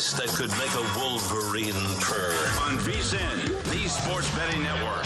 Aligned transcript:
Voice 0.00 0.12
that 0.14 0.28
could 0.28 0.50
make 0.52 0.72
a 0.74 0.98
wolverine 0.98 1.74
purr. 2.00 2.32
On 2.62 2.78
VSIN, 2.78 3.62
the 3.70 3.88
Sports 3.88 4.34
Betting 4.34 4.62
Network. 4.62 5.04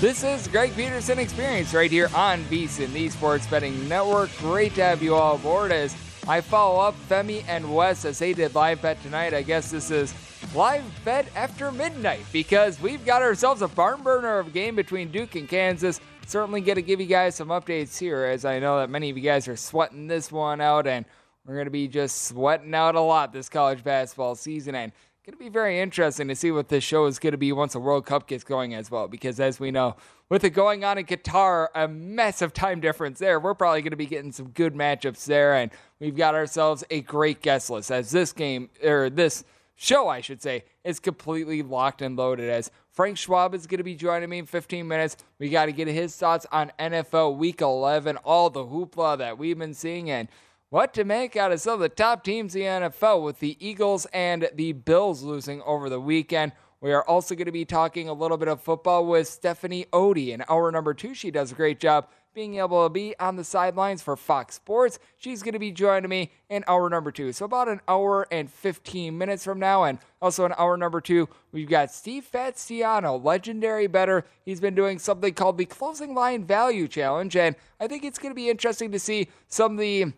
This 0.00 0.24
is 0.24 0.48
Greg 0.48 0.74
Peterson 0.74 1.18
Experience 1.18 1.74
right 1.74 1.90
here 1.90 2.08
on 2.14 2.42
VSIN, 2.44 2.92
the 2.92 3.10
Sports 3.10 3.46
Betting 3.46 3.88
Network. 3.88 4.30
Great 4.38 4.74
to 4.76 4.82
have 4.82 5.02
you 5.02 5.14
all 5.14 5.34
aboard 5.34 5.70
as 5.70 5.94
I 6.26 6.40
follow 6.40 6.80
up 6.80 6.94
Femi 7.08 7.44
and 7.46 7.74
Wes 7.74 8.06
as 8.06 8.18
they 8.18 8.32
did 8.32 8.54
live 8.54 8.80
bet 8.80 9.02
tonight. 9.02 9.34
I 9.34 9.42
guess 9.42 9.70
this 9.70 9.90
is 9.90 10.14
live 10.54 10.84
bet 11.04 11.26
after 11.36 11.70
midnight 11.72 12.24
because 12.32 12.80
we've 12.80 13.04
got 13.04 13.20
ourselves 13.20 13.60
a 13.60 13.68
barn 13.68 14.02
burner 14.02 14.38
of 14.38 14.46
a 14.46 14.50
game 14.50 14.76
between 14.76 15.10
Duke 15.10 15.34
and 15.34 15.48
Kansas. 15.48 16.00
Certainly 16.26 16.62
going 16.62 16.76
to 16.76 16.82
give 16.82 17.02
you 17.02 17.06
guys 17.06 17.34
some 17.34 17.48
updates 17.48 17.98
here 17.98 18.24
as 18.24 18.46
I 18.46 18.60
know 18.60 18.78
that 18.78 18.88
many 18.88 19.10
of 19.10 19.18
you 19.18 19.22
guys 19.22 19.46
are 19.46 19.56
sweating 19.56 20.06
this 20.06 20.32
one 20.32 20.62
out 20.62 20.86
and 20.86 21.04
we're 21.46 21.54
going 21.54 21.66
to 21.66 21.70
be 21.70 21.88
just 21.88 22.22
sweating 22.22 22.74
out 22.74 22.94
a 22.94 23.00
lot 23.00 23.32
this 23.32 23.48
college 23.48 23.84
basketball 23.84 24.34
season 24.34 24.74
and 24.74 24.92
going 25.24 25.38
to 25.38 25.42
be 25.42 25.48
very 25.48 25.80
interesting 25.80 26.28
to 26.28 26.34
see 26.34 26.50
what 26.50 26.68
this 26.68 26.84
show 26.84 27.06
is 27.06 27.18
going 27.18 27.32
to 27.32 27.38
be 27.38 27.50
once 27.50 27.72
the 27.72 27.80
World 27.80 28.04
Cup 28.04 28.26
gets 28.26 28.44
going 28.44 28.74
as 28.74 28.90
well. 28.90 29.08
Because 29.08 29.40
as 29.40 29.58
we 29.58 29.70
know, 29.70 29.96
with 30.28 30.44
it 30.44 30.50
going 30.50 30.84
on 30.84 30.98
in 30.98 31.06
Qatar, 31.06 31.68
a 31.74 31.88
massive 31.88 32.52
time 32.52 32.78
difference 32.78 33.20
there, 33.20 33.40
we're 33.40 33.54
probably 33.54 33.80
going 33.80 33.92
to 33.92 33.96
be 33.96 34.04
getting 34.04 34.32
some 34.32 34.50
good 34.50 34.74
matchups 34.74 35.24
there. 35.24 35.54
And 35.54 35.70
we've 35.98 36.14
got 36.14 36.34
ourselves 36.34 36.84
a 36.90 37.00
great 37.00 37.40
guest 37.40 37.70
list 37.70 37.90
as 37.90 38.10
this 38.10 38.34
game, 38.34 38.68
or 38.82 39.08
this 39.08 39.44
show, 39.76 40.08
I 40.08 40.20
should 40.20 40.42
say, 40.42 40.64
is 40.84 41.00
completely 41.00 41.62
locked 41.62 42.02
and 42.02 42.16
loaded. 42.16 42.50
As 42.50 42.70
Frank 42.90 43.16
Schwab 43.16 43.54
is 43.54 43.66
going 43.66 43.78
to 43.78 43.84
be 43.84 43.94
joining 43.94 44.28
me 44.28 44.38
in 44.40 44.46
15 44.46 44.86
minutes. 44.86 45.16
We 45.38 45.48
got 45.48 45.66
to 45.66 45.72
get 45.72 45.88
his 45.88 46.14
thoughts 46.14 46.44
on 46.52 46.70
NFL 46.78 47.38
Week 47.38 47.62
11, 47.62 48.18
all 48.18 48.50
the 48.50 48.66
hoopla 48.66 49.16
that 49.18 49.38
we've 49.38 49.58
been 49.58 49.72
seeing, 49.72 50.10
and 50.10 50.28
what 50.74 50.92
to 50.92 51.04
make 51.04 51.36
out 51.36 51.52
of 51.52 51.60
some 51.60 51.74
of 51.74 51.78
the 51.78 51.88
top 51.88 52.24
teams 52.24 52.56
in 52.56 52.60
the 52.60 52.88
NFL 52.88 53.22
with 53.22 53.38
the 53.38 53.56
Eagles 53.64 54.08
and 54.12 54.50
the 54.56 54.72
Bills 54.72 55.22
losing 55.22 55.62
over 55.62 55.88
the 55.88 56.00
weekend. 56.00 56.50
We 56.80 56.92
are 56.92 57.04
also 57.04 57.36
going 57.36 57.46
to 57.46 57.52
be 57.52 57.64
talking 57.64 58.08
a 58.08 58.12
little 58.12 58.36
bit 58.36 58.48
of 58.48 58.60
football 58.60 59.06
with 59.06 59.28
Stephanie 59.28 59.86
Odie 59.92 60.30
in 60.30 60.42
hour 60.48 60.72
number 60.72 60.92
two. 60.92 61.14
She 61.14 61.30
does 61.30 61.52
a 61.52 61.54
great 61.54 61.78
job 61.78 62.08
being 62.34 62.56
able 62.56 62.84
to 62.84 62.92
be 62.92 63.14
on 63.20 63.36
the 63.36 63.44
sidelines 63.44 64.02
for 64.02 64.16
Fox 64.16 64.56
Sports. 64.56 64.98
She's 65.16 65.44
going 65.44 65.52
to 65.52 65.60
be 65.60 65.70
joining 65.70 66.10
me 66.10 66.32
in 66.48 66.64
hour 66.66 66.90
number 66.90 67.12
two. 67.12 67.32
So, 67.32 67.44
about 67.44 67.68
an 67.68 67.80
hour 67.86 68.26
and 68.32 68.50
15 68.50 69.16
minutes 69.16 69.44
from 69.44 69.60
now. 69.60 69.84
And 69.84 70.00
also 70.20 70.44
in 70.44 70.52
hour 70.58 70.76
number 70.76 71.00
two, 71.00 71.28
we've 71.52 71.68
got 71.68 71.92
Steve 71.92 72.24
Faziano, 72.24 73.16
legendary 73.22 73.86
bettor. 73.86 74.24
He's 74.44 74.58
been 74.58 74.74
doing 74.74 74.98
something 74.98 75.34
called 75.34 75.56
the 75.56 75.66
Closing 75.66 76.16
Line 76.16 76.44
Value 76.44 76.88
Challenge. 76.88 77.36
And 77.36 77.54
I 77.78 77.86
think 77.86 78.02
it's 78.02 78.18
going 78.18 78.32
to 78.32 78.34
be 78.34 78.50
interesting 78.50 78.90
to 78.90 78.98
see 78.98 79.28
some 79.46 79.74
of 79.74 79.78
the 79.78 80.12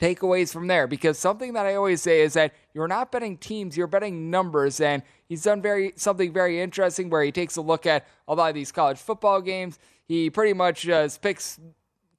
takeaways 0.00 0.52
from 0.52 0.66
there 0.66 0.86
because 0.86 1.18
something 1.18 1.52
that 1.54 1.66
I 1.66 1.74
always 1.74 2.00
say 2.00 2.22
is 2.22 2.34
that 2.34 2.54
you're 2.72 2.88
not 2.88 3.10
betting 3.10 3.36
teams, 3.36 3.76
you're 3.76 3.86
betting 3.86 4.30
numbers. 4.30 4.80
And 4.80 5.02
he's 5.28 5.42
done 5.42 5.60
very 5.60 5.92
something 5.96 6.32
very 6.32 6.60
interesting 6.60 7.10
where 7.10 7.22
he 7.22 7.32
takes 7.32 7.56
a 7.56 7.62
look 7.62 7.86
at 7.86 8.06
a 8.26 8.34
lot 8.34 8.48
of 8.48 8.54
these 8.54 8.72
college 8.72 8.98
football 8.98 9.40
games. 9.40 9.78
He 10.06 10.30
pretty 10.30 10.52
much 10.52 10.82
just 10.82 11.20
picks 11.20 11.58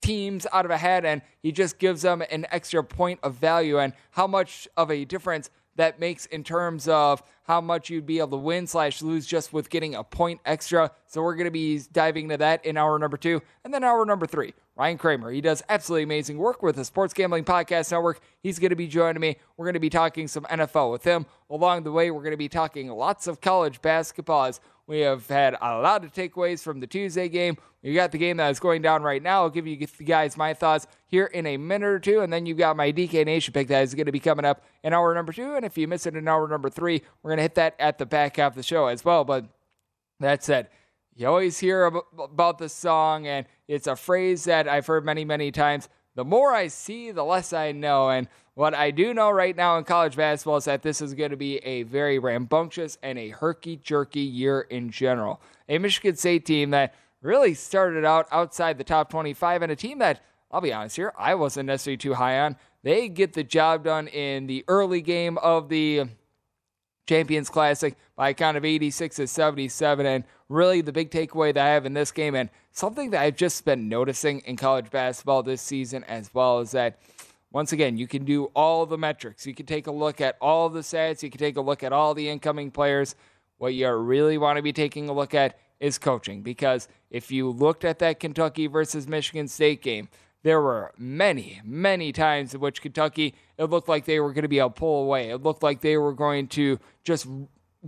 teams 0.01 0.47
out 0.53 0.65
of 0.65 0.71
a 0.71 0.77
hat 0.77 1.05
and 1.05 1.21
he 1.41 1.51
just 1.51 1.77
gives 1.77 2.01
them 2.01 2.23
an 2.31 2.45
extra 2.51 2.83
point 2.83 3.19
of 3.23 3.35
value 3.35 3.79
and 3.79 3.93
how 4.11 4.27
much 4.27 4.67
of 4.77 4.91
a 4.91 5.05
difference 5.05 5.49
that 5.75 5.99
makes 5.99 6.25
in 6.27 6.43
terms 6.43 6.87
of 6.87 7.23
how 7.49 7.59
much 7.59 7.89
you'd 7.89 8.05
be 8.05 8.19
able 8.19 8.29
to 8.29 8.37
win 8.37 8.67
slash 8.67 9.01
lose 9.01 9.25
just 9.25 9.51
with 9.51 9.71
getting 9.71 9.95
a 9.95 10.03
point 10.03 10.39
extra. 10.45 10.91
So 11.07 11.23
we're 11.23 11.33
going 11.33 11.45
to 11.45 11.51
be 11.51 11.81
diving 11.91 12.25
into 12.25 12.37
that 12.37 12.63
in 12.63 12.77
hour 12.77 12.99
number 12.99 13.17
two. 13.17 13.41
And 13.65 13.73
then 13.73 13.83
hour 13.83 14.05
number 14.05 14.27
three, 14.27 14.53
Ryan 14.75 14.99
Kramer. 14.99 15.31
He 15.31 15.41
does 15.41 15.63
absolutely 15.67 16.03
amazing 16.03 16.37
work 16.37 16.61
with 16.61 16.75
the 16.75 16.85
Sports 16.85 17.11
Gambling 17.11 17.45
Podcast 17.45 17.91
Network. 17.91 18.21
He's 18.43 18.59
going 18.59 18.69
to 18.69 18.75
be 18.75 18.85
joining 18.85 19.19
me. 19.19 19.37
We're 19.57 19.65
going 19.65 19.73
to 19.73 19.79
be 19.79 19.89
talking 19.89 20.27
some 20.27 20.43
NFL 20.43 20.91
with 20.91 21.03
him. 21.03 21.25
Along 21.49 21.81
the 21.81 21.91
way, 21.91 22.11
we're 22.11 22.21
going 22.21 22.31
to 22.33 22.37
be 22.37 22.49
talking 22.49 22.87
lots 22.87 23.25
of 23.25 23.41
college 23.41 23.81
basketball 23.81 24.45
as 24.45 24.59
we 24.85 24.99
have 24.99 25.27
had 25.27 25.55
a 25.59 25.79
lot 25.79 26.03
of 26.03 26.13
takeaways 26.13 26.63
from 26.63 26.79
the 26.79 26.87
Tuesday 26.87 27.29
game. 27.29 27.57
We 27.83 27.93
got 27.93 28.11
the 28.11 28.17
game 28.17 28.37
that 28.37 28.49
is 28.49 28.59
going 28.59 28.81
down 28.81 29.03
right 29.03 29.21
now. 29.21 29.43
I'll 29.43 29.49
give 29.49 29.67
you 29.67 29.77
guys 29.77 30.35
my 30.35 30.53
thoughts 30.53 30.87
here 31.05 31.25
in 31.25 31.45
a 31.45 31.57
minute 31.57 31.85
or 31.85 31.99
two. 31.99 32.21
And 32.21 32.33
then 32.33 32.45
you've 32.45 32.57
got 32.57 32.75
my 32.75 32.91
DK 32.91 33.25
Nation 33.25 33.53
pick 33.53 33.67
that 33.69 33.83
is 33.83 33.93
going 33.93 34.07
to 34.07 34.11
be 34.11 34.19
coming 34.19 34.45
up 34.45 34.63
in 34.83 34.91
hour 34.91 35.13
number 35.13 35.31
two. 35.31 35.55
And 35.55 35.63
if 35.63 35.77
you 35.77 35.87
miss 35.87 36.05
it 36.05 36.15
in 36.15 36.27
hour 36.27 36.47
number 36.47 36.69
three, 36.69 37.03
we're 37.21 37.29
going 37.29 37.37
to 37.37 37.38
hit 37.41 37.55
that 37.55 37.75
at 37.79 37.97
the 37.97 38.05
back 38.05 38.37
half 38.37 38.53
of 38.53 38.55
the 38.55 38.63
show 38.63 38.87
as 38.87 39.03
well. 39.03 39.23
But 39.23 39.45
that 40.19 40.43
said, 40.43 40.69
you 41.15 41.27
always 41.27 41.59
hear 41.59 41.91
about 42.17 42.59
the 42.59 42.69
song, 42.69 43.27
and 43.27 43.45
it's 43.67 43.87
a 43.87 43.95
phrase 43.95 44.45
that 44.45 44.67
I've 44.67 44.87
heard 44.87 45.03
many, 45.03 45.25
many 45.25 45.51
times. 45.51 45.89
The 46.15 46.23
more 46.25 46.53
I 46.53 46.67
see, 46.67 47.11
the 47.11 47.23
less 47.23 47.53
I 47.53 47.71
know. 47.71 48.09
And 48.09 48.27
what 48.53 48.73
I 48.73 48.91
do 48.91 49.13
know 49.13 49.29
right 49.29 49.55
now 49.55 49.77
in 49.77 49.83
college 49.83 50.15
basketball 50.15 50.57
is 50.57 50.65
that 50.65 50.81
this 50.81 51.01
is 51.01 51.13
going 51.13 51.31
to 51.31 51.37
be 51.37 51.57
a 51.57 51.83
very 51.83 52.19
rambunctious 52.19 52.97
and 53.03 53.19
a 53.19 53.29
herky 53.29 53.77
jerky 53.77 54.21
year 54.21 54.61
in 54.61 54.91
general. 54.91 55.41
A 55.67 55.77
Michigan 55.77 56.15
State 56.15 56.45
team 56.45 56.71
that 56.71 56.93
really 57.21 57.53
started 57.53 58.05
out 58.05 58.27
outside 58.31 58.77
the 58.77 58.83
top 58.83 59.09
25 59.09 59.61
and 59.61 59.71
a 59.71 59.75
team 59.75 59.99
that, 59.99 60.21
I'll 60.51 60.61
be 60.61 60.73
honest 60.73 60.95
here, 60.95 61.13
I 61.17 61.35
wasn't 61.35 61.67
necessarily 61.67 61.97
too 61.97 62.13
high 62.13 62.39
on. 62.39 62.55
They 62.81 63.09
get 63.09 63.33
the 63.33 63.43
job 63.43 63.83
done 63.83 64.07
in 64.07 64.47
the 64.47 64.63
early 64.67 65.01
game 65.01 65.37
of 65.37 65.69
the 65.69 66.05
Champions 67.09 67.49
Classic 67.49 67.95
by 68.15 68.29
a 68.29 68.33
count 68.35 68.55
of 68.55 68.63
86 68.63 69.15
to 69.15 69.25
77. 69.25 70.05
And 70.05 70.23
really, 70.47 70.81
the 70.81 70.91
big 70.91 71.09
takeaway 71.09 71.51
that 71.51 71.65
I 71.65 71.69
have 71.69 71.87
in 71.87 71.95
this 71.95 72.11
game, 72.11 72.35
and 72.35 72.51
something 72.71 73.09
that 73.09 73.23
I've 73.23 73.35
just 73.35 73.65
been 73.65 73.89
noticing 73.89 74.41
in 74.41 74.57
college 74.57 74.91
basketball 74.91 75.41
this 75.41 75.63
season 75.63 76.03
as 76.03 76.31
well, 76.35 76.59
is 76.59 76.69
that 76.71 76.99
once 77.51 77.73
again, 77.73 77.97
you 77.97 78.05
can 78.05 78.25
do 78.25 78.45
all 78.55 78.85
the 78.85 78.97
metrics. 78.97 79.47
You 79.47 79.55
can 79.55 79.65
take 79.65 79.87
a 79.87 79.91
look 79.91 80.21
at 80.21 80.37
all 80.39 80.69
the 80.69 80.81
stats. 80.81 81.23
You 81.23 81.31
can 81.31 81.39
take 81.39 81.57
a 81.57 81.61
look 81.61 81.81
at 81.81 81.91
all 81.91 82.13
the 82.13 82.29
incoming 82.29 82.69
players. 82.69 83.15
What 83.57 83.73
you 83.73 83.89
really 83.91 84.37
want 84.37 84.57
to 84.57 84.61
be 84.61 84.71
taking 84.71 85.09
a 85.09 85.13
look 85.13 85.33
at 85.33 85.57
is 85.79 85.97
coaching 85.97 86.43
because 86.43 86.87
if 87.09 87.31
you 87.31 87.49
looked 87.49 87.85
at 87.85 87.97
that 87.99 88.19
Kentucky 88.19 88.67
versus 88.67 89.07
Michigan 89.07 89.47
State 89.47 89.81
game, 89.81 90.09
there 90.43 90.61
were 90.61 90.93
many, 90.97 91.61
many 91.63 92.11
times 92.11 92.53
in 92.53 92.61
which 92.61 92.81
Kentucky, 92.81 93.35
it 93.57 93.65
looked 93.65 93.89
like 93.89 94.05
they 94.05 94.19
were 94.19 94.33
going 94.33 94.43
to 94.43 94.47
be 94.47 94.57
to 94.57 94.69
pull 94.69 95.03
away. 95.03 95.29
It 95.29 95.43
looked 95.43 95.63
like 95.63 95.81
they 95.81 95.97
were 95.97 96.13
going 96.13 96.47
to 96.49 96.79
just 97.03 97.27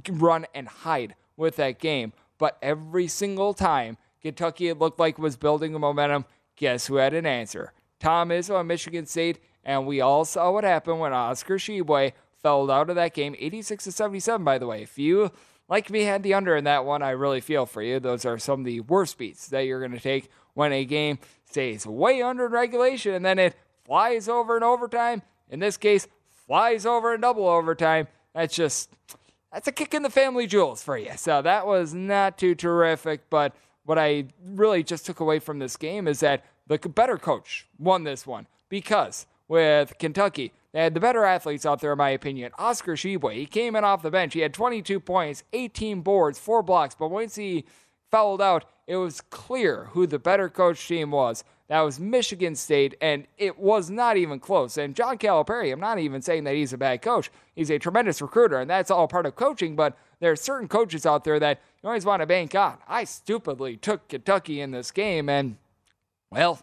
run 0.09 0.45
and 0.53 0.67
hide 0.67 1.15
with 1.37 1.55
that 1.57 1.79
game. 1.79 2.13
But 2.37 2.57
every 2.61 3.07
single 3.07 3.53
time 3.53 3.97
Kentucky, 4.21 4.67
it 4.67 4.79
looked 4.79 4.99
like 4.99 5.17
was 5.17 5.37
building 5.37 5.73
a 5.75 5.79
momentum, 5.79 6.25
guess 6.55 6.87
who 6.87 6.95
had 6.95 7.13
an 7.13 7.25
answer? 7.25 7.73
Tom 7.99 8.29
Izzo 8.29 8.59
at 8.59 8.65
Michigan 8.65 9.05
State, 9.05 9.39
and 9.63 9.85
we 9.85 10.01
all 10.01 10.25
saw 10.25 10.51
what 10.51 10.63
happened 10.63 10.99
when 10.99 11.13
Oscar 11.13 11.57
Tshiebwe 11.57 12.13
fell 12.41 12.69
out 12.69 12.89
of 12.89 12.95
that 12.95 13.13
game, 13.13 13.35
86 13.37 13.83
to 13.85 13.91
77, 13.91 14.43
by 14.43 14.57
the 14.57 14.67
way. 14.67 14.81
If 14.81 14.97
you 14.97 15.31
like 15.69 15.89
me 15.89 16.01
had 16.01 16.23
the 16.23 16.33
under 16.33 16.55
in 16.55 16.63
that 16.65 16.85
one, 16.85 17.01
I 17.01 17.11
really 17.11 17.41
feel 17.41 17.65
for 17.65 17.81
you. 17.81 17.99
Those 17.99 18.25
are 18.25 18.37
some 18.37 18.61
of 18.61 18.65
the 18.65 18.81
worst 18.81 19.17
beats 19.17 19.47
that 19.49 19.61
you're 19.61 19.79
going 19.79 19.91
to 19.91 19.99
take 19.99 20.29
when 20.53 20.73
a 20.73 20.83
game 20.83 21.19
stays 21.51 21.85
way 21.85 22.21
under 22.21 22.47
regulation 22.47 23.13
and 23.13 23.25
then 23.25 23.37
it 23.37 23.55
flies 23.85 24.27
over 24.27 24.57
in 24.57 24.63
overtime. 24.63 25.21
In 25.49 25.59
this 25.59 25.77
case, 25.77 26.07
flies 26.47 26.85
over 26.85 27.13
in 27.13 27.21
double 27.21 27.47
overtime. 27.47 28.07
That's 28.33 28.55
just 28.55 28.89
that's 29.51 29.67
a 29.67 29.71
kick 29.71 29.93
in 29.93 30.01
the 30.01 30.09
family 30.09 30.47
jewels 30.47 30.81
for 30.81 30.97
you. 30.97 31.11
So 31.17 31.41
that 31.41 31.67
was 31.67 31.93
not 31.93 32.37
too 32.37 32.55
terrific. 32.55 33.29
But 33.29 33.53
what 33.83 33.99
I 33.99 34.25
really 34.45 34.83
just 34.83 35.05
took 35.05 35.19
away 35.19 35.39
from 35.39 35.59
this 35.59 35.75
game 35.75 36.07
is 36.07 36.21
that 36.21 36.45
the 36.67 36.77
better 36.77 37.17
coach 37.17 37.67
won 37.77 38.05
this 38.05 38.25
one 38.25 38.47
because 38.69 39.27
with 39.49 39.97
Kentucky, 39.97 40.53
they 40.71 40.81
had 40.81 40.93
the 40.93 41.01
better 41.01 41.25
athletes 41.25 41.65
out 41.65 41.81
there, 41.81 41.91
in 41.91 41.97
my 41.97 42.11
opinion. 42.11 42.53
Oscar 42.57 42.93
Tshiebwe, 42.93 43.33
he 43.33 43.45
came 43.45 43.75
in 43.75 43.83
off 43.83 44.01
the 44.01 44.11
bench. 44.11 44.33
He 44.33 44.39
had 44.39 44.53
22 44.53 45.01
points, 45.01 45.43
18 45.51 45.99
boards, 45.99 46.39
four 46.39 46.63
blocks. 46.63 46.95
But 46.95 47.09
once 47.09 47.35
he 47.35 47.65
fouled 48.11 48.41
out, 48.41 48.65
it 48.87 48.97
was 48.97 49.21
clear 49.21 49.85
who 49.91 50.05
the 50.05 50.19
better 50.19 50.49
coach 50.49 50.87
team 50.87 51.11
was. 51.11 51.43
That 51.69 51.81
was 51.81 52.01
Michigan 52.01 52.55
State, 52.55 52.95
and 52.99 53.25
it 53.37 53.57
was 53.57 53.89
not 53.89 54.17
even 54.17 54.41
close. 54.41 54.77
And 54.77 54.93
John 54.93 55.17
Calipari, 55.17 55.71
I'm 55.71 55.79
not 55.79 55.99
even 55.99 56.21
saying 56.21 56.43
that 56.43 56.55
he's 56.55 56.73
a 56.73 56.77
bad 56.77 57.01
coach. 57.01 57.31
He's 57.55 57.71
a 57.71 57.79
tremendous 57.79 58.21
recruiter, 58.21 58.59
and 58.59 58.69
that's 58.69 58.91
all 58.91 59.07
part 59.07 59.25
of 59.25 59.37
coaching. 59.37 59.77
But 59.77 59.97
there 60.19 60.33
are 60.33 60.35
certain 60.35 60.67
coaches 60.67 61.05
out 61.05 61.23
there 61.23 61.39
that 61.39 61.61
you 61.81 61.87
always 61.87 62.03
want 62.03 62.21
to 62.21 62.25
bank 62.25 62.53
on. 62.55 62.77
I 62.89 63.05
stupidly 63.05 63.77
took 63.77 64.09
Kentucky 64.09 64.59
in 64.59 64.71
this 64.71 64.91
game, 64.91 65.29
and, 65.29 65.55
well, 66.29 66.59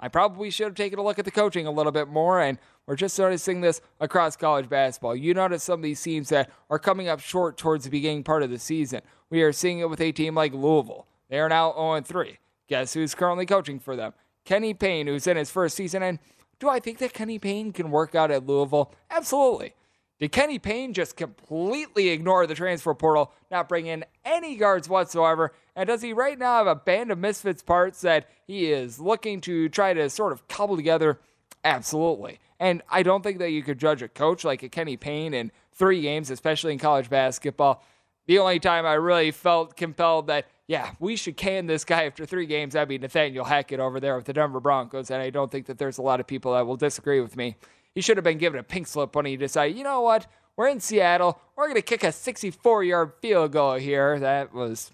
I 0.00 0.08
probably 0.08 0.48
should 0.48 0.68
have 0.68 0.74
taken 0.74 0.98
a 0.98 1.02
look 1.02 1.18
at 1.18 1.26
the 1.26 1.30
coaching 1.30 1.66
a 1.66 1.70
little 1.70 1.92
bit 1.92 2.08
more. 2.08 2.40
And 2.40 2.56
we're 2.86 2.96
just 2.96 3.18
noticing 3.18 3.60
this 3.60 3.80
across 4.00 4.36
college 4.36 4.68
basketball. 4.68 5.16
You 5.16 5.34
notice 5.34 5.64
some 5.64 5.80
of 5.80 5.82
these 5.82 6.00
teams 6.00 6.28
that 6.28 6.50
are 6.70 6.78
coming 6.78 7.08
up 7.08 7.20
short 7.20 7.56
towards 7.56 7.84
the 7.84 7.90
beginning 7.90 8.22
part 8.22 8.42
of 8.42 8.50
the 8.50 8.58
season. 8.58 9.02
We 9.28 9.42
are 9.42 9.52
seeing 9.52 9.80
it 9.80 9.90
with 9.90 10.00
a 10.00 10.12
team 10.12 10.34
like 10.34 10.52
Louisville. 10.52 11.06
They 11.28 11.40
are 11.40 11.48
now 11.48 11.72
0 11.72 12.02
3. 12.02 12.38
Guess 12.68 12.94
who's 12.94 13.14
currently 13.14 13.46
coaching 13.46 13.80
for 13.80 13.96
them? 13.96 14.12
Kenny 14.44 14.74
Payne, 14.74 15.08
who's 15.08 15.26
in 15.26 15.36
his 15.36 15.50
first 15.50 15.76
season. 15.76 16.02
And 16.02 16.20
do 16.60 16.68
I 16.68 16.78
think 16.78 16.98
that 16.98 17.12
Kenny 17.12 17.38
Payne 17.38 17.72
can 17.72 17.90
work 17.90 18.14
out 18.14 18.30
at 18.30 18.46
Louisville? 18.46 18.94
Absolutely. 19.10 19.74
Did 20.18 20.32
Kenny 20.32 20.58
Payne 20.58 20.94
just 20.94 21.16
completely 21.16 22.08
ignore 22.08 22.46
the 22.46 22.54
transfer 22.54 22.94
portal, 22.94 23.32
not 23.50 23.68
bring 23.68 23.86
in 23.86 24.04
any 24.24 24.56
guards 24.56 24.88
whatsoever? 24.88 25.52
And 25.74 25.88
does 25.88 26.00
he 26.00 26.14
right 26.14 26.38
now 26.38 26.56
have 26.56 26.66
a 26.66 26.74
band 26.74 27.10
of 27.10 27.18
misfits 27.18 27.62
parts 27.62 28.00
that 28.00 28.26
he 28.46 28.72
is 28.72 28.98
looking 28.98 29.42
to 29.42 29.68
try 29.68 29.92
to 29.92 30.08
sort 30.08 30.32
of 30.32 30.48
cobble 30.48 30.76
together? 30.76 31.18
Absolutely. 31.66 32.38
And 32.60 32.80
I 32.88 33.02
don't 33.02 33.22
think 33.22 33.38
that 33.40 33.50
you 33.50 33.62
could 33.62 33.78
judge 33.78 34.00
a 34.00 34.08
coach 34.08 34.44
like 34.44 34.62
a 34.62 34.68
Kenny 34.68 34.96
Payne 34.96 35.34
in 35.34 35.50
three 35.72 36.00
games, 36.00 36.30
especially 36.30 36.72
in 36.72 36.78
college 36.78 37.10
basketball. 37.10 37.84
The 38.26 38.38
only 38.38 38.60
time 38.60 38.86
I 38.86 38.94
really 38.94 39.32
felt 39.32 39.76
compelled 39.76 40.28
that 40.28 40.46
yeah, 40.68 40.92
we 40.98 41.16
should 41.16 41.36
can 41.36 41.66
this 41.66 41.84
guy 41.84 42.04
after 42.04 42.26
three 42.26 42.46
games. 42.46 42.74
That'd 42.74 42.88
be 42.88 42.98
Nathaniel 42.98 43.44
Hackett 43.44 43.78
over 43.78 44.00
there 44.00 44.16
with 44.16 44.24
the 44.24 44.32
Denver 44.32 44.60
Broncos. 44.60 45.10
And 45.10 45.22
I 45.22 45.30
don't 45.30 45.50
think 45.50 45.66
that 45.66 45.78
there's 45.78 45.98
a 45.98 46.02
lot 46.02 46.18
of 46.18 46.26
people 46.26 46.54
that 46.54 46.66
will 46.66 46.76
disagree 46.76 47.20
with 47.20 47.36
me. 47.36 47.56
He 47.94 48.00
should 48.00 48.16
have 48.16 48.24
been 48.24 48.38
given 48.38 48.58
a 48.58 48.64
pink 48.64 48.86
slip 48.86 49.14
when 49.14 49.26
he 49.26 49.36
decided, 49.36 49.76
you 49.76 49.84
know 49.84 50.00
what? 50.00 50.26
We're 50.56 50.68
in 50.68 50.80
Seattle. 50.80 51.40
We're 51.54 51.66
going 51.66 51.76
to 51.76 51.82
kick 51.82 52.02
a 52.02 52.12
64 52.12 52.84
yard 52.84 53.12
field 53.20 53.52
goal 53.52 53.74
here. 53.74 54.18
That 54.18 54.52
was 54.52 54.90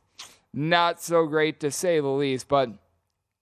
not 0.52 1.00
so 1.02 1.26
great 1.26 1.60
to 1.60 1.70
say 1.70 2.00
the 2.00 2.08
least. 2.08 2.48
But 2.48 2.70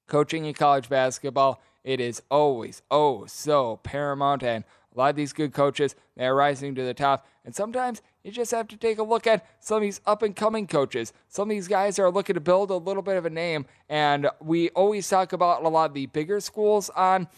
coaching 0.07 0.45
in 0.45 0.55
college 0.55 0.89
basketball, 0.89 1.61
it 1.85 2.01
is 2.01 2.23
always, 2.31 2.83
oh, 2.91 3.27
so 3.27 3.79
paramount. 3.83 4.43
And 4.43 4.65
a 4.95 4.99
lot 4.99 5.11
of 5.11 5.17
these 5.17 5.33
good 5.33 5.53
coaches, 5.53 5.95
they're 6.17 6.35
rising 6.35 6.75
to 6.75 6.83
the 6.83 6.95
top. 6.95 7.27
And 7.45 7.55
sometimes 7.55 8.03
you 8.23 8.31
just 8.31 8.51
have 8.51 8.69
to 8.69 8.77
take 8.77 8.99
a 8.99 9.03
look 9.03 9.27
at 9.27 9.47
some 9.61 9.77
of 9.77 9.83
these 9.83 10.01
up 10.07 10.23
and 10.23 10.37
coming 10.37 10.67
coaches. 10.67 11.13
Some 11.29 11.49
of 11.49 11.51
these 11.51 11.69
guys 11.69 11.99
are 11.99 12.11
looking 12.11 12.35
to 12.35 12.41
build 12.41 12.71
a 12.71 12.77
little 12.77 13.03
bit 13.03 13.17
of 13.17 13.25
a 13.25 13.31
name. 13.31 13.67
And 13.89 14.29
we 14.41 14.69
always 14.71 15.09
talk 15.09 15.33
about 15.33 15.65
a 15.65 15.69
lot 15.69 15.91
of 15.91 15.95
the 15.95 16.07
bigger 16.07 16.41
schools 16.41 16.91
on 16.91 17.29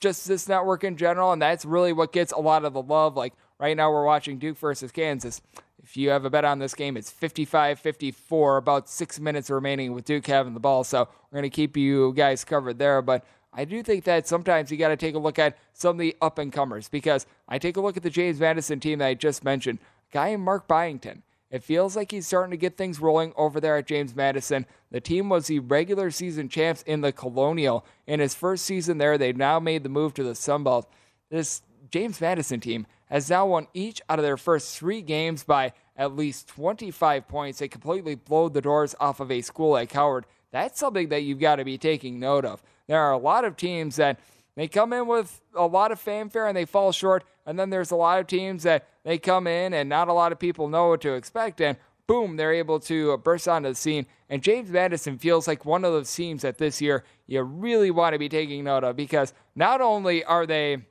just 0.00 0.28
this 0.28 0.48
network 0.48 0.84
in 0.84 0.96
general. 0.96 1.32
And 1.32 1.40
that's 1.40 1.64
really 1.64 1.92
what 1.92 2.12
gets 2.12 2.32
a 2.32 2.38
lot 2.38 2.64
of 2.64 2.72
the 2.72 2.82
love. 2.82 3.16
Like 3.16 3.34
right 3.58 3.76
now, 3.76 3.90
we're 3.90 4.04
watching 4.04 4.38
Duke 4.38 4.58
versus 4.58 4.92
Kansas. 4.92 5.40
If 5.82 5.96
you 5.96 6.10
have 6.10 6.24
a 6.24 6.30
bet 6.30 6.44
on 6.44 6.60
this 6.60 6.74
game, 6.74 6.96
it's 6.96 7.10
55 7.10 7.80
54, 7.80 8.56
about 8.56 8.88
six 8.88 9.18
minutes 9.18 9.50
remaining 9.50 9.92
with 9.92 10.04
Duke 10.04 10.26
having 10.26 10.54
the 10.54 10.60
ball. 10.60 10.84
So 10.84 11.08
we're 11.30 11.40
going 11.40 11.50
to 11.50 11.54
keep 11.54 11.76
you 11.76 12.12
guys 12.12 12.44
covered 12.44 12.78
there. 12.78 13.02
But 13.02 13.24
I 13.52 13.64
do 13.64 13.82
think 13.82 14.04
that 14.04 14.26
sometimes 14.26 14.70
you 14.70 14.78
got 14.78 14.88
to 14.88 14.96
take 14.96 15.14
a 15.14 15.18
look 15.18 15.38
at 15.38 15.58
some 15.74 15.96
of 15.96 15.98
the 15.98 16.16
up 16.22 16.38
and 16.38 16.52
comers 16.52 16.88
because 16.88 17.26
I 17.48 17.58
take 17.58 17.76
a 17.76 17.80
look 17.80 17.96
at 17.96 18.02
the 18.02 18.10
James 18.10 18.40
Madison 18.40 18.80
team 18.80 19.00
that 19.00 19.08
I 19.08 19.14
just 19.14 19.44
mentioned 19.44 19.78
guy 20.10 20.34
Mark 20.36 20.68
Byington. 20.68 21.22
It 21.50 21.62
feels 21.62 21.94
like 21.96 22.10
he's 22.10 22.26
starting 22.26 22.52
to 22.52 22.56
get 22.56 22.78
things 22.78 22.98
rolling 22.98 23.34
over 23.36 23.60
there 23.60 23.76
at 23.76 23.86
James 23.86 24.16
Madison. 24.16 24.64
The 24.90 25.02
team 25.02 25.28
was 25.28 25.48
the 25.48 25.58
regular 25.58 26.10
season 26.10 26.48
champs 26.48 26.80
in 26.82 27.02
the 27.02 27.12
Colonial. 27.12 27.84
In 28.06 28.20
his 28.20 28.34
first 28.34 28.64
season 28.64 28.96
there, 28.96 29.18
they've 29.18 29.36
now 29.36 29.60
made 29.60 29.82
the 29.82 29.90
move 29.90 30.14
to 30.14 30.22
the 30.22 30.34
Sun 30.34 30.64
Belt. 30.64 30.90
This 31.30 31.60
James 31.90 32.18
Madison 32.22 32.60
team 32.60 32.86
has 33.10 33.28
now 33.28 33.44
won 33.44 33.66
each 33.74 34.00
out 34.08 34.18
of 34.18 34.22
their 34.22 34.38
first 34.38 34.78
three 34.78 35.02
games 35.02 35.44
by 35.44 35.74
at 35.94 36.16
least 36.16 36.48
25 36.48 37.28
points. 37.28 37.58
They 37.58 37.68
completely 37.68 38.14
blow 38.14 38.48
the 38.48 38.62
doors 38.62 38.94
off 38.98 39.20
of 39.20 39.30
a 39.30 39.42
school 39.42 39.72
like 39.72 39.92
Howard. 39.92 40.24
That's 40.52 40.80
something 40.80 41.10
that 41.10 41.22
you've 41.22 41.38
got 41.38 41.56
to 41.56 41.64
be 41.64 41.76
taking 41.76 42.18
note 42.18 42.46
of. 42.46 42.62
There 42.92 43.00
are 43.00 43.12
a 43.12 43.16
lot 43.16 43.46
of 43.46 43.56
teams 43.56 43.96
that 43.96 44.20
they 44.54 44.68
come 44.68 44.92
in 44.92 45.06
with 45.06 45.40
a 45.54 45.66
lot 45.66 45.92
of 45.92 45.98
fanfare 45.98 46.46
and 46.46 46.54
they 46.54 46.66
fall 46.66 46.92
short. 46.92 47.24
And 47.46 47.58
then 47.58 47.70
there's 47.70 47.90
a 47.90 47.96
lot 47.96 48.20
of 48.20 48.26
teams 48.26 48.64
that 48.64 48.86
they 49.02 49.16
come 49.16 49.46
in 49.46 49.72
and 49.72 49.88
not 49.88 50.08
a 50.08 50.12
lot 50.12 50.30
of 50.30 50.38
people 50.38 50.68
know 50.68 50.88
what 50.88 51.00
to 51.00 51.14
expect. 51.14 51.62
And 51.62 51.78
boom, 52.06 52.36
they're 52.36 52.52
able 52.52 52.78
to 52.80 53.12
uh, 53.12 53.16
burst 53.16 53.48
onto 53.48 53.70
the 53.70 53.74
scene. 53.74 54.04
And 54.28 54.42
James 54.42 54.68
Madison 54.68 55.16
feels 55.16 55.48
like 55.48 55.64
one 55.64 55.86
of 55.86 55.92
those 55.94 56.14
teams 56.14 56.42
that 56.42 56.58
this 56.58 56.82
year 56.82 57.02
you 57.26 57.40
really 57.40 57.90
want 57.90 58.12
to 58.12 58.18
be 58.18 58.28
taking 58.28 58.64
note 58.64 58.84
of 58.84 58.94
because 58.94 59.32
not 59.56 59.80
only 59.80 60.22
are 60.24 60.44
they 60.44 60.84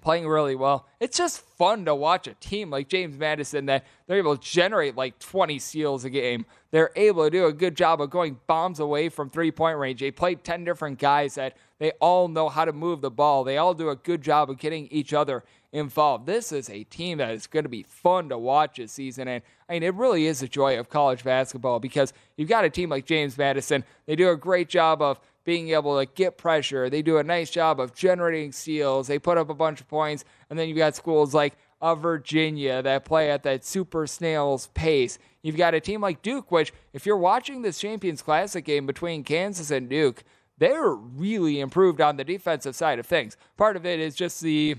playing 0.00 0.28
really 0.28 0.54
well. 0.54 0.86
It's 1.00 1.18
just 1.18 1.40
fun 1.56 1.84
to 1.86 1.94
watch 1.94 2.26
a 2.26 2.34
team 2.34 2.70
like 2.70 2.88
James 2.88 3.16
Madison 3.16 3.66
that 3.66 3.84
they're 4.06 4.18
able 4.18 4.36
to 4.36 4.42
generate 4.42 4.96
like 4.96 5.18
20 5.18 5.58
steals 5.58 6.04
a 6.04 6.10
game. 6.10 6.46
They're 6.70 6.90
able 6.96 7.24
to 7.24 7.30
do 7.30 7.46
a 7.46 7.52
good 7.52 7.76
job 7.76 8.00
of 8.00 8.10
going 8.10 8.38
bombs 8.46 8.78
away 8.78 9.08
from 9.08 9.30
three 9.30 9.50
point 9.50 9.78
range. 9.78 10.00
They 10.00 10.10
play 10.10 10.36
10 10.36 10.64
different 10.64 10.98
guys 10.98 11.34
that 11.34 11.56
they 11.78 11.92
all 12.00 12.28
know 12.28 12.48
how 12.48 12.64
to 12.64 12.72
move 12.72 13.00
the 13.00 13.10
ball. 13.10 13.44
They 13.44 13.56
all 13.56 13.74
do 13.74 13.88
a 13.88 13.96
good 13.96 14.22
job 14.22 14.50
of 14.50 14.58
getting 14.58 14.86
each 14.88 15.12
other 15.12 15.44
involved. 15.72 16.26
This 16.26 16.52
is 16.52 16.70
a 16.70 16.84
team 16.84 17.18
that 17.18 17.30
is 17.30 17.46
going 17.46 17.64
to 17.64 17.68
be 17.68 17.82
fun 17.82 18.28
to 18.30 18.38
watch 18.38 18.76
this 18.76 18.92
season. 18.92 19.28
And 19.28 19.42
I 19.68 19.74
mean, 19.74 19.82
it 19.82 19.94
really 19.94 20.26
is 20.26 20.40
the 20.40 20.48
joy 20.48 20.78
of 20.78 20.88
college 20.88 21.24
basketball 21.24 21.78
because 21.78 22.12
you've 22.36 22.48
got 22.48 22.64
a 22.64 22.70
team 22.70 22.88
like 22.88 23.04
James 23.04 23.36
Madison. 23.36 23.84
They 24.06 24.16
do 24.16 24.30
a 24.30 24.36
great 24.36 24.68
job 24.68 25.02
of 25.02 25.20
being 25.48 25.70
able 25.70 25.98
to 25.98 26.04
get 26.04 26.36
pressure. 26.36 26.90
They 26.90 27.00
do 27.00 27.16
a 27.16 27.24
nice 27.24 27.48
job 27.48 27.80
of 27.80 27.94
generating 27.94 28.52
steals. 28.52 29.06
They 29.06 29.18
put 29.18 29.38
up 29.38 29.48
a 29.48 29.54
bunch 29.54 29.80
of 29.80 29.88
points. 29.88 30.26
And 30.50 30.58
then 30.58 30.68
you've 30.68 30.76
got 30.76 30.94
schools 30.94 31.32
like 31.32 31.54
uh, 31.80 31.94
Virginia 31.94 32.82
that 32.82 33.06
play 33.06 33.30
at 33.30 33.44
that 33.44 33.64
super 33.64 34.06
snail's 34.06 34.66
pace. 34.74 35.18
You've 35.40 35.56
got 35.56 35.72
a 35.72 35.80
team 35.80 36.02
like 36.02 36.20
Duke, 36.20 36.52
which, 36.52 36.74
if 36.92 37.06
you're 37.06 37.16
watching 37.16 37.62
this 37.62 37.78
Champions 37.78 38.20
Classic 38.20 38.62
game 38.62 38.84
between 38.84 39.24
Kansas 39.24 39.70
and 39.70 39.88
Duke, 39.88 40.22
they're 40.58 40.90
really 40.92 41.60
improved 41.60 42.02
on 42.02 42.18
the 42.18 42.24
defensive 42.24 42.76
side 42.76 42.98
of 42.98 43.06
things. 43.06 43.34
Part 43.56 43.74
of 43.76 43.86
it 43.86 44.00
is 44.00 44.14
just 44.14 44.42
the 44.42 44.76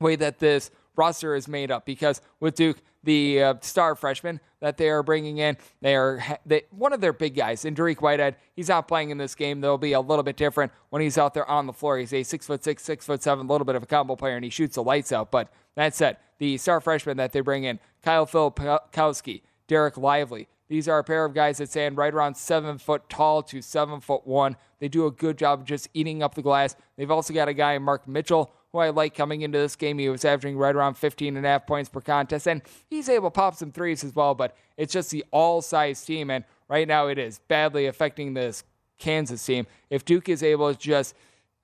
way 0.00 0.16
that 0.16 0.38
this 0.38 0.70
roster 0.96 1.34
is 1.34 1.48
made 1.48 1.70
up 1.70 1.84
because 1.84 2.22
with 2.40 2.54
Duke, 2.54 2.78
the 3.06 3.42
uh, 3.42 3.54
star 3.62 3.94
freshman 3.94 4.40
that 4.60 4.76
they 4.76 4.90
are 4.90 5.02
bringing 5.02 5.38
in. 5.38 5.56
They 5.80 5.96
are 5.96 6.22
they, 6.44 6.64
one 6.70 6.92
of 6.92 7.00
their 7.00 7.14
big 7.14 7.34
guys, 7.34 7.64
and 7.64 7.74
Dariq 7.74 8.02
Whitehead. 8.02 8.36
He's 8.54 8.68
not 8.68 8.86
playing 8.86 9.10
in 9.10 9.16
this 9.16 9.34
game. 9.34 9.62
They'll 9.62 9.78
be 9.78 9.92
a 9.92 10.00
little 10.00 10.22
bit 10.22 10.36
different 10.36 10.72
when 10.90 11.00
he's 11.00 11.16
out 11.16 11.32
there 11.32 11.48
on 11.48 11.66
the 11.66 11.72
floor. 11.72 11.96
He's 11.98 12.12
a 12.12 12.22
six 12.22 12.46
foot 12.46 12.62
six, 12.62 12.82
six 12.82 13.06
foot 13.06 13.22
seven, 13.22 13.46
little 13.46 13.64
bit 13.64 13.76
of 13.76 13.82
a 13.82 13.86
combo 13.86 14.16
player, 14.16 14.36
and 14.36 14.44
he 14.44 14.50
shoots 14.50 14.74
the 14.74 14.82
lights 14.82 15.12
out. 15.12 15.30
But 15.30 15.50
that 15.76 15.94
said, 15.94 16.18
the 16.38 16.58
star 16.58 16.80
freshman 16.80 17.16
that 17.16 17.32
they 17.32 17.40
bring 17.40 17.64
in, 17.64 17.78
Kyle 18.02 18.26
Filipowski, 18.26 19.42
Dereck 19.68 19.96
Lively. 19.96 20.48
These 20.68 20.88
are 20.88 20.98
a 20.98 21.04
pair 21.04 21.24
of 21.24 21.32
guys 21.32 21.58
that 21.58 21.70
stand 21.70 21.96
right 21.96 22.12
around 22.12 22.36
seven 22.36 22.78
foot 22.78 23.08
tall 23.08 23.42
to 23.44 23.62
seven 23.62 24.00
foot 24.00 24.26
one. 24.26 24.56
They 24.80 24.88
do 24.88 25.06
a 25.06 25.12
good 25.12 25.38
job 25.38 25.60
of 25.60 25.66
just 25.66 25.88
eating 25.94 26.22
up 26.22 26.34
the 26.34 26.42
glass. 26.42 26.74
They've 26.96 27.10
also 27.10 27.32
got 27.32 27.48
a 27.48 27.54
guy, 27.54 27.78
Mark 27.78 28.08
Mitchell, 28.08 28.52
who 28.76 28.82
I 28.82 28.90
like 28.90 29.14
coming 29.14 29.42
into 29.42 29.58
this 29.58 29.76
game. 29.76 29.98
He 29.98 30.08
was 30.08 30.24
averaging 30.24 30.56
right 30.56 30.74
around 30.74 30.94
15 30.94 31.36
and 31.36 31.44
a 31.46 31.48
half 31.48 31.66
points 31.66 31.88
per 31.88 32.00
contest, 32.00 32.46
and 32.46 32.62
he's 32.88 33.08
able 33.08 33.30
to 33.30 33.34
pop 33.34 33.56
some 33.56 33.72
threes 33.72 34.04
as 34.04 34.14
well, 34.14 34.34
but 34.34 34.56
it's 34.76 34.92
just 34.92 35.10
the 35.10 35.24
all 35.30 35.62
size 35.62 36.04
team, 36.04 36.30
and 36.30 36.44
right 36.68 36.86
now 36.86 37.08
it 37.08 37.18
is 37.18 37.40
badly 37.48 37.86
affecting 37.86 38.34
this 38.34 38.64
Kansas 38.98 39.44
team. 39.44 39.66
If 39.90 40.04
Duke 40.04 40.28
is 40.28 40.42
able 40.42 40.72
to 40.72 40.78
just 40.78 41.14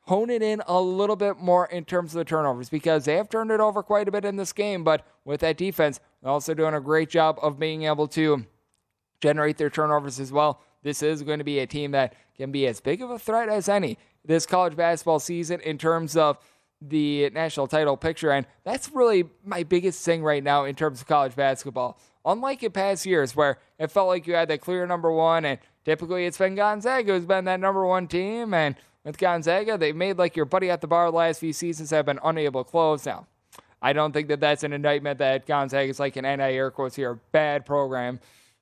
hone 0.07 0.31
it 0.31 0.43
in 0.43 0.63
a 0.67 0.81
little 0.81 1.17
bit 1.17 1.39
more 1.39 1.67
in 1.67 1.85
terms 1.85 2.15
of 2.15 2.19
the 2.19 2.25
turnovers 2.25 2.69
because 2.69 3.05
they 3.05 3.17
have 3.17 3.29
turned 3.29 3.51
it 3.51 3.61
over 3.61 3.83
quite 3.83 4.09
a 4.09 4.13
bit 4.13 4.25
in 4.25 4.37
this 4.37 4.53
game, 4.53 4.83
but 4.83 5.07
with 5.25 5.41
that 5.41 5.57
defense, 5.57 6.01
they're 6.23 6.33
also 6.33 6.55
doing 6.55 6.75
a 6.75 6.81
great 6.81 7.09
job 7.09 7.39
of 7.41 7.59
being 7.59 7.85
able 7.85 8.09
to 8.09 8.45
generate 9.21 9.59
their 9.59 9.71
turnovers 9.71 10.19
as 10.19 10.33
well. 10.33 10.61
This 10.83 11.03
is 11.03 11.23
going 11.23 11.39
to 11.39 11.45
be 11.45 11.61
a 11.61 11.67
team 11.67 11.93
that 11.93 12.15
can 12.37 12.51
be 12.51 12.67
as 12.67 12.81
big 12.81 13.03
of 13.03 13.11
a 13.11 13.19
threat 13.19 13.49
as 13.49 13.69
any 13.69 13.99
this 14.25 14.47
college 14.47 14.77
basketball 14.77 15.19
season 15.19 15.61
in 15.61 15.79
terms 15.79 16.17
of 16.17 16.39
the 16.89 17.31
national 17.31 17.67
title 17.67 17.97
picture. 17.97 18.31
And 18.31 18.47
that's 18.65 18.91
really 18.91 19.25
my 19.45 19.63
biggest 19.63 20.05
thing 20.05 20.23
right 20.23 20.43
now 20.43 20.65
in 20.65 20.75
terms 20.75 21.01
of 21.01 21.07
college 21.07 21.35
basketball. 21.35 21.99
Unlike 22.25 22.63
in 22.63 22.73
past 22.73 23.07
years 23.07 23.35
where 23.35 23.59
it 23.79 23.91
felt 23.91 24.09
like 24.09 24.27
you 24.27 24.35
had 24.35 24.49
that 24.49 24.61
clear 24.61 24.87
number 24.87 25.11
one, 25.11 25.45
and 25.45 25.59
typically 25.85 26.27
it's 26.27 26.39
been 26.39 26.55
Gonzaga 26.55 27.13
who's 27.13 27.27
been 27.27 27.45
that 27.47 27.61
number 27.61 27.85
one 27.85 28.07
team. 28.07 28.55
And 28.55 28.77
with 29.05 29.19
Gonzaga, 29.19 29.77
they 29.77 29.93
made 29.93 30.19
like 30.19 30.37
your 30.37 30.45
buddy 30.45 30.71
at 30.71 30.81
the 30.81 30.87
bar 30.87 31.11
the 31.11 31.17
last 31.17 31.41
few 31.41 31.53
seasons 31.53 31.91
have 31.91 32.07
been 32.07 32.21
unable 32.23 32.65
to 32.65 32.71
close. 32.71 33.05
Now, 33.05 33.27
I 33.81 33.93
don't 33.93 34.13
think 34.13 34.29
that 34.29 34.41
that's 34.41 34.63
an 34.63 34.73
indictment 34.73 35.19
that 35.19 35.47
Gonzaga 35.47 35.91
is 35.91 35.99
like 35.99 36.17
an 36.17 36.25
anti 36.25 36.53
air 36.53 36.71
quotes 36.71 36.95
here, 36.95 37.19
bad 37.33 37.67
program 37.67 38.21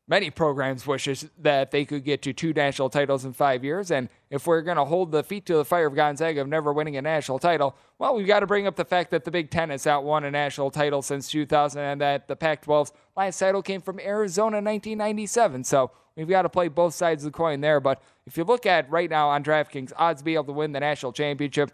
many 0.09 0.29
programs 0.29 0.87
wishes 0.87 1.29
that 1.39 1.71
they 1.71 1.85
could 1.85 2.05
get 2.05 2.21
to 2.23 2.33
two 2.33 2.53
national 2.53 2.91
titles 2.91 3.25
in 3.25 3.33
five 3.33 3.63
years. 3.65 3.91
And 3.91 4.09
if 4.29 4.47
we're 4.47 4.63
going 4.63 4.77
to 4.77 4.85
hold 4.85 5.13
the 5.13 5.23
feet 5.23 5.47
to 5.47 5.55
the 5.55 5.65
fire 5.65 5.87
of 5.87 5.95
Gonzaga 5.95 6.41
of 6.41 6.49
never 6.49 6.73
winning 6.73 6.97
a 6.97 7.03
national 7.03 7.39
title, 7.39 7.77
well, 7.99 8.17
we've 8.17 8.27
got 8.27 8.41
to 8.41 8.47
bring 8.47 8.67
up 8.67 8.77
the 8.77 8.85
fact 8.85 9.11
that 9.13 9.25
the 9.25 9.31
Big 9.31 9.51
Ten 9.51 9.71
has 9.71 9.87
not 9.87 10.03
won 10.03 10.25
a 10.25 10.31
national 10.31 10.71
title 10.71 11.01
since 11.01 11.31
2000 11.31 11.81
and 11.81 12.01
that 12.01 12.27
the 12.27 12.35
Pac 12.35 12.65
12's 12.65 12.93
last 13.17 13.39
title 13.39 13.63
came 13.63 13.81
from 13.81 14.01
Arizona 14.01 14.59
in 14.59 14.65
1997. 14.65 15.65
So 15.65 15.93
we've 16.17 16.29
got 16.29 16.43
to 16.43 16.49
play 16.49 16.69
both 16.69 16.95
sides 16.95 17.25
of 17.25 17.33
the 17.33 17.37
coin 17.37 17.61
there. 17.61 17.79
But 17.81 18.03
if 18.27 18.37
you 18.37 18.45
look 18.45 18.67
at 18.67 18.91
right 18.91 19.09
now 19.09 19.29
on 19.29 19.45
DraftKings, 19.45 19.93
odds 19.97 20.23
to 20.23 20.25
be 20.25 20.35
able 20.35 20.45
to 20.45 20.53
win 20.53 20.73
the 20.73 20.81
national 20.81 21.13
championship, 21.13 21.71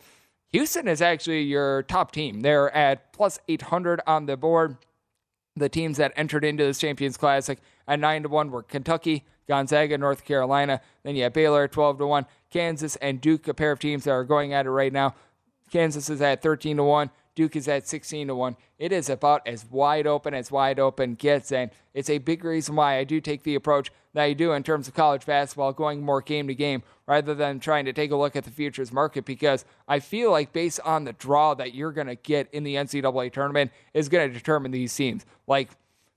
Houston 0.51 0.89
is 0.89 1.03
actually 1.03 1.43
your 1.43 1.83
top 1.85 2.13
team. 2.13 2.41
They're 2.41 2.75
at 2.75 3.13
plus 3.13 3.39
800 3.49 4.01
on 4.07 4.27
the 4.27 4.37
board. 4.37 4.77
The 5.57 5.69
teams 5.69 5.97
that 5.97 6.13
entered 6.17 6.45
into 6.45 6.65
this 6.65 6.79
Champions 6.79 7.17
Classic 7.17 7.59
at 7.89 7.99
9 7.99 8.25
to 8.25 8.29
1 8.29 8.51
were 8.51 8.63
Kentucky, 8.63 9.25
Gonzaga, 9.49 9.97
North 9.97 10.25
Carolina. 10.25 10.81
Then 11.03 11.17
you 11.17 11.23
have 11.23 11.33
Baylor 11.33 11.65
at 11.65 11.73
12 11.73 11.99
to 11.99 12.07
1, 12.07 12.27
Kansas 12.51 12.97
and 12.97 13.21
Duke, 13.21 13.49
a 13.49 13.55
pair 13.55 13.73
of 13.73 13.79
teams 13.79 14.05
that 14.05 14.11
are 14.11 14.25
going 14.25 14.53
at 14.53 14.67
it 14.67 14.71
right 14.71 14.93
now. 14.93 15.15
Kansas 15.71 16.11
is 16.11 16.21
at 16.21 16.43
13 16.43 16.77
to 16.77 16.85
1. 16.85 17.11
Duke 17.35 17.57
is 17.57 17.69
at 17.69 17.87
16 17.87 18.29
to 18.29 18.35
1. 18.35 18.57
It 18.79 18.93
is 18.93 19.11
about 19.11 19.47
as 19.47 19.65
wide 19.71 20.07
open 20.07 20.35
as 20.35 20.51
wide 20.51 20.79
open 20.79 21.15
gets, 21.15 21.53
and 21.53 21.71
it's 21.95 22.11
a 22.11 22.19
big 22.19 22.45
reason 22.45 22.77
why 22.77 22.99
I 22.99 23.05
do 23.05 23.21
take 23.21 23.43
the 23.43 23.55
approach 23.55 23.91
that 24.17 24.25
you 24.25 24.35
do 24.35 24.53
in 24.53 24.63
terms 24.63 24.89
of 24.89 24.95
college 24.95 25.27
basketball, 25.27 25.75
going 25.75 26.03
more 26.03 26.23
game 26.23 26.49
to 26.49 26.55
game 26.55 26.83
rather 27.07 27.35
than 27.35 27.61
trying 27.61 27.85
to 27.85 27.93
take 27.93 28.11
a 28.11 28.17
look 28.17 28.35
at 28.35 28.45
the 28.45 28.51
futures 28.51 28.91
market 28.91 29.27
because 29.27 29.67
I 29.87 30.01
feel 30.01 30.31
like 30.31 30.55
based 30.55 30.81
on 30.87 31.05
the 31.05 31.13
draw 31.13 31.53
that 31.53 31.75
you're 31.75 31.93
going 31.93 32.07
to 32.07 32.15
get 32.15 32.49
in 32.51 32.65
the 32.65 32.77
NCAA 32.77 33.31
tournament 33.31 33.73
is 33.93 34.09
going 34.09 34.27
to 34.27 34.33
determine 34.33 34.71
these 34.71 34.95
teams. 34.95 35.27
Like 35.47 35.69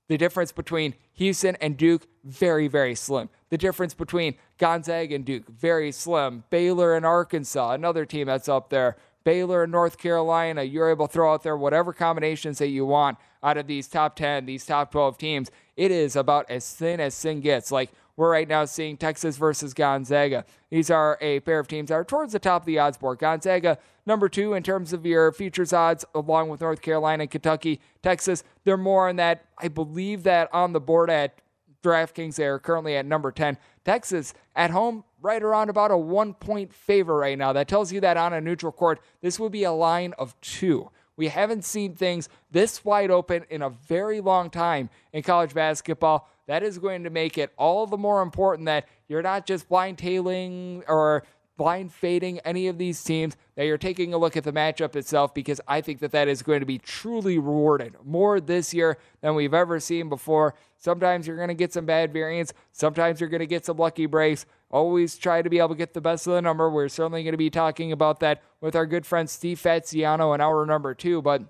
the 0.07 0.17
difference 0.17 0.53
between 0.53 0.95
Houston 1.15 1.57
and 1.57 1.75
Duke, 1.75 2.07
very, 2.23 2.69
very 2.69 2.95
slim. 2.95 3.27
The 3.49 3.57
difference 3.57 3.93
between 3.93 4.35
Gonzaga 4.57 5.13
and 5.13 5.25
Duke, 5.25 5.49
very 5.49 5.91
slim. 5.91 6.45
Baylor 6.49 6.95
and 6.95 7.05
Arkansas, 7.05 7.71
another 7.71 8.05
team 8.05 8.27
that's 8.27 8.47
up 8.47 8.69
there. 8.69 8.95
Baylor 9.29 9.61
and 9.61 9.71
North 9.71 9.99
Carolina, 9.99 10.63
you're 10.63 10.89
able 10.89 11.05
to 11.05 11.13
throw 11.13 11.31
out 11.31 11.43
there 11.43 11.55
whatever 11.55 11.93
combinations 11.93 12.57
that 12.57 12.69
you 12.69 12.83
want 12.83 13.19
out 13.43 13.57
of 13.57 13.67
these 13.67 13.87
top 13.87 14.15
10, 14.15 14.47
these 14.47 14.65
top 14.65 14.91
12 14.91 15.19
teams. 15.19 15.51
It 15.77 15.91
is 15.91 16.15
about 16.15 16.49
as 16.49 16.73
thin 16.73 16.99
as 16.99 17.15
thin 17.21 17.39
gets. 17.39 17.71
Like 17.71 17.91
we're 18.15 18.31
right 18.31 18.47
now 18.47 18.65
seeing 18.65 18.97
Texas 18.97 19.37
versus 19.37 19.75
Gonzaga. 19.75 20.45
These 20.71 20.89
are 20.89 21.19
a 21.21 21.41
pair 21.41 21.59
of 21.59 21.67
teams 21.67 21.89
that 21.89 21.93
are 21.93 22.03
towards 22.03 22.33
the 22.33 22.39
top 22.39 22.63
of 22.63 22.65
the 22.65 22.79
odds 22.79 22.97
board. 22.97 23.19
Gonzaga, 23.19 23.77
number 24.03 24.29
two 24.29 24.55
in 24.55 24.63
terms 24.63 24.93
of 24.93 25.05
your 25.05 25.31
futures 25.31 25.73
odds, 25.73 26.05
along 26.15 26.49
with 26.49 26.61
North 26.61 26.81
Carolina 26.81 27.21
and 27.21 27.29
Kentucky. 27.29 27.81
Texas, 28.01 28.43
they're 28.63 28.77
more 28.77 29.09
on 29.09 29.17
that. 29.17 29.45
I 29.59 29.67
believe 29.67 30.23
that 30.23 30.51
on 30.51 30.73
the 30.73 30.81
board 30.81 31.11
at 31.11 31.37
DraftKings, 31.83 32.33
they 32.33 32.47
are 32.47 32.57
currently 32.57 32.95
at 32.95 33.05
number 33.05 33.31
10. 33.31 33.59
Texas 33.89 34.35
at 34.55 34.69
home, 34.69 35.03
right 35.19 35.41
around 35.41 35.71
about 35.71 35.89
a 35.89 35.97
one 35.97 36.35
point 36.35 36.71
favor 36.71 37.17
right 37.17 37.35
now. 37.35 37.53
That 37.53 37.67
tells 37.67 37.91
you 37.91 37.99
that 38.01 38.17
on 38.17 38.33
a 38.33 38.39
neutral 38.39 38.71
court, 38.71 39.01
this 39.23 39.39
would 39.39 39.51
be 39.51 39.63
a 39.63 39.71
line 39.71 40.13
of 40.19 40.39
two. 40.41 40.91
We 41.17 41.29
haven't 41.29 41.65
seen 41.65 41.95
things 41.95 42.29
this 42.51 42.85
wide 42.85 43.09
open 43.09 43.45
in 43.49 43.63
a 43.63 43.71
very 43.71 44.21
long 44.21 44.51
time 44.51 44.91
in 45.11 45.23
college 45.23 45.55
basketball. 45.55 46.29
That 46.45 46.61
is 46.61 46.77
going 46.77 47.03
to 47.03 47.09
make 47.09 47.39
it 47.39 47.51
all 47.57 47.87
the 47.87 47.97
more 47.97 48.21
important 48.21 48.67
that 48.67 48.87
you're 49.07 49.23
not 49.23 49.47
just 49.47 49.67
blind 49.67 49.97
tailing 49.97 50.83
or 50.87 51.23
blind 51.59 51.91
fading 51.91 52.39
any 52.39 52.67
of 52.69 52.77
these 52.77 53.03
teams, 53.03 53.35
that 53.55 53.65
you're 53.65 53.77
taking 53.77 54.13
a 54.13 54.17
look 54.17 54.37
at 54.37 54.45
the 54.45 54.53
matchup 54.53 54.95
itself 54.95 55.33
because 55.33 55.59
I 55.67 55.81
think 55.81 55.99
that 55.99 56.13
that 56.13 56.29
is 56.29 56.41
going 56.41 56.61
to 56.61 56.65
be 56.65 56.77
truly 56.77 57.37
rewarded 57.37 57.97
more 58.05 58.39
this 58.39 58.73
year 58.73 58.97
than 59.19 59.35
we've 59.35 59.53
ever 59.53 59.81
seen 59.81 60.07
before. 60.07 60.55
Sometimes 60.77 61.27
you're 61.27 61.35
going 61.35 61.49
to 61.49 61.53
get 61.53 61.73
some 61.73 61.85
bad 61.85 62.13
variance, 62.13 62.53
sometimes 62.71 63.19
you're 63.19 63.29
going 63.29 63.41
to 63.41 63.45
get 63.45 63.65
some 63.65 63.75
lucky 63.75 64.05
breaks. 64.05 64.45
Always 64.71 65.17
try 65.17 65.41
to 65.41 65.49
be 65.49 65.57
able 65.57 65.69
to 65.69 65.75
get 65.75 65.93
the 65.93 65.99
best 65.99 66.27
of 66.27 66.33
the 66.33 66.41
number. 66.41 66.69
We're 66.69 66.87
certainly 66.87 67.23
going 67.23 67.33
to 67.33 67.37
be 67.37 67.49
talking 67.49 67.91
about 67.91 68.21
that 68.21 68.41
with 68.61 68.75
our 68.75 68.85
good 68.85 69.05
friend 69.05 69.29
Steve 69.29 69.59
Fatziano 69.59 70.33
in 70.33 70.39
hour 70.39 70.65
number 70.65 70.93
two, 70.93 71.21
but 71.21 71.43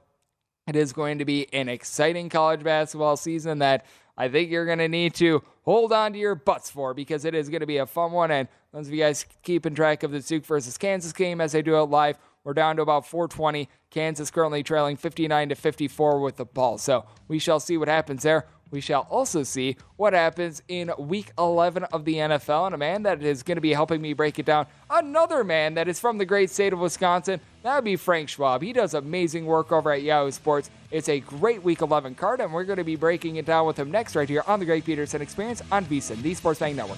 it 0.68 0.75
is 0.75 0.92
going 0.92 1.20
to 1.20 1.25
be 1.25 1.54
an 1.54 1.70
exciting 1.70 2.30
college 2.30 2.63
basketball 2.63 3.18
season 3.18 3.60
that 3.60 3.86
I 4.19 4.27
think 4.27 4.51
you're 4.51 4.65
going 4.65 4.79
to 4.79 4.89
need 4.89 5.13
to 5.15 5.41
hold 5.63 5.93
on 5.93 6.11
to 6.11 6.19
your 6.19 6.35
butts 6.35 6.69
for 6.69 6.93
because 6.93 7.23
it 7.23 7.33
is 7.33 7.47
going 7.47 7.61
to 7.61 7.65
be 7.65 7.77
a 7.77 7.85
fun 7.85 8.11
one. 8.11 8.31
And 8.31 8.49
those 8.73 8.88
of 8.88 8.93
you 8.93 8.99
guys 8.99 9.25
keeping 9.43 9.73
track 9.73 10.03
of 10.03 10.11
the 10.11 10.19
Duke 10.19 10.45
versus 10.45 10.77
Kansas 10.77 11.13
game 11.13 11.39
as 11.39 11.55
I 11.55 11.61
do 11.61 11.77
it 11.77 11.83
live, 11.83 12.19
we're 12.43 12.53
down 12.53 12.75
to 12.75 12.81
about 12.81 13.07
420. 13.07 13.69
Kansas 13.89 14.29
currently 14.29 14.61
trailing 14.61 14.97
59 14.97 15.49
to 15.49 15.55
54 15.55 16.19
with 16.19 16.35
the 16.35 16.45
ball. 16.45 16.77
So 16.77 17.05
we 17.29 17.39
shall 17.39 17.61
see 17.61 17.77
what 17.77 17.88
happens 17.88 18.23
there. 18.23 18.45
We 18.71 18.81
shall 18.81 19.07
also 19.09 19.43
see 19.43 19.77
what 19.97 20.13
happens 20.13 20.61
in 20.67 20.91
week 20.97 21.31
11 21.38 21.85
of 21.85 22.05
the 22.05 22.15
NFL. 22.15 22.67
And 22.67 22.75
a 22.75 22.77
man 22.77 23.03
that 23.03 23.23
is 23.23 23.43
going 23.43 23.57
to 23.57 23.61
be 23.61 23.73
helping 23.73 24.01
me 24.01 24.13
break 24.13 24.39
it 24.39 24.45
down, 24.45 24.67
another 24.89 25.43
man 25.43 25.73
that 25.75 25.88
is 25.88 25.99
from 25.99 26.17
the 26.17 26.25
great 26.25 26.49
state 26.49 26.73
of 26.73 26.79
Wisconsin, 26.79 27.39
that 27.63 27.75
would 27.75 27.83
be 27.83 27.95
Frank 27.95 28.29
Schwab. 28.29 28.61
He 28.61 28.73
does 28.73 28.93
amazing 28.93 29.45
work 29.45 29.71
over 29.71 29.91
at 29.91 30.01
Yahoo 30.01 30.31
Sports. 30.31 30.69
It's 30.91 31.09
a 31.09 31.19
great 31.19 31.63
week 31.63 31.81
11 31.81 32.15
card, 32.15 32.39
and 32.39 32.53
we're 32.53 32.63
going 32.63 32.77
to 32.77 32.83
be 32.83 32.95
breaking 32.95 33.35
it 33.35 33.45
down 33.45 33.65
with 33.65 33.77
him 33.77 33.91
next 33.91 34.15
right 34.15 34.29
here 34.29 34.43
on 34.47 34.59
the 34.59 34.65
Greg 34.65 34.85
Peterson 34.85 35.21
Experience 35.21 35.61
on 35.71 35.85
VSiN, 35.85 36.21
the 36.21 36.33
Sports 36.33 36.59
Betting 36.59 36.75
Network. 36.75 36.97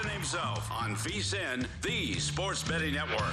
Himself 0.00 0.70
on 0.72 0.96
VSIN, 0.96 1.66
the 1.82 2.14
Sports 2.14 2.62
Betting 2.62 2.94
Network. 2.94 3.32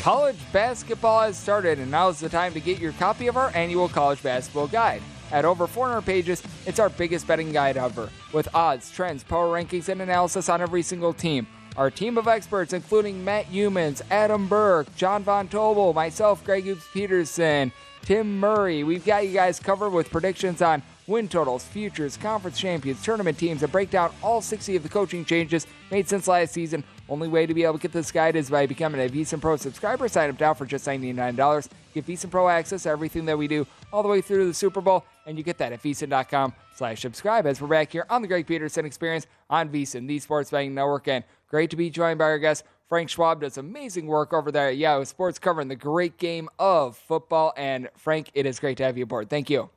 College 0.00 0.36
basketball 0.52 1.20
has 1.20 1.38
started, 1.38 1.78
and 1.78 1.90
now 1.90 2.08
is 2.08 2.18
the 2.18 2.28
time 2.28 2.52
to 2.54 2.60
get 2.60 2.78
your 2.78 2.92
copy 2.92 3.28
of 3.28 3.36
our 3.36 3.50
annual 3.54 3.88
college 3.88 4.22
basketball 4.22 4.66
guide. 4.66 5.02
At 5.30 5.44
over 5.44 5.66
400 5.66 6.02
pages, 6.02 6.42
it's 6.66 6.78
our 6.78 6.88
biggest 6.88 7.26
betting 7.26 7.52
guide 7.52 7.76
ever, 7.76 8.10
with 8.32 8.48
odds, 8.54 8.90
trends, 8.90 9.22
power 9.22 9.48
rankings, 9.48 9.88
and 9.88 10.02
analysis 10.02 10.48
on 10.48 10.60
every 10.60 10.82
single 10.82 11.12
team. 11.12 11.46
Our 11.76 11.90
team 11.90 12.18
of 12.18 12.28
experts, 12.28 12.74
including 12.74 13.24
Matt 13.24 13.46
Youmans, 13.46 14.02
Adam 14.10 14.46
Burke, 14.46 14.94
John 14.94 15.22
Von 15.22 15.48
Tobel, 15.48 15.94
myself, 15.94 16.44
Greg 16.44 16.64
Hoops 16.64 16.86
Peterson, 16.92 17.72
Tim 18.02 18.38
Murray. 18.38 18.84
We've 18.84 19.04
got 19.04 19.26
you 19.26 19.32
guys 19.32 19.58
covered 19.58 19.90
with 19.90 20.10
predictions 20.10 20.60
on 20.60 20.82
win 21.06 21.28
totals, 21.28 21.64
futures, 21.64 22.16
conference 22.16 22.58
champions, 22.58 23.02
tournament 23.02 23.38
teams, 23.38 23.62
and 23.62 23.72
break 23.72 23.90
down 23.90 24.12
all 24.22 24.42
60 24.42 24.76
of 24.76 24.82
the 24.82 24.88
coaching 24.88 25.24
changes 25.24 25.66
made 25.90 26.08
since 26.08 26.28
last 26.28 26.52
season. 26.52 26.84
Only 27.08 27.28
way 27.28 27.46
to 27.46 27.54
be 27.54 27.64
able 27.64 27.74
to 27.74 27.78
get 27.80 27.92
this 27.92 28.12
guide 28.12 28.36
is 28.36 28.50
by 28.50 28.66
becoming 28.66 29.00
a 29.00 29.08
VSIN 29.08 29.40
Pro 29.40 29.56
subscriber. 29.56 30.08
Sign 30.08 30.30
up 30.30 30.40
now 30.40 30.54
for 30.54 30.66
just 30.66 30.86
$99. 30.86 31.68
Get 31.94 32.06
VSIN 32.06 32.30
Pro 32.30 32.48
access 32.48 32.84
to 32.84 32.90
everything 32.90 33.24
that 33.26 33.36
we 33.36 33.48
do 33.48 33.66
all 33.92 34.02
the 34.02 34.08
way 34.08 34.20
through 34.20 34.46
the 34.46 34.54
Super 34.54 34.80
Bowl, 34.80 35.04
and 35.26 35.36
you 35.36 35.44
get 35.44 35.58
that 35.58 35.72
at 35.72 35.82
VSIN.com 35.82 36.52
slash 36.74 37.00
subscribe. 37.00 37.46
As 37.46 37.60
we're 37.60 37.68
back 37.68 37.92
here 37.92 38.06
on 38.08 38.22
the 38.22 38.28
Greg 38.28 38.46
Peterson 38.46 38.84
Experience 38.84 39.26
on 39.50 39.68
VSIN, 39.68 40.06
the 40.06 40.18
Sports 40.18 40.50
Betting 40.50 40.74
Network, 40.74 41.08
and 41.08 41.24
great 41.52 41.70
to 41.70 41.76
be 41.76 41.90
joined 41.90 42.18
by 42.18 42.24
our 42.24 42.38
guest, 42.38 42.64
Frank 42.88 43.10
Schwab 43.10 43.42
does 43.42 43.58
amazing 43.58 44.06
work 44.06 44.32
over 44.32 44.50
there 44.50 44.68
at 44.68 44.76
Yahoo 44.78 45.04
Sports 45.04 45.38
covering 45.38 45.68
the 45.68 45.76
great 45.76 46.16
game 46.16 46.48
of 46.58 46.96
football. 46.96 47.52
And 47.56 47.88
Frank, 47.96 48.30
it 48.34 48.46
is 48.46 48.58
great 48.58 48.78
to 48.78 48.84
have 48.84 48.96
you 48.96 49.04
aboard. 49.04 49.30
Thank 49.30 49.50
you. 49.50 49.60
What's 49.60 49.70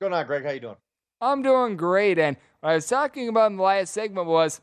going 0.00 0.12
on, 0.12 0.26
Greg? 0.26 0.44
How 0.44 0.50
you 0.52 0.60
doing? 0.60 0.76
I'm 1.20 1.42
doing 1.42 1.76
great. 1.76 2.18
And 2.18 2.36
what 2.60 2.70
I 2.70 2.74
was 2.76 2.86
talking 2.86 3.28
about 3.28 3.50
in 3.50 3.56
the 3.56 3.62
last 3.62 3.92
segment 3.92 4.28
was 4.28 4.60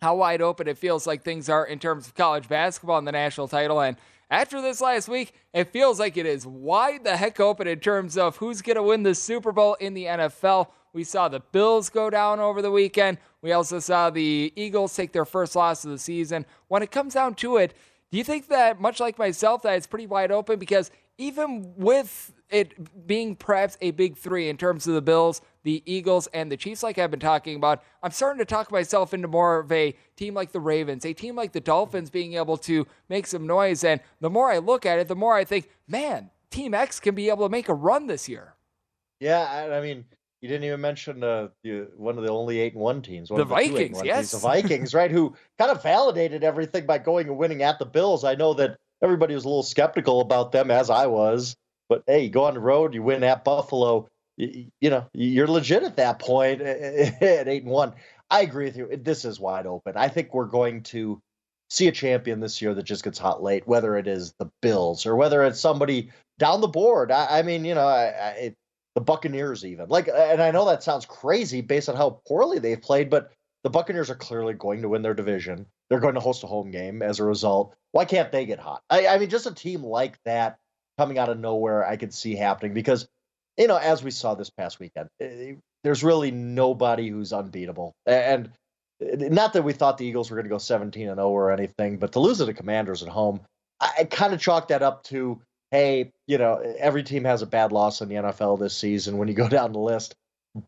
how 0.00 0.16
wide 0.16 0.42
open 0.42 0.68
it 0.68 0.78
feels 0.78 1.06
like 1.06 1.22
things 1.22 1.48
are 1.48 1.64
in 1.66 1.78
terms 1.78 2.06
of 2.06 2.14
college 2.14 2.48
basketball 2.48 2.98
and 2.98 3.06
the 3.06 3.12
national 3.12 3.48
title. 3.48 3.80
And 3.80 3.96
after 4.30 4.60
this 4.62 4.80
last 4.80 5.08
week, 5.08 5.34
it 5.52 5.72
feels 5.72 5.98
like 5.98 6.16
it 6.16 6.26
is 6.26 6.46
wide 6.46 7.04
the 7.04 7.16
heck 7.16 7.40
open 7.40 7.66
in 7.66 7.80
terms 7.80 8.16
of 8.16 8.36
who's 8.36 8.62
going 8.62 8.76
to 8.76 8.82
win 8.82 9.02
the 9.02 9.14
Super 9.14 9.52
Bowl 9.52 9.74
in 9.74 9.94
the 9.94 10.04
NFL. 10.04 10.68
We 10.94 11.04
saw 11.04 11.28
the 11.28 11.40
Bills 11.40 11.90
go 11.90 12.08
down 12.08 12.40
over 12.40 12.62
the 12.62 12.70
weekend. 12.70 13.18
We 13.42 13.52
also 13.52 13.80
saw 13.80 14.08
the 14.10 14.52
Eagles 14.56 14.94
take 14.94 15.12
their 15.12 15.24
first 15.24 15.56
loss 15.56 15.84
of 15.84 15.90
the 15.90 15.98
season. 15.98 16.46
When 16.68 16.82
it 16.82 16.90
comes 16.90 17.14
down 17.14 17.34
to 17.36 17.56
it, 17.56 17.74
do 18.10 18.16
you 18.16 18.24
think 18.24 18.46
that, 18.48 18.80
much 18.80 19.00
like 19.00 19.18
myself, 19.18 19.62
that 19.62 19.74
it's 19.74 19.88
pretty 19.88 20.06
wide 20.06 20.30
open? 20.30 20.58
Because 20.58 20.92
even 21.18 21.74
with 21.76 22.32
it 22.48 23.06
being 23.06 23.34
perhaps 23.34 23.76
a 23.80 23.90
big 23.90 24.16
three 24.16 24.48
in 24.48 24.56
terms 24.56 24.86
of 24.86 24.94
the 24.94 25.02
Bills, 25.02 25.42
the 25.64 25.82
Eagles, 25.84 26.28
and 26.28 26.50
the 26.50 26.56
Chiefs, 26.56 26.84
like 26.84 26.96
I've 26.96 27.10
been 27.10 27.18
talking 27.18 27.56
about, 27.56 27.82
I'm 28.02 28.12
starting 28.12 28.38
to 28.38 28.44
talk 28.44 28.70
myself 28.70 29.12
into 29.12 29.26
more 29.26 29.58
of 29.58 29.72
a 29.72 29.96
team 30.14 30.34
like 30.34 30.52
the 30.52 30.60
Ravens, 30.60 31.04
a 31.04 31.12
team 31.12 31.34
like 31.34 31.52
the 31.52 31.60
Dolphins 31.60 32.08
being 32.08 32.34
able 32.34 32.56
to 32.58 32.86
make 33.08 33.26
some 33.26 33.48
noise. 33.48 33.82
And 33.82 34.00
the 34.20 34.30
more 34.30 34.52
I 34.52 34.58
look 34.58 34.86
at 34.86 35.00
it, 35.00 35.08
the 35.08 35.16
more 35.16 35.34
I 35.34 35.44
think, 35.44 35.68
man, 35.88 36.30
Team 36.50 36.72
X 36.72 37.00
can 37.00 37.16
be 37.16 37.30
able 37.30 37.46
to 37.46 37.50
make 37.50 37.68
a 37.68 37.74
run 37.74 38.06
this 38.06 38.28
year. 38.28 38.54
Yeah, 39.18 39.68
I 39.72 39.80
mean, 39.80 40.04
you 40.44 40.48
didn't 40.48 40.64
even 40.64 40.82
mention 40.82 41.24
uh, 41.24 41.48
the, 41.62 41.88
one 41.96 42.18
of 42.18 42.22
the 42.22 42.30
only 42.30 42.60
eight 42.60 42.74
and 42.74 42.82
one 42.82 43.00
teams. 43.00 43.30
the 43.30 43.46
Vikings, 43.46 44.02
yes, 44.04 44.30
teams, 44.30 44.42
the 44.42 44.46
Vikings, 44.46 44.92
right? 44.92 45.10
Who 45.10 45.34
kind 45.56 45.70
of 45.70 45.82
validated 45.82 46.44
everything 46.44 46.84
by 46.84 46.98
going 46.98 47.28
and 47.28 47.38
winning 47.38 47.62
at 47.62 47.78
the 47.78 47.86
Bills. 47.86 48.24
I 48.24 48.34
know 48.34 48.52
that 48.52 48.76
everybody 49.02 49.34
was 49.34 49.46
a 49.46 49.48
little 49.48 49.62
skeptical 49.62 50.20
about 50.20 50.52
them, 50.52 50.70
as 50.70 50.90
I 50.90 51.06
was. 51.06 51.56
But 51.88 52.02
hey, 52.06 52.24
you 52.24 52.28
go 52.28 52.44
on 52.44 52.52
the 52.52 52.60
road, 52.60 52.92
you 52.92 53.02
win 53.02 53.24
at 53.24 53.42
Buffalo. 53.42 54.10
you, 54.36 54.66
you 54.82 54.90
know, 54.90 55.06
you're 55.14 55.48
legit 55.48 55.82
at 55.82 55.96
that 55.96 56.18
point 56.18 56.60
at 56.60 57.48
eight 57.48 57.62
and 57.62 57.72
one. 57.72 57.94
I 58.30 58.42
agree 58.42 58.66
with 58.66 58.76
you. 58.76 58.94
This 58.98 59.24
is 59.24 59.40
wide 59.40 59.64
open. 59.64 59.94
I 59.96 60.08
think 60.08 60.34
we're 60.34 60.44
going 60.44 60.82
to 60.82 61.22
see 61.70 61.88
a 61.88 61.92
champion 61.92 62.40
this 62.40 62.60
year 62.60 62.74
that 62.74 62.82
just 62.82 63.02
gets 63.02 63.18
hot 63.18 63.42
late, 63.42 63.66
whether 63.66 63.96
it 63.96 64.06
is 64.06 64.34
the 64.38 64.50
Bills 64.60 65.06
or 65.06 65.16
whether 65.16 65.42
it's 65.42 65.58
somebody 65.58 66.10
down 66.38 66.60
the 66.60 66.68
board. 66.68 67.10
I, 67.10 67.38
I 67.38 67.42
mean, 67.42 67.64
you 67.64 67.74
know, 67.74 67.86
I, 67.86 68.04
I, 68.04 68.54
the 68.94 69.00
Buccaneers 69.00 69.64
even 69.64 69.88
like, 69.88 70.08
and 70.08 70.40
I 70.42 70.50
know 70.50 70.66
that 70.66 70.82
sounds 70.82 71.06
crazy 71.06 71.60
based 71.60 71.88
on 71.88 71.96
how 71.96 72.20
poorly 72.26 72.58
they've 72.58 72.80
played, 72.80 73.10
but 73.10 73.32
the 73.64 73.70
Buccaneers 73.70 74.10
are 74.10 74.14
clearly 74.14 74.54
going 74.54 74.82
to 74.82 74.88
win 74.88 75.02
their 75.02 75.14
division. 75.14 75.66
They're 75.88 76.00
going 76.00 76.14
to 76.14 76.20
host 76.20 76.44
a 76.44 76.46
home 76.46 76.70
game 76.70 77.02
as 77.02 77.18
a 77.18 77.24
result. 77.24 77.74
Why 77.92 78.04
can't 78.04 78.30
they 78.30 78.46
get 78.46 78.58
hot? 78.58 78.82
I, 78.88 79.06
I 79.06 79.18
mean, 79.18 79.30
just 79.30 79.46
a 79.46 79.54
team 79.54 79.82
like 79.82 80.18
that 80.24 80.58
coming 80.98 81.18
out 81.18 81.28
of 81.28 81.38
nowhere, 81.38 81.86
I 81.86 81.96
could 81.96 82.14
see 82.14 82.34
happening 82.34 82.74
because, 82.74 83.08
you 83.56 83.66
know, 83.66 83.76
as 83.76 84.02
we 84.02 84.10
saw 84.10 84.34
this 84.34 84.50
past 84.50 84.78
weekend, 84.78 85.08
eh, 85.20 85.54
there's 85.82 86.04
really 86.04 86.30
nobody 86.30 87.08
who's 87.08 87.32
unbeatable. 87.32 87.94
And 88.06 88.50
eh, 89.00 89.28
not 89.28 89.54
that 89.54 89.64
we 89.64 89.72
thought 89.72 89.98
the 89.98 90.06
Eagles 90.06 90.30
were 90.30 90.36
going 90.36 90.46
to 90.46 90.50
go 90.50 90.58
17 90.58 91.08
and 91.08 91.16
0 91.16 91.28
or 91.28 91.50
anything, 91.50 91.98
but 91.98 92.12
to 92.12 92.20
lose 92.20 92.38
to 92.38 92.44
the 92.44 92.54
Commanders 92.54 93.02
at 93.02 93.08
home, 93.08 93.40
I, 93.80 93.92
I 94.00 94.04
kind 94.04 94.34
of 94.34 94.40
chalk 94.40 94.68
that 94.68 94.82
up 94.82 95.04
to, 95.04 95.40
hey, 95.74 96.12
you 96.26 96.38
know, 96.38 96.56
every 96.78 97.02
team 97.02 97.24
has 97.24 97.42
a 97.42 97.46
bad 97.46 97.72
loss 97.72 98.00
in 98.00 98.08
the 98.08 98.14
NFL 98.14 98.58
this 98.60 98.76
season 98.76 99.18
when 99.18 99.28
you 99.28 99.34
go 99.34 99.48
down 99.58 99.72
the 99.72 99.78
list 99.78 100.14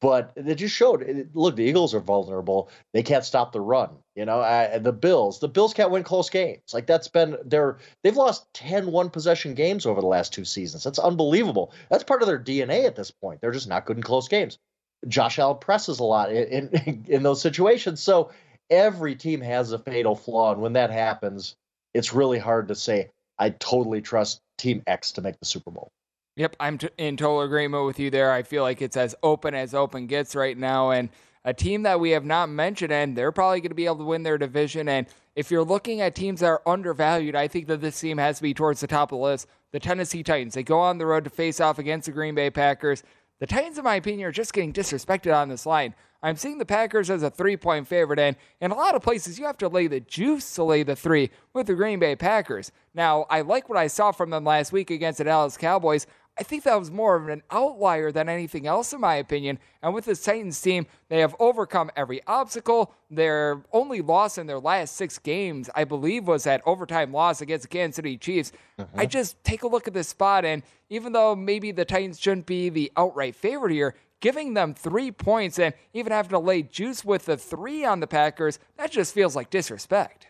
but 0.00 0.32
it 0.34 0.56
just 0.56 0.74
showed. 0.74 1.02
It, 1.02 1.34
look, 1.34 1.54
the 1.54 1.64
Eagles 1.64 1.94
are 1.94 2.00
vulnerable. 2.00 2.70
They 2.92 3.02
can't 3.02 3.24
stop 3.24 3.52
the 3.52 3.60
run. 3.60 3.90
You 4.16 4.24
know, 4.24 4.40
uh, 4.40 4.78
the 4.78 4.92
Bills, 4.92 5.38
the 5.38 5.48
Bills 5.48 5.74
can't 5.74 5.92
win 5.92 6.02
close 6.02 6.28
games. 6.28 6.74
Like 6.74 6.86
that's 6.86 7.08
been 7.08 7.36
their. 7.44 7.78
They've 8.02 8.16
lost 8.16 8.52
10 8.54 8.90
one 8.90 9.10
possession 9.10 9.54
games 9.54 9.86
over 9.86 10.00
the 10.00 10.06
last 10.06 10.32
two 10.32 10.44
seasons. 10.44 10.82
That's 10.82 10.98
unbelievable. 10.98 11.72
That's 11.88 12.04
part 12.04 12.22
of 12.22 12.28
their 12.28 12.38
DNA 12.38 12.84
at 12.84 12.96
this 12.96 13.12
point. 13.12 13.40
They're 13.40 13.52
just 13.52 13.68
not 13.68 13.86
good 13.86 13.96
in 13.96 14.02
close 14.02 14.26
games. 14.26 14.58
Josh 15.06 15.38
Allen 15.38 15.58
presses 15.58 16.00
a 16.00 16.04
lot 16.04 16.32
in 16.32 16.68
in, 16.68 17.04
in 17.08 17.22
those 17.22 17.40
situations. 17.40 18.02
So 18.02 18.32
every 18.68 19.14
team 19.14 19.40
has 19.40 19.70
a 19.70 19.78
fatal 19.78 20.16
flaw, 20.16 20.52
and 20.52 20.62
when 20.62 20.72
that 20.72 20.90
happens, 20.90 21.54
it's 21.94 22.12
really 22.12 22.40
hard 22.40 22.68
to 22.68 22.74
say 22.74 23.10
I 23.38 23.50
totally 23.50 24.00
trust 24.00 24.40
Team 24.58 24.82
X 24.86 25.12
to 25.12 25.22
make 25.22 25.38
the 25.38 25.46
Super 25.46 25.70
Bowl. 25.70 25.92
Yep, 26.36 26.56
I'm 26.60 26.78
t- 26.78 26.88
in 26.98 27.16
total 27.16 27.42
agreement 27.42 27.86
with 27.86 27.98
you 27.98 28.10
there. 28.10 28.30
I 28.30 28.42
feel 28.42 28.62
like 28.62 28.82
it's 28.82 28.96
as 28.96 29.14
open 29.22 29.54
as 29.54 29.74
open 29.74 30.06
gets 30.06 30.34
right 30.34 30.56
now. 30.56 30.90
And 30.90 31.08
a 31.44 31.54
team 31.54 31.84
that 31.84 32.00
we 32.00 32.10
have 32.10 32.24
not 32.24 32.48
mentioned, 32.50 32.92
and 32.92 33.16
they're 33.16 33.32
probably 33.32 33.60
going 33.60 33.70
to 33.70 33.76
be 33.76 33.86
able 33.86 33.98
to 33.98 34.04
win 34.04 34.22
their 34.22 34.36
division. 34.36 34.88
And 34.88 35.06
if 35.34 35.50
you're 35.50 35.64
looking 35.64 36.00
at 36.00 36.14
teams 36.14 36.40
that 36.40 36.48
are 36.48 36.62
undervalued, 36.66 37.34
I 37.34 37.48
think 37.48 37.68
that 37.68 37.80
this 37.80 37.98
team 37.98 38.18
has 38.18 38.36
to 38.36 38.42
be 38.42 38.52
towards 38.52 38.80
the 38.80 38.86
top 38.86 39.12
of 39.12 39.18
the 39.18 39.24
list. 39.24 39.46
The 39.72 39.80
Tennessee 39.80 40.22
Titans. 40.22 40.54
They 40.54 40.62
go 40.62 40.80
on 40.80 40.98
the 40.98 41.06
road 41.06 41.24
to 41.24 41.30
face 41.30 41.60
off 41.60 41.78
against 41.78 42.06
the 42.06 42.12
Green 42.12 42.34
Bay 42.34 42.50
Packers. 42.50 43.02
The 43.38 43.46
Titans, 43.46 43.76
in 43.76 43.84
my 43.84 43.96
opinion, 43.96 44.26
are 44.26 44.32
just 44.32 44.54
getting 44.54 44.72
disrespected 44.72 45.34
on 45.34 45.48
this 45.48 45.66
line. 45.66 45.94
I'm 46.22 46.36
seeing 46.36 46.56
the 46.56 46.64
Packers 46.64 47.10
as 47.10 47.22
a 47.22 47.30
three 47.30 47.56
point 47.56 47.86
favorite, 47.86 48.18
and 48.18 48.36
in 48.60 48.70
a 48.70 48.74
lot 48.74 48.94
of 48.94 49.02
places, 49.02 49.38
you 49.38 49.44
have 49.44 49.58
to 49.58 49.68
lay 49.68 49.86
the 49.86 50.00
juice 50.00 50.54
to 50.54 50.64
lay 50.64 50.82
the 50.82 50.96
three 50.96 51.30
with 51.52 51.66
the 51.66 51.74
Green 51.74 51.98
Bay 51.98 52.16
Packers. 52.16 52.72
Now, 52.94 53.26
I 53.28 53.42
like 53.42 53.68
what 53.68 53.78
I 53.78 53.88
saw 53.88 54.10
from 54.10 54.30
them 54.30 54.44
last 54.44 54.72
week 54.72 54.90
against 54.90 55.18
the 55.18 55.24
Dallas 55.24 55.58
Cowboys. 55.58 56.06
I 56.38 56.42
think 56.42 56.64
that 56.64 56.78
was 56.78 56.90
more 56.90 57.16
of 57.16 57.28
an 57.28 57.42
outlier 57.50 58.12
than 58.12 58.28
anything 58.28 58.66
else, 58.66 58.92
in 58.92 59.00
my 59.00 59.14
opinion. 59.14 59.58
And 59.82 59.94
with 59.94 60.04
this 60.04 60.22
Titans 60.22 60.60
team, 60.60 60.86
they 61.08 61.20
have 61.20 61.34
overcome 61.40 61.90
every 61.96 62.20
obstacle. 62.26 62.92
Their 63.10 63.62
only 63.72 64.02
loss 64.02 64.36
in 64.36 64.46
their 64.46 64.58
last 64.58 64.96
six 64.96 65.18
games, 65.18 65.70
I 65.74 65.84
believe, 65.84 66.26
was 66.26 66.44
that 66.44 66.60
overtime 66.66 67.12
loss 67.12 67.40
against 67.40 67.62
the 67.62 67.68
Kansas 67.68 67.96
City 67.96 68.18
Chiefs. 68.18 68.52
I 68.78 68.82
mm-hmm. 68.82 69.08
just 69.08 69.42
take 69.44 69.62
a 69.62 69.68
look 69.68 69.88
at 69.88 69.94
this 69.94 70.08
spot, 70.08 70.44
and 70.44 70.62
even 70.90 71.12
though 71.12 71.34
maybe 71.34 71.72
the 71.72 71.86
Titans 71.86 72.20
shouldn't 72.20 72.46
be 72.46 72.68
the 72.68 72.92
outright 72.96 73.34
favorite 73.34 73.72
here, 73.72 73.94
giving 74.20 74.54
them 74.54 74.74
three 74.74 75.10
points 75.10 75.58
and 75.58 75.74
even 75.94 76.12
having 76.12 76.30
to 76.30 76.38
lay 76.38 76.62
juice 76.62 77.04
with 77.04 77.24
the 77.24 77.36
three 77.36 77.84
on 77.84 78.00
the 78.00 78.06
Packers, 78.06 78.58
that 78.76 78.90
just 78.90 79.14
feels 79.14 79.34
like 79.34 79.48
disrespect. 79.48 80.26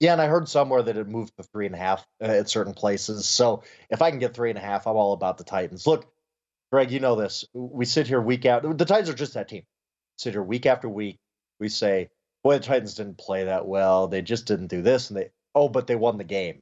Yeah, 0.00 0.12
and 0.12 0.22
I 0.22 0.26
heard 0.26 0.48
somewhere 0.48 0.82
that 0.82 0.96
it 0.96 1.08
moved 1.08 1.36
to 1.36 1.42
three 1.42 1.66
and 1.66 1.74
a 1.74 1.78
half 1.78 2.06
uh, 2.22 2.26
at 2.26 2.48
certain 2.48 2.74
places. 2.74 3.26
So 3.26 3.64
if 3.90 4.00
I 4.00 4.10
can 4.10 4.20
get 4.20 4.34
three 4.34 4.50
and 4.50 4.58
a 4.58 4.62
half, 4.62 4.86
I'm 4.86 4.96
all 4.96 5.12
about 5.12 5.38
the 5.38 5.44
Titans. 5.44 5.86
Look, 5.86 6.06
Greg, 6.70 6.90
you 6.90 7.00
know 7.00 7.16
this. 7.16 7.44
We 7.52 7.84
sit 7.84 8.06
here 8.06 8.20
week 8.20 8.46
out. 8.46 8.62
The 8.62 8.84
Titans 8.84 9.08
are 9.10 9.14
just 9.14 9.34
that 9.34 9.48
team. 9.48 9.64
Sit 10.16 10.34
here 10.34 10.42
week 10.42 10.66
after 10.66 10.88
week. 10.88 11.18
We 11.58 11.68
say, 11.68 12.10
boy, 12.44 12.58
the 12.58 12.64
Titans 12.64 12.94
didn't 12.94 13.18
play 13.18 13.44
that 13.44 13.66
well. 13.66 14.06
They 14.06 14.22
just 14.22 14.46
didn't 14.46 14.68
do 14.68 14.82
this, 14.82 15.10
and 15.10 15.18
they 15.18 15.30
oh, 15.54 15.68
but 15.68 15.86
they 15.86 15.96
won 15.96 16.18
the 16.18 16.24
game. 16.24 16.60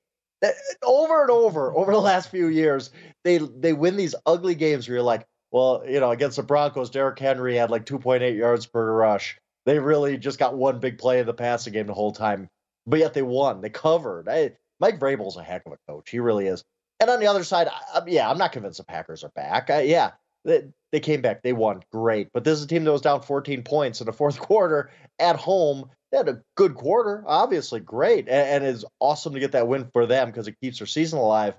Over 0.83 1.23
and 1.23 1.31
over, 1.31 1.75
over 1.75 1.93
the 1.93 2.01
last 2.01 2.31
few 2.31 2.47
years, 2.47 2.91
they 3.25 3.39
they 3.39 3.73
win 3.73 3.97
these 3.97 4.15
ugly 4.25 4.55
games 4.55 4.89
where 4.89 4.97
you're 4.97 5.03
like, 5.03 5.27
well, 5.51 5.83
you 5.87 6.01
know, 6.01 6.11
against 6.11 6.37
the 6.37 6.43
Broncos, 6.43 6.91
Derrick 6.91 7.19
Henry 7.19 7.57
had 7.57 7.71
like 7.71 7.85
2.8 7.85 8.37
yards 8.37 8.67
per 8.67 8.93
rush. 8.93 9.39
They 9.67 9.79
really 9.79 10.17
just 10.17 10.39
got 10.39 10.57
one 10.57 10.79
big 10.79 10.99
play 10.99 11.19
in 11.19 11.27
the 11.27 11.35
passing 11.35 11.73
game 11.73 11.87
the 11.87 11.95
whole 11.95 12.13
time 12.13 12.49
but 12.87 12.99
yet 12.99 13.15
they 13.15 13.23
won. 13.23 13.61
They 13.61 13.71
covered. 13.71 14.29
I, 14.29 14.53
Mike 14.81 14.99
Vrabel's 14.99 15.37
a 15.37 15.43
heck 15.43 15.67
of 15.67 15.73
a 15.73 15.93
coach. 15.93 16.11
He 16.11 16.21
really 16.21 16.47
is. 16.47 16.65
And 17.01 17.11
on 17.11 17.21
the 17.21 17.27
other 17.27 17.45
side, 17.45 17.69
I, 17.69 18.03
yeah, 18.07 18.31
I'm 18.31 18.39
not 18.39 18.53
convinced 18.53 18.79
the 18.79 18.85
Packers 18.85 19.25
are 19.25 19.31
back. 19.31 19.71
I, 19.71 19.83
yeah, 19.83 20.13
they, 20.45 20.65
they 20.93 21.01
came 21.01 21.21
back. 21.21 21.43
They 21.43 21.53
won. 21.53 21.83
Great. 21.93 22.29
But 22.33 22.45
this 22.45 22.59
is 22.59 22.65
a 22.65 22.69
team 22.69 22.85
that 22.85 22.93
was 22.93 23.03
down 23.03 23.23
14 23.23 23.63
points 23.63 24.01
in 24.01 24.07
the 24.07 24.13
fourth 24.13 24.39
quarter 24.41 24.91
at 25.19 25.37
home. 25.37 25.91
They 26.11 26.19
had 26.19 26.29
a 26.29 26.43
good 26.57 26.75
quarter, 26.75 27.25
obviously 27.27 27.81
great, 27.81 28.29
and, 28.29 28.65
and 28.65 28.65
it's 28.65 28.85
awesome 29.01 29.35
to 29.35 29.41
get 29.41 29.53
that 29.53 29.67
win 29.67 29.91
for 29.93 30.07
them 30.07 30.29
because 30.29 30.47
it 30.47 30.61
keeps 30.63 30.79
their 30.79 30.87
season 30.87 31.19
alive. 31.19 31.57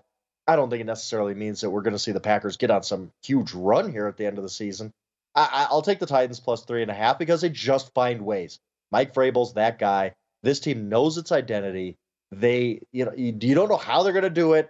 I 0.48 0.56
don't 0.56 0.70
think 0.70 0.80
it 0.80 0.86
necessarily 0.86 1.36
means 1.36 1.62
that 1.62 1.70
we're 1.70 1.82
going 1.82 1.94
to 1.94 2.00
see 2.00 2.14
the 2.14 2.22
Packers 2.22 2.56
get 2.56 2.72
on 2.72 2.82
some 2.82 3.12
huge 3.24 3.54
run 3.54 3.92
here 3.92 4.08
at 4.08 4.16
the 4.16 4.26
end 4.26 4.38
of 4.38 4.44
the 4.44 4.50
season. 4.50 4.94
I, 5.36 5.68
will 5.70 5.84
take 5.84 6.00
the 6.00 6.08
Titans 6.08 6.40
plus 6.40 6.64
three 6.64 6.82
and 6.82 6.90
a 6.90 6.96
half 6.96 7.20
because 7.20 7.42
they 7.42 7.50
just 7.50 7.94
find 7.94 8.24
ways. 8.24 8.60
Mike 8.92 9.14
Vrabel's 9.14 9.54
that 9.54 9.78
guy. 9.78 10.14
This 10.44 10.60
team 10.60 10.90
knows 10.90 11.18
its 11.18 11.32
identity. 11.32 11.98
They, 12.32 12.82
you 12.92 13.06
know, 13.06 13.14
you, 13.16 13.38
you 13.40 13.56
don't 13.56 13.70
know 13.70 13.78
how 13.78 14.04
they're 14.04 14.14
going 14.14 14.24
to 14.24 14.30
do 14.30 14.54
it. 14.54 14.70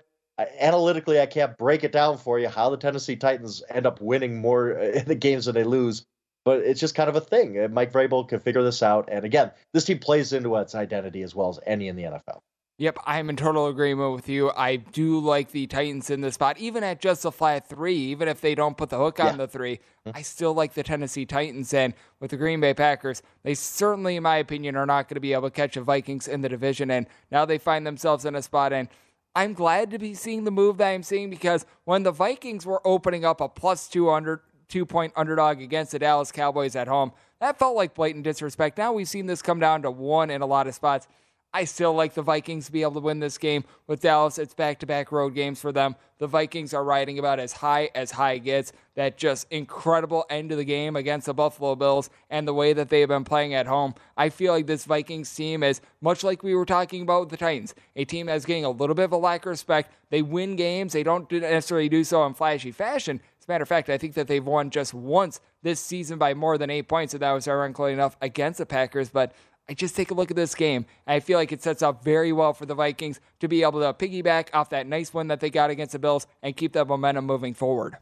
analytically, 0.59 1.19
I 1.19 1.25
can't 1.25 1.57
break 1.57 1.83
it 1.83 1.91
down 1.91 2.17
for 2.17 2.39
you 2.39 2.49
how 2.49 2.69
the 2.69 2.77
Tennessee 2.77 3.15
Titans 3.15 3.63
end 3.69 3.85
up 3.85 4.01
winning 4.01 4.39
more 4.39 4.71
in 4.71 5.01
uh, 5.01 5.03
the 5.07 5.15
games 5.15 5.45
than 5.45 5.55
they 5.55 5.63
lose. 5.63 6.05
But 6.45 6.61
it's 6.61 6.79
just 6.79 6.95
kind 6.95 7.09
of 7.09 7.15
a 7.15 7.21
thing. 7.21 7.73
Mike 7.73 7.91
Vrabel 7.91 8.27
can 8.27 8.39
figure 8.39 8.63
this 8.63 8.81
out. 8.81 9.09
And 9.11 9.25
again, 9.25 9.51
this 9.73 9.83
team 9.83 9.99
plays 9.99 10.31
into 10.31 10.55
its 10.55 10.75
identity 10.75 11.21
as 11.21 11.35
well 11.35 11.49
as 11.49 11.59
any 11.65 11.89
in 11.89 11.97
the 11.97 12.03
NFL. 12.03 12.39
Yep, 12.79 12.99
I'm 13.07 13.31
in 13.31 13.35
total 13.35 13.67
agreement 13.67 14.13
with 14.13 14.29
you. 14.29 14.51
I 14.55 14.75
do 14.75 15.19
like 15.19 15.49
the 15.49 15.65
Titans 15.65 16.11
in 16.11 16.21
this 16.21 16.35
spot, 16.35 16.59
even 16.59 16.83
at 16.83 17.01
just 17.01 17.25
a 17.25 17.31
flat 17.31 17.67
three, 17.67 17.95
even 17.95 18.27
if 18.27 18.39
they 18.39 18.53
don't 18.53 18.77
put 18.77 18.89
the 18.89 18.99
hook 18.99 19.19
on 19.19 19.25
yeah. 19.25 19.37
the 19.37 19.47
3 19.47 19.77
mm-hmm. 19.77 20.11
I 20.13 20.21
still 20.21 20.53
like 20.53 20.75
the 20.75 20.83
Tennessee 20.83 21.25
Titans. 21.25 21.73
And 21.73 21.95
with 22.19 22.29
the 22.29 22.37
Green 22.37 22.59
Bay 22.59 22.75
Packers, 22.75 23.23
they 23.41 23.55
certainly, 23.55 24.15
in 24.15 24.21
my 24.21 24.37
opinion, 24.37 24.75
are 24.75 24.85
not 24.85 25.09
going 25.09 25.15
to 25.15 25.21
be 25.21 25.33
able 25.33 25.49
to 25.49 25.55
catch 25.55 25.73
the 25.73 25.81
Vikings 25.81 26.27
in 26.27 26.41
the 26.41 26.49
division. 26.49 26.91
And 26.91 27.07
now 27.31 27.45
they 27.45 27.57
find 27.57 27.85
themselves 27.85 28.25
in 28.25 28.35
a 28.35 28.43
spot. 28.43 28.71
And 28.73 28.89
I'm 29.35 29.53
glad 29.53 29.89
to 29.89 29.97
be 29.97 30.13
seeing 30.13 30.43
the 30.43 30.51
move 30.51 30.77
that 30.77 30.89
I'm 30.89 31.01
seeing 31.01 31.31
because 31.31 31.65
when 31.85 32.03
the 32.03 32.11
Vikings 32.11 32.63
were 32.63 32.85
opening 32.85 33.25
up 33.25 33.41
a 33.41 33.49
plus 33.49 33.87
200, 33.87 34.41
two 34.67 34.85
point 34.85 35.13
underdog 35.15 35.61
against 35.61 35.93
the 35.93 35.99
Dallas 35.99 36.31
Cowboys 36.31 36.75
at 36.75 36.87
home, 36.87 37.11
that 37.39 37.57
felt 37.57 37.75
like 37.75 37.95
blatant 37.95 38.23
disrespect. 38.23 38.77
Now 38.77 38.93
we've 38.93 39.09
seen 39.09 39.25
this 39.25 39.41
come 39.41 39.59
down 39.59 39.81
to 39.81 39.89
one 39.89 40.29
in 40.29 40.43
a 40.43 40.45
lot 40.45 40.67
of 40.67 40.75
spots. 40.75 41.07
I 41.53 41.63
still 41.63 41.93
like 41.93 42.13
the 42.13 42.21
Vikings 42.21 42.65
to 42.65 42.71
be 42.71 42.81
able 42.81 42.93
to 42.93 42.99
win 42.99 43.19
this 43.19 43.37
game 43.37 43.63
with 43.87 44.01
Dallas. 44.01 44.37
It's 44.37 44.53
back 44.53 44.79
to 44.79 44.85
back 44.85 45.11
road 45.11 45.33
games 45.33 45.61
for 45.61 45.71
them. 45.71 45.95
The 46.19 46.27
Vikings 46.27 46.73
are 46.73 46.83
riding 46.83 47.19
about 47.19 47.39
as 47.39 47.53
high 47.53 47.89
as 47.95 48.11
high 48.11 48.37
gets. 48.37 48.73
That 48.95 49.17
just 49.17 49.47
incredible 49.51 50.25
end 50.29 50.51
of 50.51 50.57
the 50.57 50.65
game 50.65 50.95
against 50.95 51.27
the 51.27 51.33
Buffalo 51.33 51.75
Bills 51.75 52.09
and 52.29 52.47
the 52.47 52.53
way 52.53 52.73
that 52.73 52.89
they 52.89 52.99
have 52.99 53.09
been 53.09 53.23
playing 53.23 53.53
at 53.53 53.67
home. 53.67 53.93
I 54.17 54.29
feel 54.29 54.53
like 54.53 54.67
this 54.67 54.85
Vikings 54.85 55.33
team 55.33 55.63
is 55.63 55.81
much 56.01 56.23
like 56.23 56.43
we 56.43 56.55
were 56.55 56.65
talking 56.65 57.01
about 57.03 57.21
with 57.21 57.29
the 57.29 57.37
Titans, 57.37 57.75
a 57.95 58.05
team 58.05 58.25
that's 58.25 58.45
getting 58.45 58.65
a 58.65 58.69
little 58.69 58.95
bit 58.95 59.05
of 59.05 59.13
a 59.13 59.17
lack 59.17 59.45
of 59.45 59.51
respect. 59.51 59.93
They 60.09 60.21
win 60.21 60.55
games, 60.55 60.93
they 60.93 61.03
don't 61.03 61.31
necessarily 61.31 61.89
do 61.89 62.03
so 62.03 62.25
in 62.25 62.33
flashy 62.33 62.71
fashion. 62.71 63.21
As 63.39 63.45
a 63.47 63.51
matter 63.51 63.63
of 63.63 63.69
fact, 63.69 63.89
I 63.89 63.97
think 63.97 64.15
that 64.15 64.27
they've 64.27 64.45
won 64.45 64.69
just 64.69 64.93
once 64.93 65.39
this 65.61 65.79
season 65.79 66.17
by 66.17 66.33
more 66.33 66.57
than 66.57 66.69
eight 66.69 66.87
points, 66.87 67.13
and 67.13 67.21
that 67.21 67.31
was 67.31 67.47
ironically 67.47 67.93
enough 67.93 68.17
against 68.21 68.57
the 68.57 68.65
Packers. 68.65 69.09
But 69.09 69.33
I 69.69 69.73
just 69.73 69.95
take 69.95 70.11
a 70.11 70.13
look 70.13 70.31
at 70.31 70.37
this 70.37 70.55
game, 70.55 70.85
I 71.05 71.19
feel 71.19 71.37
like 71.37 71.51
it 71.51 71.61
sets 71.61 71.81
up 71.81 72.03
very 72.03 72.31
well 72.31 72.53
for 72.53 72.65
the 72.65 72.75
Vikings 72.75 73.19
to 73.41 73.47
be 73.47 73.63
able 73.63 73.81
to 73.81 73.93
piggyback 73.93 74.47
off 74.53 74.69
that 74.69 74.87
nice 74.87 75.13
win 75.13 75.27
that 75.27 75.41
they 75.41 75.49
got 75.49 75.69
against 75.69 75.91
the 75.91 75.99
Bills 75.99 76.25
and 76.41 76.55
keep 76.55 76.73
that 76.73 76.87
momentum 76.87 77.25
moving 77.25 77.53
forward. 77.53 77.97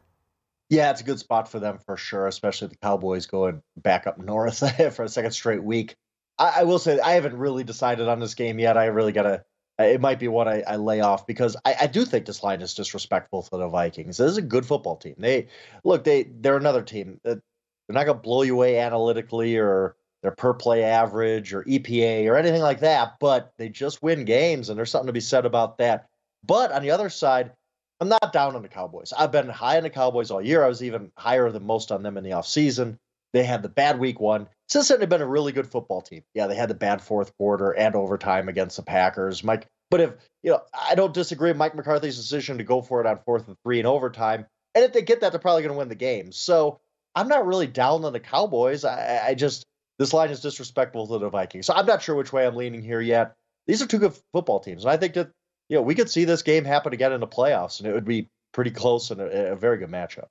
Yeah, 0.68 0.90
it's 0.90 1.00
a 1.00 1.04
good 1.04 1.18
spot 1.18 1.48
for 1.48 1.58
them 1.58 1.78
for 1.84 1.96
sure, 1.96 2.26
especially 2.26 2.68
the 2.68 2.76
Cowboys 2.76 3.26
going 3.26 3.62
back 3.76 4.06
up 4.06 4.18
north 4.18 4.58
for 4.94 5.04
a 5.04 5.08
second 5.08 5.32
straight 5.32 5.62
week. 5.62 5.96
I, 6.38 6.60
I, 6.60 6.62
will 6.64 6.78
say 6.78 7.00
I 7.00 7.12
haven't 7.12 7.36
really 7.36 7.64
decided 7.64 8.08
on 8.08 8.20
this 8.20 8.34
game 8.34 8.58
yet. 8.58 8.76
I 8.76 8.86
really 8.86 9.12
gotta. 9.12 9.44
It 9.78 10.00
might 10.00 10.18
be 10.18 10.28
what 10.28 10.48
I, 10.48 10.62
I 10.66 10.76
lay 10.76 11.00
off 11.00 11.26
because 11.26 11.54
I, 11.64 11.76
I, 11.82 11.86
do 11.86 12.06
think 12.06 12.24
this 12.24 12.42
line 12.42 12.62
is 12.62 12.74
disrespectful 12.74 13.42
for 13.42 13.58
the 13.58 13.68
Vikings. 13.68 14.16
This 14.16 14.30
is 14.30 14.38
a 14.38 14.42
good 14.42 14.64
football 14.64 14.96
team. 14.96 15.16
They 15.18 15.48
look 15.84 16.04
they 16.04 16.24
they're 16.24 16.56
another 16.56 16.82
team. 16.82 17.20
They're 17.24 17.42
not 17.88 18.06
gonna 18.06 18.18
blow 18.18 18.42
you 18.42 18.54
away 18.54 18.78
analytically 18.78 19.56
or 19.58 19.96
their 20.26 20.34
per 20.34 20.52
play 20.52 20.82
average 20.82 21.54
or 21.54 21.62
EPA 21.64 22.28
or 22.28 22.36
anything 22.36 22.62
like 22.62 22.80
that, 22.80 23.14
but 23.20 23.52
they 23.58 23.68
just 23.68 24.02
win 24.02 24.24
games, 24.24 24.68
and 24.68 24.76
there's 24.76 24.90
something 24.90 25.06
to 25.06 25.12
be 25.12 25.20
said 25.20 25.46
about 25.46 25.78
that. 25.78 26.08
But 26.44 26.72
on 26.72 26.82
the 26.82 26.90
other 26.90 27.08
side, 27.08 27.52
I'm 28.00 28.08
not 28.08 28.32
down 28.32 28.56
on 28.56 28.62
the 28.62 28.68
Cowboys. 28.68 29.12
I've 29.16 29.32
been 29.32 29.48
high 29.48 29.76
on 29.76 29.84
the 29.84 29.90
Cowboys 29.90 30.30
all 30.30 30.42
year. 30.42 30.64
I 30.64 30.68
was 30.68 30.82
even 30.82 31.12
higher 31.16 31.50
than 31.50 31.64
most 31.64 31.92
on 31.92 32.02
them 32.02 32.16
in 32.16 32.24
the 32.24 32.30
offseason. 32.30 32.98
They 33.32 33.44
had 33.44 33.62
the 33.62 33.68
bad 33.68 33.98
week 33.98 34.18
one. 34.18 34.48
Since 34.68 34.88
then, 34.88 35.00
they've 35.00 35.08
been 35.08 35.22
a 35.22 35.26
really 35.26 35.52
good 35.52 35.70
football 35.70 36.02
team. 36.02 36.22
Yeah, 36.34 36.46
they 36.46 36.56
had 36.56 36.68
the 36.68 36.74
bad 36.74 37.00
fourth 37.00 37.36
quarter 37.36 37.70
and 37.70 37.94
overtime 37.94 38.48
against 38.48 38.76
the 38.76 38.82
Packers. 38.82 39.44
Mike, 39.44 39.68
but 39.90 40.00
if 40.00 40.12
you 40.42 40.50
know, 40.50 40.60
I 40.74 40.94
don't 40.94 41.14
disagree 41.14 41.50
with 41.50 41.56
Mike 41.56 41.74
McCarthy's 41.74 42.16
decision 42.16 42.58
to 42.58 42.64
go 42.64 42.82
for 42.82 43.00
it 43.00 43.06
on 43.06 43.18
fourth 43.24 43.46
and 43.46 43.56
three 43.62 43.78
in 43.78 43.86
overtime. 43.86 44.46
And 44.74 44.84
if 44.84 44.92
they 44.92 45.02
get 45.02 45.20
that, 45.20 45.30
they're 45.32 45.40
probably 45.40 45.62
going 45.62 45.72
to 45.72 45.78
win 45.78 45.88
the 45.88 45.94
game. 45.94 46.32
So 46.32 46.80
I'm 47.14 47.28
not 47.28 47.46
really 47.46 47.66
down 47.66 48.04
on 48.04 48.12
the 48.12 48.20
Cowboys. 48.20 48.84
I, 48.84 49.28
I 49.28 49.34
just 49.34 49.64
this 49.98 50.12
line 50.12 50.30
is 50.30 50.40
disrespectful 50.40 51.06
to 51.06 51.18
the 51.18 51.28
Vikings. 51.28 51.66
So 51.66 51.74
I'm 51.74 51.86
not 51.86 52.02
sure 52.02 52.14
which 52.14 52.32
way 52.32 52.46
I'm 52.46 52.56
leaning 52.56 52.82
here 52.82 53.00
yet. 53.00 53.34
These 53.66 53.82
are 53.82 53.86
two 53.86 53.98
good 53.98 54.16
football 54.32 54.60
teams, 54.60 54.84
and 54.84 54.92
I 54.92 54.96
think 54.96 55.14
that 55.14 55.30
you 55.68 55.76
know 55.76 55.82
we 55.82 55.94
could 55.94 56.10
see 56.10 56.24
this 56.24 56.42
game 56.42 56.64
happen 56.64 56.92
again 56.92 57.12
in 57.12 57.20
the 57.20 57.26
playoffs, 57.26 57.80
and 57.80 57.88
it 57.88 57.92
would 57.92 58.04
be 58.04 58.28
pretty 58.52 58.70
close 58.70 59.10
and 59.10 59.20
a, 59.20 59.52
a 59.52 59.56
very 59.56 59.78
good 59.78 59.90
matchup. 59.90 60.26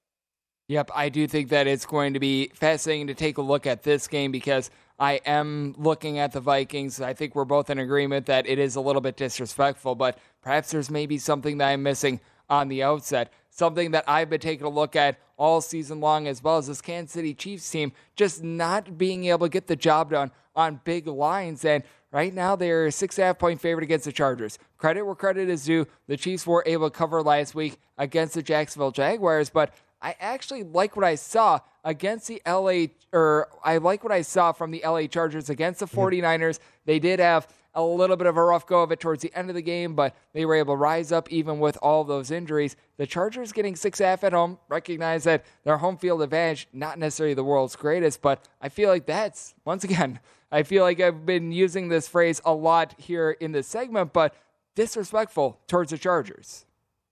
Yep, 0.67 0.91
I 0.95 1.09
do 1.09 1.27
think 1.27 1.49
that 1.49 1.67
it's 1.67 1.85
going 1.85 2.13
to 2.13 2.19
be 2.19 2.49
fascinating 2.55 3.07
to 3.07 3.13
take 3.13 3.37
a 3.37 3.41
look 3.41 3.67
at 3.67 3.83
this 3.83 4.07
game 4.07 4.31
because 4.31 4.71
I 4.97 5.21
am 5.25 5.75
looking 5.77 6.17
at 6.17 6.31
the 6.31 6.39
Vikings. 6.39 6.99
I 7.01 7.13
think 7.13 7.35
we're 7.35 7.45
both 7.45 7.69
in 7.69 7.77
agreement 7.77 8.25
that 8.27 8.47
it 8.47 8.57
is 8.57 8.75
a 8.75 8.81
little 8.81 9.01
bit 9.01 9.15
disrespectful, 9.15 9.93
but 9.93 10.17
perhaps 10.41 10.71
there's 10.71 10.89
maybe 10.89 11.19
something 11.19 11.59
that 11.59 11.67
I'm 11.67 11.83
missing 11.83 12.19
on 12.49 12.67
the 12.67 12.81
outset. 12.81 13.31
Something 13.51 13.91
that 13.91 14.05
I've 14.07 14.29
been 14.29 14.39
taking 14.39 14.65
a 14.65 14.69
look 14.69 14.95
at 14.95 15.19
all 15.37 15.61
season 15.61 15.99
long, 15.99 16.27
as 16.27 16.43
well 16.43 16.57
as 16.57 16.67
this 16.67 16.81
Kansas 16.81 17.13
City 17.13 17.33
Chiefs 17.33 17.69
team, 17.69 17.91
just 18.15 18.43
not 18.43 18.97
being 18.97 19.25
able 19.25 19.47
to 19.47 19.49
get 19.51 19.67
the 19.67 19.75
job 19.75 20.11
done 20.11 20.31
on 20.55 20.79
big 20.83 21.07
lines. 21.07 21.65
And 21.65 21.83
right 22.11 22.33
now, 22.33 22.55
they're 22.55 22.87
a 22.87 22.91
six 22.91 23.17
and 23.17 23.23
a 23.23 23.25
half 23.27 23.39
point 23.39 23.59
favorite 23.61 23.83
against 23.83 24.05
the 24.05 24.11
Chargers. 24.11 24.57
Credit 24.77 25.05
where 25.05 25.15
credit 25.15 25.49
is 25.49 25.65
due. 25.65 25.87
The 26.07 26.17
Chiefs 26.17 26.47
were 26.47 26.63
able 26.65 26.89
to 26.89 26.95
cover 26.95 27.21
last 27.21 27.55
week 27.55 27.77
against 27.97 28.33
the 28.35 28.43
Jacksonville 28.43 28.91
Jaguars, 28.91 29.49
but 29.49 29.73
I 30.01 30.15
actually 30.19 30.63
like 30.63 30.95
what 30.95 31.05
I 31.05 31.15
saw 31.15 31.59
against 31.83 32.27
the 32.27 32.41
LA, 32.45 32.87
or 33.11 33.47
I 33.63 33.77
like 33.77 34.03
what 34.03 34.11
I 34.11 34.21
saw 34.21 34.51
from 34.51 34.71
the 34.71 34.83
LA 34.85 35.07
Chargers 35.07 35.49
against 35.49 35.79
the 35.79 35.87
mm-hmm. 35.87 36.25
49ers. 36.25 36.59
They 36.85 36.99
did 36.99 37.19
have 37.19 37.47
a 37.75 37.83
little 37.83 38.15
bit 38.15 38.27
of 38.27 38.37
a 38.37 38.43
rough 38.43 38.65
go 38.65 38.81
of 38.81 38.91
it 38.91 38.99
towards 38.99 39.21
the 39.21 39.33
end 39.35 39.49
of 39.49 39.55
the 39.55 39.61
game, 39.61 39.93
but 39.93 40.15
they 40.33 40.45
were 40.45 40.55
able 40.55 40.73
to 40.73 40.77
rise 40.77 41.11
up 41.11 41.31
even 41.31 41.59
with 41.59 41.77
all 41.81 42.03
those 42.03 42.31
injuries. 42.31 42.75
The 42.97 43.05
Chargers 43.05 43.51
getting 43.51 43.75
six 43.75 43.99
half 43.99 44.23
at 44.23 44.33
home, 44.33 44.57
recognize 44.69 45.25
that 45.25 45.45
their 45.63 45.77
home 45.77 45.97
field 45.97 46.21
advantage, 46.21 46.67
not 46.73 46.97
necessarily 46.97 47.33
the 47.33 47.43
world's 47.43 47.75
greatest, 47.75 48.21
but 48.21 48.47
I 48.61 48.69
feel 48.69 48.89
like 48.89 49.05
that's, 49.05 49.53
once 49.65 49.83
again, 49.83 50.19
I 50.51 50.63
feel 50.63 50.83
like 50.83 51.01
I've 51.01 51.25
been 51.25 51.51
using 51.51 51.89
this 51.89 52.07
phrase 52.07 52.41
a 52.45 52.53
lot 52.53 52.95
here 52.97 53.31
in 53.31 53.51
this 53.51 53.67
segment, 53.67 54.13
but 54.13 54.33
disrespectful 54.75 55.59
towards 55.67 55.91
the 55.91 55.97
Chargers. 55.97 56.65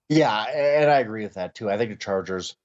Yeah, 0.08 0.44
and 0.44 0.90
I 0.90 1.00
agree 1.00 1.24
with 1.24 1.34
that 1.34 1.54
too. 1.54 1.70
I 1.70 1.76
think 1.76 1.90
the 1.90 1.96
Chargers 1.96 2.56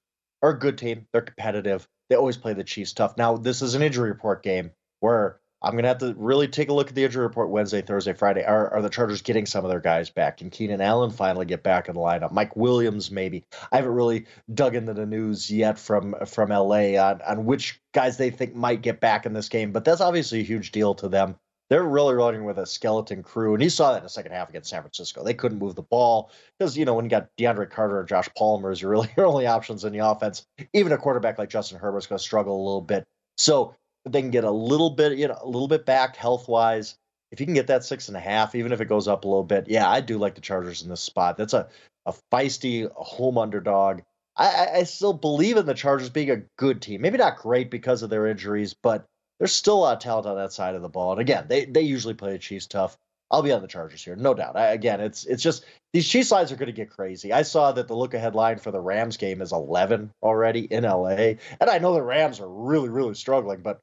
are 0.42 0.50
a 0.50 0.58
good 0.58 0.78
team. 0.78 1.06
They're 1.12 1.22
competitive. 1.22 1.86
They 2.08 2.16
always 2.16 2.36
play 2.36 2.54
the 2.54 2.64
Chiefs 2.64 2.92
tough. 2.92 3.16
Now, 3.16 3.36
this 3.36 3.62
is 3.62 3.74
an 3.74 3.82
injury 3.82 4.10
report 4.10 4.42
game 4.42 4.70
where 5.00 5.39
I'm 5.62 5.72
going 5.72 5.82
to 5.82 5.88
have 5.88 5.98
to 5.98 6.14
really 6.16 6.48
take 6.48 6.70
a 6.70 6.72
look 6.72 6.88
at 6.88 6.94
the 6.94 7.04
injury 7.04 7.22
report 7.22 7.50
Wednesday, 7.50 7.82
Thursday, 7.82 8.14
Friday. 8.14 8.44
Are, 8.44 8.72
are 8.72 8.82
the 8.82 8.88
Chargers 8.88 9.20
getting 9.20 9.44
some 9.44 9.64
of 9.64 9.70
their 9.70 9.80
guys 9.80 10.08
back? 10.08 10.38
Can 10.38 10.48
Keenan 10.48 10.80
Allen 10.80 11.10
finally 11.10 11.44
get 11.44 11.62
back 11.62 11.88
in 11.88 11.94
the 11.94 12.00
lineup? 12.00 12.32
Mike 12.32 12.56
Williams, 12.56 13.10
maybe. 13.10 13.44
I 13.70 13.76
haven't 13.76 13.92
really 13.92 14.26
dug 14.54 14.74
into 14.74 14.94
the 14.94 15.04
news 15.04 15.50
yet 15.50 15.78
from 15.78 16.14
from 16.26 16.48
LA 16.48 16.96
on, 16.96 17.20
on 17.22 17.44
which 17.44 17.80
guys 17.92 18.16
they 18.16 18.30
think 18.30 18.54
might 18.54 18.80
get 18.80 19.00
back 19.00 19.26
in 19.26 19.34
this 19.34 19.50
game, 19.50 19.72
but 19.72 19.84
that's 19.84 20.00
obviously 20.00 20.40
a 20.40 20.44
huge 20.44 20.72
deal 20.72 20.94
to 20.94 21.08
them. 21.08 21.36
They're 21.68 21.84
really 21.84 22.14
running 22.14 22.44
with 22.44 22.58
a 22.58 22.66
skeleton 22.66 23.22
crew, 23.22 23.54
and 23.54 23.62
you 23.62 23.70
saw 23.70 23.92
that 23.92 23.98
in 23.98 24.02
the 24.02 24.08
second 24.08 24.32
half 24.32 24.48
against 24.48 24.70
San 24.70 24.82
Francisco. 24.82 25.22
They 25.22 25.34
couldn't 25.34 25.58
move 25.58 25.76
the 25.76 25.82
ball 25.82 26.32
because 26.58 26.76
you 26.76 26.84
know 26.84 26.94
when 26.94 27.04
you 27.04 27.10
got 27.10 27.28
DeAndre 27.38 27.70
Carter 27.70 28.00
or 28.00 28.04
Josh 28.04 28.28
Palmer 28.36 28.70
as 28.70 28.82
your 28.82 28.90
really 28.90 29.10
your 29.16 29.26
only 29.26 29.46
options 29.46 29.84
in 29.84 29.92
the 29.92 30.04
offense, 30.04 30.46
even 30.72 30.92
a 30.92 30.98
quarterback 30.98 31.38
like 31.38 31.50
Justin 31.50 31.78
Herbert's 31.78 32.06
going 32.06 32.18
to 32.18 32.24
struggle 32.24 32.56
a 32.56 32.64
little 32.64 32.80
bit. 32.80 33.06
So 33.36 33.74
they 34.04 34.20
can 34.20 34.30
get 34.30 34.44
a 34.44 34.50
little 34.50 34.90
bit, 34.90 35.18
you 35.18 35.28
know, 35.28 35.38
a 35.40 35.46
little 35.46 35.68
bit 35.68 35.86
back 35.86 36.16
health 36.16 36.48
wise. 36.48 36.96
If 37.30 37.38
you 37.38 37.46
can 37.46 37.54
get 37.54 37.68
that 37.68 37.84
six 37.84 38.08
and 38.08 38.16
a 38.16 38.20
half, 38.20 38.54
even 38.54 38.72
if 38.72 38.80
it 38.80 38.86
goes 38.86 39.06
up 39.06 39.24
a 39.24 39.28
little 39.28 39.44
bit, 39.44 39.68
yeah, 39.68 39.88
I 39.88 40.00
do 40.00 40.18
like 40.18 40.34
the 40.34 40.40
Chargers 40.40 40.82
in 40.82 40.88
this 40.88 41.00
spot. 41.00 41.36
That's 41.36 41.52
a 41.52 41.68
a 42.06 42.14
feisty 42.32 42.90
home 42.92 43.38
underdog. 43.38 44.00
I, 44.36 44.68
I 44.76 44.82
still 44.84 45.12
believe 45.12 45.56
in 45.56 45.66
the 45.66 45.74
Chargers 45.74 46.08
being 46.08 46.30
a 46.30 46.42
good 46.56 46.80
team. 46.80 47.02
Maybe 47.02 47.18
not 47.18 47.38
great 47.38 47.70
because 47.70 48.02
of 48.02 48.10
their 48.10 48.26
injuries, 48.26 48.74
but 48.74 49.04
there's 49.38 49.52
still 49.52 49.78
a 49.78 49.80
lot 49.80 49.92
of 49.94 50.02
talent 50.02 50.26
on 50.26 50.36
that 50.36 50.52
side 50.52 50.74
of 50.74 50.82
the 50.82 50.88
ball. 50.88 51.12
And 51.12 51.20
again, 51.20 51.46
they 51.48 51.64
they 51.66 51.82
usually 51.82 52.14
play 52.14 52.32
the 52.32 52.38
Chiefs 52.38 52.66
tough. 52.66 52.96
I'll 53.30 53.42
be 53.42 53.52
on 53.52 53.62
the 53.62 53.68
Chargers 53.68 54.02
here, 54.02 54.16
no 54.16 54.34
doubt. 54.34 54.56
I, 54.56 54.72
again, 54.72 55.00
it's 55.00 55.24
it's 55.24 55.42
just 55.42 55.64
these 55.92 56.08
Chiefs 56.08 56.32
lines 56.32 56.50
are 56.50 56.56
going 56.56 56.66
to 56.66 56.72
get 56.72 56.90
crazy. 56.90 57.32
I 57.32 57.42
saw 57.42 57.72
that 57.72 57.86
the 57.86 57.96
look 57.96 58.14
ahead 58.14 58.34
line 58.34 58.58
for 58.58 58.70
the 58.70 58.80
Rams 58.80 59.16
game 59.16 59.40
is 59.40 59.52
11 59.52 60.10
already 60.22 60.60
in 60.60 60.84
LA, 60.84 61.34
and 61.60 61.70
I 61.70 61.78
know 61.78 61.94
the 61.94 62.02
Rams 62.02 62.40
are 62.40 62.48
really 62.48 62.88
really 62.88 63.14
struggling, 63.14 63.60
but 63.60 63.80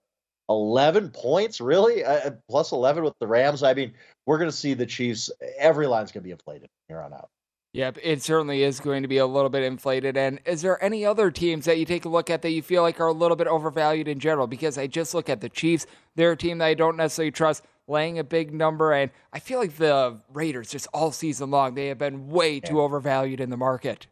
11 0.50 1.10
points 1.10 1.60
really 1.60 2.04
uh, 2.04 2.32
plus 2.50 2.72
11 2.72 3.04
with 3.04 3.14
the 3.20 3.28
Rams. 3.28 3.64
I 3.64 3.74
mean, 3.74 3.94
we're 4.26 4.38
going 4.38 4.50
to 4.50 4.56
see 4.56 4.74
the 4.74 4.86
Chiefs. 4.86 5.32
Every 5.58 5.88
line's 5.88 6.12
going 6.12 6.24
to 6.24 6.28
be 6.28 6.32
inflated 6.32 6.70
here 6.88 7.02
on 7.02 7.14
out. 7.14 7.30
Yep, 7.74 8.00
it 8.02 8.24
certainly 8.24 8.64
is 8.64 8.80
going 8.80 9.04
to 9.04 9.08
be 9.08 9.18
a 9.18 9.26
little 9.26 9.50
bit 9.50 9.64
inflated. 9.64 10.18
And 10.18 10.40
is 10.46 10.62
there 10.62 10.84
any 10.84 11.06
other 11.06 11.30
teams 11.30 11.66
that 11.66 11.78
you 11.78 11.86
take 11.86 12.06
a 12.06 12.10
look 12.10 12.30
at 12.30 12.42
that 12.42 12.50
you 12.50 12.64
feel 12.64 12.82
like 12.82 13.00
are 13.00 13.08
a 13.08 13.14
little 13.14 13.38
bit 13.38 13.46
overvalued 13.46 14.08
in 14.08 14.20
general? 14.20 14.48
Because 14.48 14.78
I 14.78 14.88
just 14.88 15.14
look 15.14 15.30
at 15.30 15.42
the 15.42 15.50
Chiefs, 15.50 15.86
they're 16.16 16.32
a 16.32 16.38
team 16.38 16.58
that 16.58 16.66
I 16.66 16.74
don't 16.74 16.98
necessarily 16.98 17.32
trust 17.32 17.64
laying 17.88 18.18
a 18.18 18.24
big 18.24 18.54
number. 18.54 18.94
And 18.94 19.12
I 19.32 19.40
feel 19.40 19.60
like 19.60 19.76
the 19.76 20.20
Raiders, 20.34 20.72
just 20.72 20.88
all 20.94 21.12
season 21.12 21.52
long, 21.52 21.76
they 21.76 21.88
have 21.88 21.98
been 21.98 22.30
way 22.30 22.60
too 22.60 22.82
overvalued 22.82 23.42
in 23.42 23.50
the 23.50 23.58
market. 23.58 24.08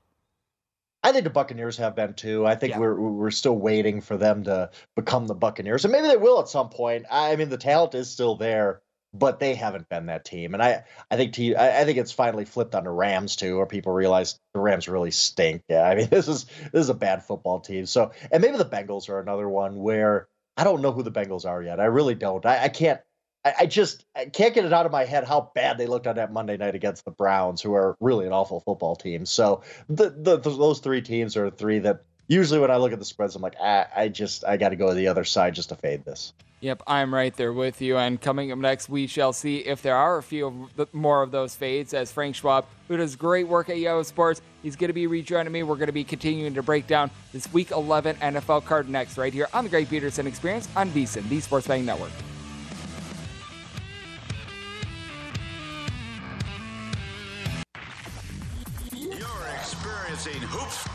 I 1.05 1.11
think 1.11 1.23
the 1.23 1.29
Buccaneers 1.29 1.77
have 1.77 1.95
been 1.95 2.15
too. 2.15 2.47
I 2.47 2.55
think 2.55 2.71
yeah. 2.71 2.79
we're 2.79 2.99
we're 2.99 3.31
still 3.31 3.55
waiting 3.55 4.01
for 4.01 4.17
them 4.17 4.43
to 4.45 4.71
become 4.95 5.27
the 5.27 5.35
Buccaneers, 5.35 5.85
and 5.85 5.91
maybe 5.91 6.07
they 6.07 6.17
will 6.17 6.39
at 6.39 6.49
some 6.49 6.69
point. 6.69 7.05
I 7.11 7.35
mean, 7.35 7.49
the 7.49 7.57
talent 7.57 7.93
is 7.93 8.09
still 8.09 8.35
there 8.35 8.81
but 9.17 9.39
they 9.39 9.55
haven't 9.55 9.87
been 9.87 10.07
that 10.07 10.25
team. 10.25 10.53
And 10.53 10.61
I, 10.61 10.83
I 11.09 11.15
think 11.15 11.33
te- 11.33 11.55
I, 11.55 11.81
I 11.81 11.85
think 11.85 11.97
it's 11.97 12.11
finally 12.11 12.45
flipped 12.45 12.75
on 12.75 12.83
the 12.83 12.89
Rams 12.89 13.35
too, 13.35 13.57
where 13.57 13.65
people 13.65 13.93
realize 13.93 14.37
the 14.53 14.59
Rams 14.59 14.87
really 14.87 15.11
stink. 15.11 15.63
Yeah, 15.69 15.83
I 15.83 15.95
mean 15.95 16.07
this 16.11 16.27
is 16.27 16.45
this 16.73 16.81
is 16.81 16.89
a 16.89 16.95
bad 16.95 17.23
football 17.23 17.59
team. 17.59 17.85
So 17.85 18.11
and 18.31 18.41
maybe 18.41 18.57
the 18.57 18.65
Bengals 18.65 19.09
are 19.09 19.19
another 19.19 19.47
one 19.47 19.77
where 19.77 20.27
I 20.57 20.63
don't 20.63 20.81
know 20.81 20.91
who 20.91 21.03
the 21.03 21.11
Bengals 21.11 21.45
are 21.45 21.61
yet. 21.61 21.79
I 21.79 21.85
really 21.85 22.15
don't. 22.15 22.45
I, 22.45 22.63
I 22.63 22.69
can't. 22.69 22.99
I, 23.45 23.53
I 23.61 23.65
just 23.67 24.05
I 24.15 24.25
can't 24.25 24.53
get 24.53 24.65
it 24.65 24.73
out 24.73 24.85
of 24.85 24.91
my 24.91 25.05
head 25.05 25.23
how 25.23 25.51
bad 25.53 25.77
they 25.77 25.85
looked 25.85 26.07
on 26.07 26.15
that 26.15 26.33
Monday 26.33 26.57
night 26.57 26.75
against 26.75 27.05
the 27.05 27.11
Browns, 27.11 27.61
who 27.61 27.73
are 27.73 27.95
really 27.99 28.25
an 28.25 28.33
awful 28.33 28.59
football 28.59 28.95
team. 28.95 29.25
So 29.25 29.61
the, 29.87 30.09
the, 30.09 30.37
the 30.37 30.49
those 30.49 30.79
three 30.79 31.01
teams 31.01 31.37
are 31.37 31.49
three 31.51 31.79
that 31.79 32.03
usually 32.27 32.59
when 32.59 32.71
I 32.71 32.77
look 32.77 32.91
at 32.91 32.99
the 32.99 33.05
spreads, 33.05 33.35
I'm 33.35 33.41
like, 33.41 33.55
ah, 33.61 33.87
I 33.95 34.09
just 34.09 34.43
I 34.43 34.57
got 34.57 34.69
to 34.69 34.75
go 34.75 34.89
to 34.89 34.95
the 34.95 35.07
other 35.07 35.23
side 35.23 35.53
just 35.53 35.69
to 35.69 35.75
fade 35.75 36.03
this. 36.03 36.33
Yep, 36.61 36.81
I'm 36.87 37.13
right 37.13 37.35
there 37.35 37.53
with 37.53 37.79
you. 37.81 37.97
And 37.97 38.19
coming 38.19 38.51
up 38.51 38.57
next, 38.57 38.89
we 38.89 39.05
shall 39.05 39.33
see 39.33 39.57
if 39.57 39.83
there 39.83 39.95
are 39.95 40.17
a 40.17 40.23
few 40.23 40.69
more 40.93 41.21
of 41.21 41.29
those 41.29 41.53
fades. 41.53 41.93
As 41.93 42.11
Frank 42.11 42.35
Schwab, 42.35 42.65
who 42.87 42.97
does 42.97 43.15
great 43.15 43.47
work 43.47 43.69
at 43.69 43.77
Yahoo 43.77 44.03
Sports, 44.03 44.41
he's 44.63 44.75
going 44.75 44.87
to 44.87 44.93
be 44.93 45.05
rejoining 45.05 45.51
me. 45.51 45.61
We're 45.61 45.75
going 45.75 45.87
to 45.87 45.93
be 45.93 46.05
continuing 46.05 46.55
to 46.55 46.63
break 46.63 46.87
down 46.87 47.11
this 47.33 47.51
Week 47.53 47.69
11 47.69 48.15
NFL 48.15 48.65
card 48.65 48.89
next, 48.89 49.17
right 49.19 49.33
here 49.33 49.47
on 49.53 49.65
the 49.65 49.69
Greg 49.69 49.87
Peterson 49.87 50.25
Experience 50.25 50.67
on 50.75 50.89
VSiN, 50.89 51.29
the 51.29 51.39
Sports 51.39 51.67
Betting 51.67 51.85
Network. 51.85 52.11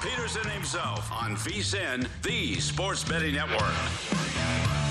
Peterson 0.02 0.48
himself 0.50 1.10
on 1.12 1.36
VSiN, 1.36 2.06
the 2.22 2.54
Sports 2.60 3.04
Betting 3.04 3.34
Network. 3.34 4.89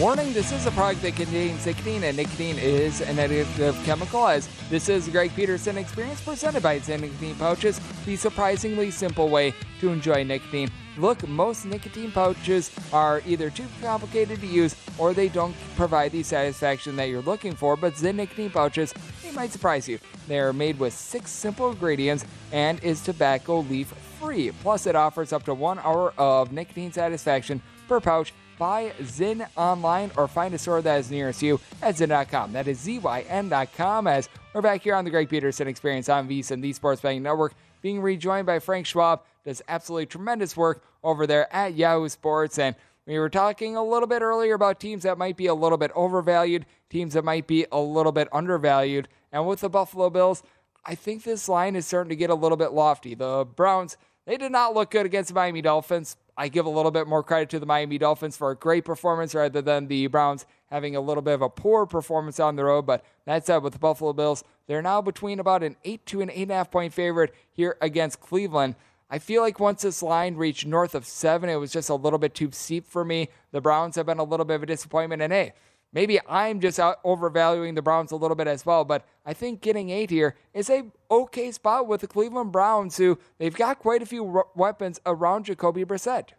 Warning, 0.00 0.32
this 0.32 0.50
is 0.50 0.64
a 0.64 0.70
product 0.70 1.02
that 1.02 1.14
contains 1.14 1.66
nicotine, 1.66 2.04
and 2.04 2.16
nicotine 2.16 2.56
is 2.58 3.02
an 3.02 3.16
addictive 3.16 3.84
chemical, 3.84 4.26
as 4.26 4.48
this 4.70 4.88
is 4.88 5.04
the 5.04 5.12
Greg 5.12 5.30
Peterson 5.36 5.76
experience 5.76 6.22
presented 6.22 6.62
by 6.62 6.80
Zyn 6.80 7.02
Nicotine 7.02 7.34
Pouches, 7.34 7.78
the 8.06 8.16
surprisingly 8.16 8.90
simple 8.90 9.28
way 9.28 9.52
to 9.78 9.90
enjoy 9.90 10.24
nicotine. 10.24 10.70
Look, 10.96 11.28
most 11.28 11.66
nicotine 11.66 12.12
pouches 12.12 12.70
are 12.94 13.20
either 13.26 13.50
too 13.50 13.66
complicated 13.82 14.40
to 14.40 14.46
use 14.46 14.74
or 14.96 15.12
they 15.12 15.28
don't 15.28 15.54
provide 15.76 16.12
the 16.12 16.22
satisfaction 16.22 16.96
that 16.96 17.10
you're 17.10 17.20
looking 17.20 17.54
for, 17.54 17.76
but 17.76 17.92
Zyn 17.92 18.14
Nicotine 18.14 18.50
Pouches, 18.50 18.94
they 19.22 19.32
might 19.32 19.52
surprise 19.52 19.86
you. 19.86 19.98
They 20.26 20.40
are 20.40 20.54
made 20.54 20.78
with 20.78 20.94
six 20.94 21.30
simple 21.30 21.72
ingredients 21.72 22.24
and 22.52 22.82
is 22.82 23.02
tobacco 23.02 23.60
leaf 23.60 23.88
free. 24.18 24.50
Plus, 24.62 24.86
it 24.86 24.96
offers 24.96 25.34
up 25.34 25.42
to 25.44 25.52
one 25.52 25.78
hour 25.80 26.14
of 26.16 26.52
nicotine 26.52 26.90
satisfaction 26.90 27.60
per 27.86 28.00
pouch 28.00 28.32
Buy 28.60 28.92
Zyn 29.00 29.48
online 29.56 30.10
or 30.18 30.28
find 30.28 30.52
a 30.52 30.58
store 30.58 30.82
that 30.82 31.00
is 31.00 31.10
nearest 31.10 31.40
you 31.40 31.58
at 31.80 31.94
Zyn.com. 31.94 32.52
That 32.52 32.68
is 32.68 32.78
Z-Y-N.com 32.80 34.06
as 34.06 34.28
we're 34.52 34.60
back 34.60 34.82
here 34.82 34.94
on 34.94 35.06
the 35.06 35.10
Greg 35.10 35.30
Peterson 35.30 35.66
Experience 35.66 36.10
on 36.10 36.28
VSiN, 36.28 36.60
the 36.60 36.74
Sports 36.74 37.00
Betting 37.00 37.22
Network, 37.22 37.54
being 37.80 38.02
rejoined 38.02 38.44
by 38.44 38.58
Frank 38.58 38.84
Schwab. 38.84 39.22
Does 39.46 39.62
absolutely 39.66 40.04
tremendous 40.04 40.58
work 40.58 40.84
over 41.02 41.26
there 41.26 41.50
at 41.50 41.72
Yahoo 41.72 42.10
Sports. 42.10 42.58
And 42.58 42.76
We 43.06 43.18
were 43.18 43.30
talking 43.30 43.76
a 43.76 43.82
little 43.82 44.06
bit 44.06 44.20
earlier 44.20 44.52
about 44.56 44.78
teams 44.78 45.04
that 45.04 45.16
might 45.16 45.38
be 45.38 45.46
a 45.46 45.54
little 45.54 45.78
bit 45.78 45.90
overvalued, 45.94 46.66
teams 46.90 47.14
that 47.14 47.24
might 47.24 47.46
be 47.46 47.64
a 47.72 47.80
little 47.80 48.12
bit 48.12 48.28
undervalued. 48.30 49.08
And 49.32 49.46
with 49.46 49.60
the 49.60 49.70
Buffalo 49.70 50.10
Bills, 50.10 50.42
I 50.84 50.94
think 50.96 51.22
this 51.22 51.48
line 51.48 51.76
is 51.76 51.86
starting 51.86 52.10
to 52.10 52.16
get 52.16 52.28
a 52.28 52.34
little 52.34 52.58
bit 52.58 52.72
lofty. 52.72 53.14
The 53.14 53.46
Browns, 53.56 53.96
they 54.30 54.36
did 54.36 54.52
not 54.52 54.74
look 54.74 54.92
good 54.92 55.06
against 55.06 55.30
the 55.30 55.34
Miami 55.34 55.60
Dolphins. 55.60 56.16
I 56.36 56.46
give 56.46 56.64
a 56.64 56.70
little 56.70 56.92
bit 56.92 57.08
more 57.08 57.24
credit 57.24 57.50
to 57.50 57.58
the 57.58 57.66
Miami 57.66 57.98
Dolphins 57.98 58.36
for 58.36 58.52
a 58.52 58.54
great 58.54 58.84
performance 58.84 59.34
rather 59.34 59.60
than 59.60 59.88
the 59.88 60.06
Browns 60.06 60.46
having 60.70 60.94
a 60.94 61.00
little 61.00 61.20
bit 61.20 61.34
of 61.34 61.42
a 61.42 61.48
poor 61.48 61.84
performance 61.84 62.38
on 62.38 62.54
the 62.54 62.62
road. 62.62 62.86
But 62.86 63.04
that 63.24 63.44
said, 63.44 63.64
with 63.64 63.72
the 63.72 63.80
Buffalo 63.80 64.12
Bills, 64.12 64.44
they're 64.68 64.82
now 64.82 65.02
between 65.02 65.40
about 65.40 65.64
an 65.64 65.74
8 65.84 66.06
to 66.06 66.20
an 66.20 66.28
8.5 66.28 66.70
point 66.70 66.94
favorite 66.94 67.34
here 67.50 67.76
against 67.80 68.20
Cleveland. 68.20 68.76
I 69.10 69.18
feel 69.18 69.42
like 69.42 69.58
once 69.58 69.82
this 69.82 70.00
line 70.00 70.36
reached 70.36 70.64
north 70.64 70.94
of 70.94 71.06
seven, 71.06 71.50
it 71.50 71.56
was 71.56 71.72
just 71.72 71.90
a 71.90 71.96
little 71.96 72.20
bit 72.20 72.32
too 72.32 72.50
steep 72.52 72.86
for 72.86 73.04
me. 73.04 73.30
The 73.50 73.60
Browns 73.60 73.96
have 73.96 74.06
been 74.06 74.20
a 74.20 74.24
little 74.24 74.46
bit 74.46 74.54
of 74.54 74.62
a 74.62 74.66
disappointment. 74.66 75.22
And 75.22 75.32
hey, 75.32 75.54
maybe 75.92 76.18
I'm 76.28 76.60
just 76.60 76.78
overvaluing 77.04 77.74
the 77.74 77.82
Browns 77.82 78.12
a 78.12 78.16
little 78.16 78.34
bit 78.34 78.46
as 78.46 78.64
well, 78.64 78.84
but 78.84 79.04
I 79.24 79.32
think 79.32 79.60
getting 79.60 79.90
eight 79.90 80.10
here 80.10 80.36
is 80.54 80.70
a 80.70 80.84
okay 81.10 81.50
spot 81.52 81.86
with 81.86 82.00
the 82.00 82.06
Cleveland 82.06 82.52
Browns, 82.52 82.96
who 82.96 83.18
they've 83.38 83.54
got 83.54 83.78
quite 83.78 84.02
a 84.02 84.06
few 84.06 84.44
weapons 84.54 85.00
around 85.06 85.46
Jacoby 85.46 85.84
Brissett. 85.84 86.30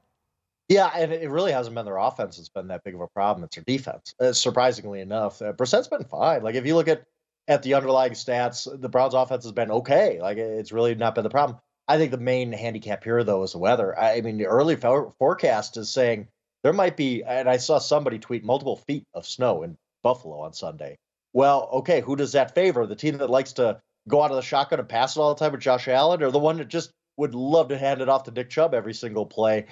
Yeah, 0.69 0.89
and 0.95 1.11
it 1.11 1.29
really 1.29 1.51
hasn't 1.51 1.75
been 1.75 1.85
their 1.85 1.97
offense 1.97 2.37
that's 2.37 2.47
been 2.47 2.69
that 2.69 2.85
big 2.85 2.95
of 2.95 3.01
a 3.01 3.07
problem. 3.07 3.43
It's 3.43 3.55
their 3.55 3.63
defense. 3.65 4.15
Uh, 4.19 4.31
surprisingly 4.31 5.01
enough, 5.01 5.41
uh, 5.41 5.51
Brissett's 5.51 5.89
been 5.89 6.05
fine. 6.05 6.43
Like 6.43 6.55
if 6.55 6.65
you 6.65 6.75
look 6.75 6.87
at 6.87 7.03
at 7.47 7.63
the 7.63 7.73
underlying 7.73 8.13
stats, 8.13 8.67
the 8.79 8.87
Browns' 8.87 9.13
offense 9.13 9.43
has 9.43 9.51
been 9.51 9.71
okay. 9.71 10.21
Like 10.21 10.37
it's 10.37 10.71
really 10.71 10.95
not 10.95 11.15
been 11.15 11.25
the 11.25 11.29
problem. 11.29 11.59
I 11.87 11.97
think 11.97 12.11
the 12.11 12.17
main 12.17 12.53
handicap 12.53 13.03
here, 13.03 13.21
though, 13.23 13.43
is 13.43 13.51
the 13.51 13.57
weather. 13.57 13.97
I 13.99 14.21
mean, 14.21 14.37
the 14.37 14.45
early 14.45 14.77
for- 14.77 15.13
forecast 15.19 15.75
is 15.75 15.89
saying 15.89 16.29
there 16.63 16.73
might 16.73 16.97
be, 16.97 17.23
and 17.23 17.49
I 17.49 17.57
saw 17.57 17.79
somebody 17.79 18.19
tweet 18.19 18.43
multiple 18.43 18.77
feet 18.87 19.05
of 19.13 19.25
snow 19.25 19.63
in 19.63 19.77
Buffalo 20.03 20.41
on 20.41 20.53
Sunday. 20.53 20.97
Well, 21.33 21.69
okay, 21.73 22.01
who 22.01 22.15
does 22.15 22.33
that 22.33 22.55
favor? 22.55 22.85
The 22.85 22.95
team 22.95 23.17
that 23.17 23.29
likes 23.29 23.53
to 23.53 23.79
go 24.07 24.21
out 24.21 24.31
of 24.31 24.35
the 24.35 24.41
shotgun 24.41 24.79
and 24.79 24.89
pass 24.89 25.15
it 25.15 25.19
all 25.19 25.33
the 25.33 25.39
time 25.39 25.51
with 25.51 25.61
Josh 25.61 25.87
Allen, 25.87 26.23
or 26.23 26.31
the 26.31 26.39
one 26.39 26.57
that 26.57 26.67
just 26.67 26.91
would 27.17 27.35
love 27.35 27.69
to 27.69 27.77
hand 27.77 28.01
it 28.01 28.09
off 28.09 28.23
to 28.23 28.31
Nick 28.31 28.49
Chubb 28.49 28.73
every 28.73 28.93
single 28.93 29.25
play? 29.25 29.67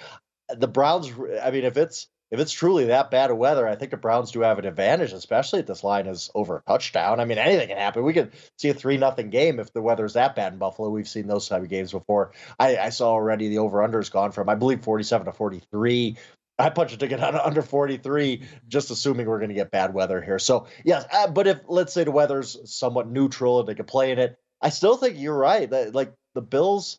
the 0.56 0.68
Browns. 0.68 1.12
I 1.42 1.50
mean, 1.50 1.64
if 1.64 1.76
it's 1.76 2.08
if 2.30 2.38
it's 2.38 2.52
truly 2.52 2.86
that 2.86 3.10
bad 3.10 3.30
of 3.30 3.38
weather, 3.38 3.66
I 3.66 3.74
think 3.74 3.90
the 3.90 3.96
Browns 3.96 4.30
do 4.30 4.40
have 4.40 4.58
an 4.58 4.64
advantage, 4.64 5.12
especially 5.12 5.60
if 5.60 5.66
this 5.66 5.82
line 5.82 6.06
is 6.06 6.30
over 6.34 6.58
a 6.58 6.62
touchdown. 6.62 7.18
I 7.18 7.24
mean, 7.24 7.38
anything 7.38 7.68
can 7.68 7.76
happen. 7.76 8.04
We 8.04 8.12
could 8.12 8.32
see 8.56 8.68
a 8.68 8.74
three 8.74 8.98
nothing 8.98 9.30
game 9.30 9.58
if 9.58 9.72
the 9.72 9.82
weather's 9.82 10.14
that 10.14 10.36
bad 10.36 10.52
in 10.52 10.58
Buffalo. 10.58 10.90
We've 10.90 11.08
seen 11.08 11.26
those 11.26 11.48
type 11.48 11.62
of 11.62 11.68
games 11.68 11.90
before. 11.90 12.32
I, 12.58 12.76
I 12.76 12.88
saw 12.90 13.10
already 13.10 13.48
the 13.48 13.58
over 13.58 13.82
under 13.82 13.98
has 13.98 14.10
gone 14.10 14.32
from 14.32 14.48
I 14.48 14.54
believe 14.54 14.82
forty 14.82 15.04
seven 15.04 15.26
to 15.26 15.32
forty 15.32 15.60
three. 15.70 16.16
I 16.60 16.70
punched 16.70 16.94
a 16.94 16.96
ticket 16.96 17.20
on 17.20 17.34
under 17.36 17.62
43, 17.62 18.42
just 18.68 18.90
assuming 18.90 19.26
we're 19.26 19.38
going 19.38 19.48
to 19.48 19.54
get 19.54 19.70
bad 19.70 19.94
weather 19.94 20.20
here. 20.20 20.38
So, 20.38 20.66
yes, 20.84 21.04
uh, 21.12 21.28
but 21.28 21.46
if 21.46 21.60
let's 21.68 21.92
say 21.92 22.04
the 22.04 22.10
weather's 22.10 22.58
somewhat 22.70 23.08
neutral 23.08 23.60
and 23.60 23.68
they 23.68 23.74
can 23.74 23.86
play 23.86 24.12
in 24.12 24.18
it, 24.18 24.38
I 24.60 24.68
still 24.70 24.96
think 24.96 25.18
you're 25.18 25.36
right. 25.36 25.68
That 25.68 25.94
like 25.94 26.12
the 26.34 26.42
Bills 26.42 26.98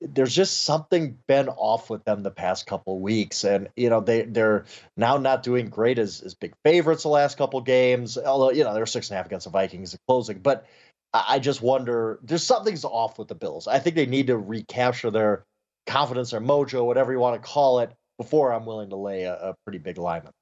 there's 0.00 0.34
just 0.34 0.64
something 0.64 1.18
been 1.26 1.48
off 1.48 1.88
with 1.88 2.04
them 2.04 2.22
the 2.22 2.30
past 2.30 2.66
couple 2.66 3.00
weeks 3.00 3.44
and 3.44 3.68
you 3.74 3.88
know 3.88 4.00
they 4.00 4.22
they're 4.22 4.66
now 4.96 5.16
not 5.16 5.42
doing 5.42 5.68
great 5.68 5.98
as, 5.98 6.20
as 6.20 6.34
big 6.34 6.52
favorites 6.64 7.04
the 7.04 7.08
last 7.08 7.38
couple 7.38 7.60
games 7.62 8.18
although 8.18 8.50
you 8.50 8.62
know 8.62 8.74
they're 8.74 8.86
six 8.86 9.08
and 9.08 9.14
a 9.14 9.16
half 9.16 9.26
against 9.26 9.44
the 9.44 9.50
vikings 9.50 9.94
at 9.94 10.00
closing 10.06 10.38
but 10.40 10.66
i 11.14 11.38
just 11.38 11.62
wonder 11.62 12.18
there's 12.22 12.42
something's 12.42 12.84
off 12.84 13.18
with 13.18 13.28
the 13.28 13.34
bills 13.34 13.66
i 13.66 13.78
think 13.78 13.96
they 13.96 14.04
need 14.04 14.26
to 14.26 14.36
recapture 14.36 15.10
their 15.10 15.44
confidence 15.86 16.34
or 16.34 16.40
mojo 16.40 16.84
whatever 16.84 17.12
you 17.12 17.18
want 17.18 17.40
to 17.40 17.48
call 17.48 17.80
it 17.80 17.90
before 18.18 18.52
i'm 18.52 18.66
willing 18.66 18.90
to 18.90 18.96
lay 18.96 19.24
a, 19.24 19.34
a 19.34 19.54
pretty 19.64 19.78
big 19.78 19.98
alignment 19.98 20.34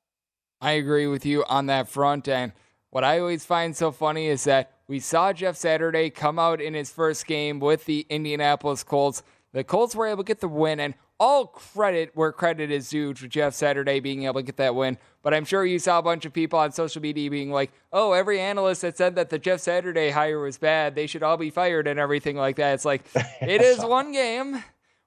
i 0.61 0.73
agree 0.73 1.07
with 1.07 1.25
you 1.27 1.45
on 1.49 1.67
that 1.67 1.89
front 1.89 2.29
and 2.29 2.53
what 2.91 3.05
i 3.05 3.19
always 3.19 3.45
find 3.45 3.77
so 3.77 3.91
funny 3.91 4.27
is 4.27 4.45
that 4.45 4.75
we 4.87 5.01
saw 5.01 5.33
Jeff 5.33 5.57
Saturday 5.57 6.11
come 6.11 6.39
out 6.39 6.61
in 6.61 6.75
his 6.75 6.91
first 6.91 7.27
game 7.27 7.59
with 7.59 7.87
the 7.87 8.07
Indianapolis 8.11 8.83
Colts. 8.83 9.23
The 9.53 9.65
Colts 9.65 9.95
were 9.95 10.07
able 10.07 10.23
to 10.25 10.27
get 10.27 10.41
the 10.41 10.49
win, 10.49 10.79
and 10.79 10.95
all 11.19 11.47
credit 11.47 12.11
where 12.15 12.33
credit 12.33 12.71
is 12.71 12.91
due 12.91 13.15
to 13.15 13.29
Jeff 13.29 13.55
Saturday 13.55 14.01
being 14.01 14.25
able 14.25 14.41
to 14.41 14.43
get 14.43 14.57
that 14.57 14.75
win. 14.75 14.99
But 15.23 15.33
I'm 15.33 15.45
sure 15.45 15.65
you 15.65 15.79
saw 15.79 15.99
a 15.99 16.03
bunch 16.03 16.27
of 16.27 16.33
people 16.33 16.59
on 16.59 16.73
social 16.73 17.01
media 17.01 17.31
being 17.31 17.51
like, 17.51 17.73
oh, 17.93 18.13
every 18.13 18.41
analyst 18.41 18.83
that 18.83 18.97
said 18.99 19.15
that 19.15 19.31
the 19.31 19.39
Jeff 19.39 19.61
Saturday 19.61 20.11
hire 20.11 20.41
was 20.41 20.59
bad, 20.59 20.95
they 20.95 21.07
should 21.07 21.23
all 21.23 21.37
be 21.37 21.51
fired 21.51 21.87
and 21.87 21.99
everything 21.99 22.37
like 22.37 22.57
that. 22.57 22.75
It's 22.75 22.85
like, 22.85 23.05
it 23.41 23.63
is 23.63 23.83
one 23.85 24.13
game. 24.13 24.63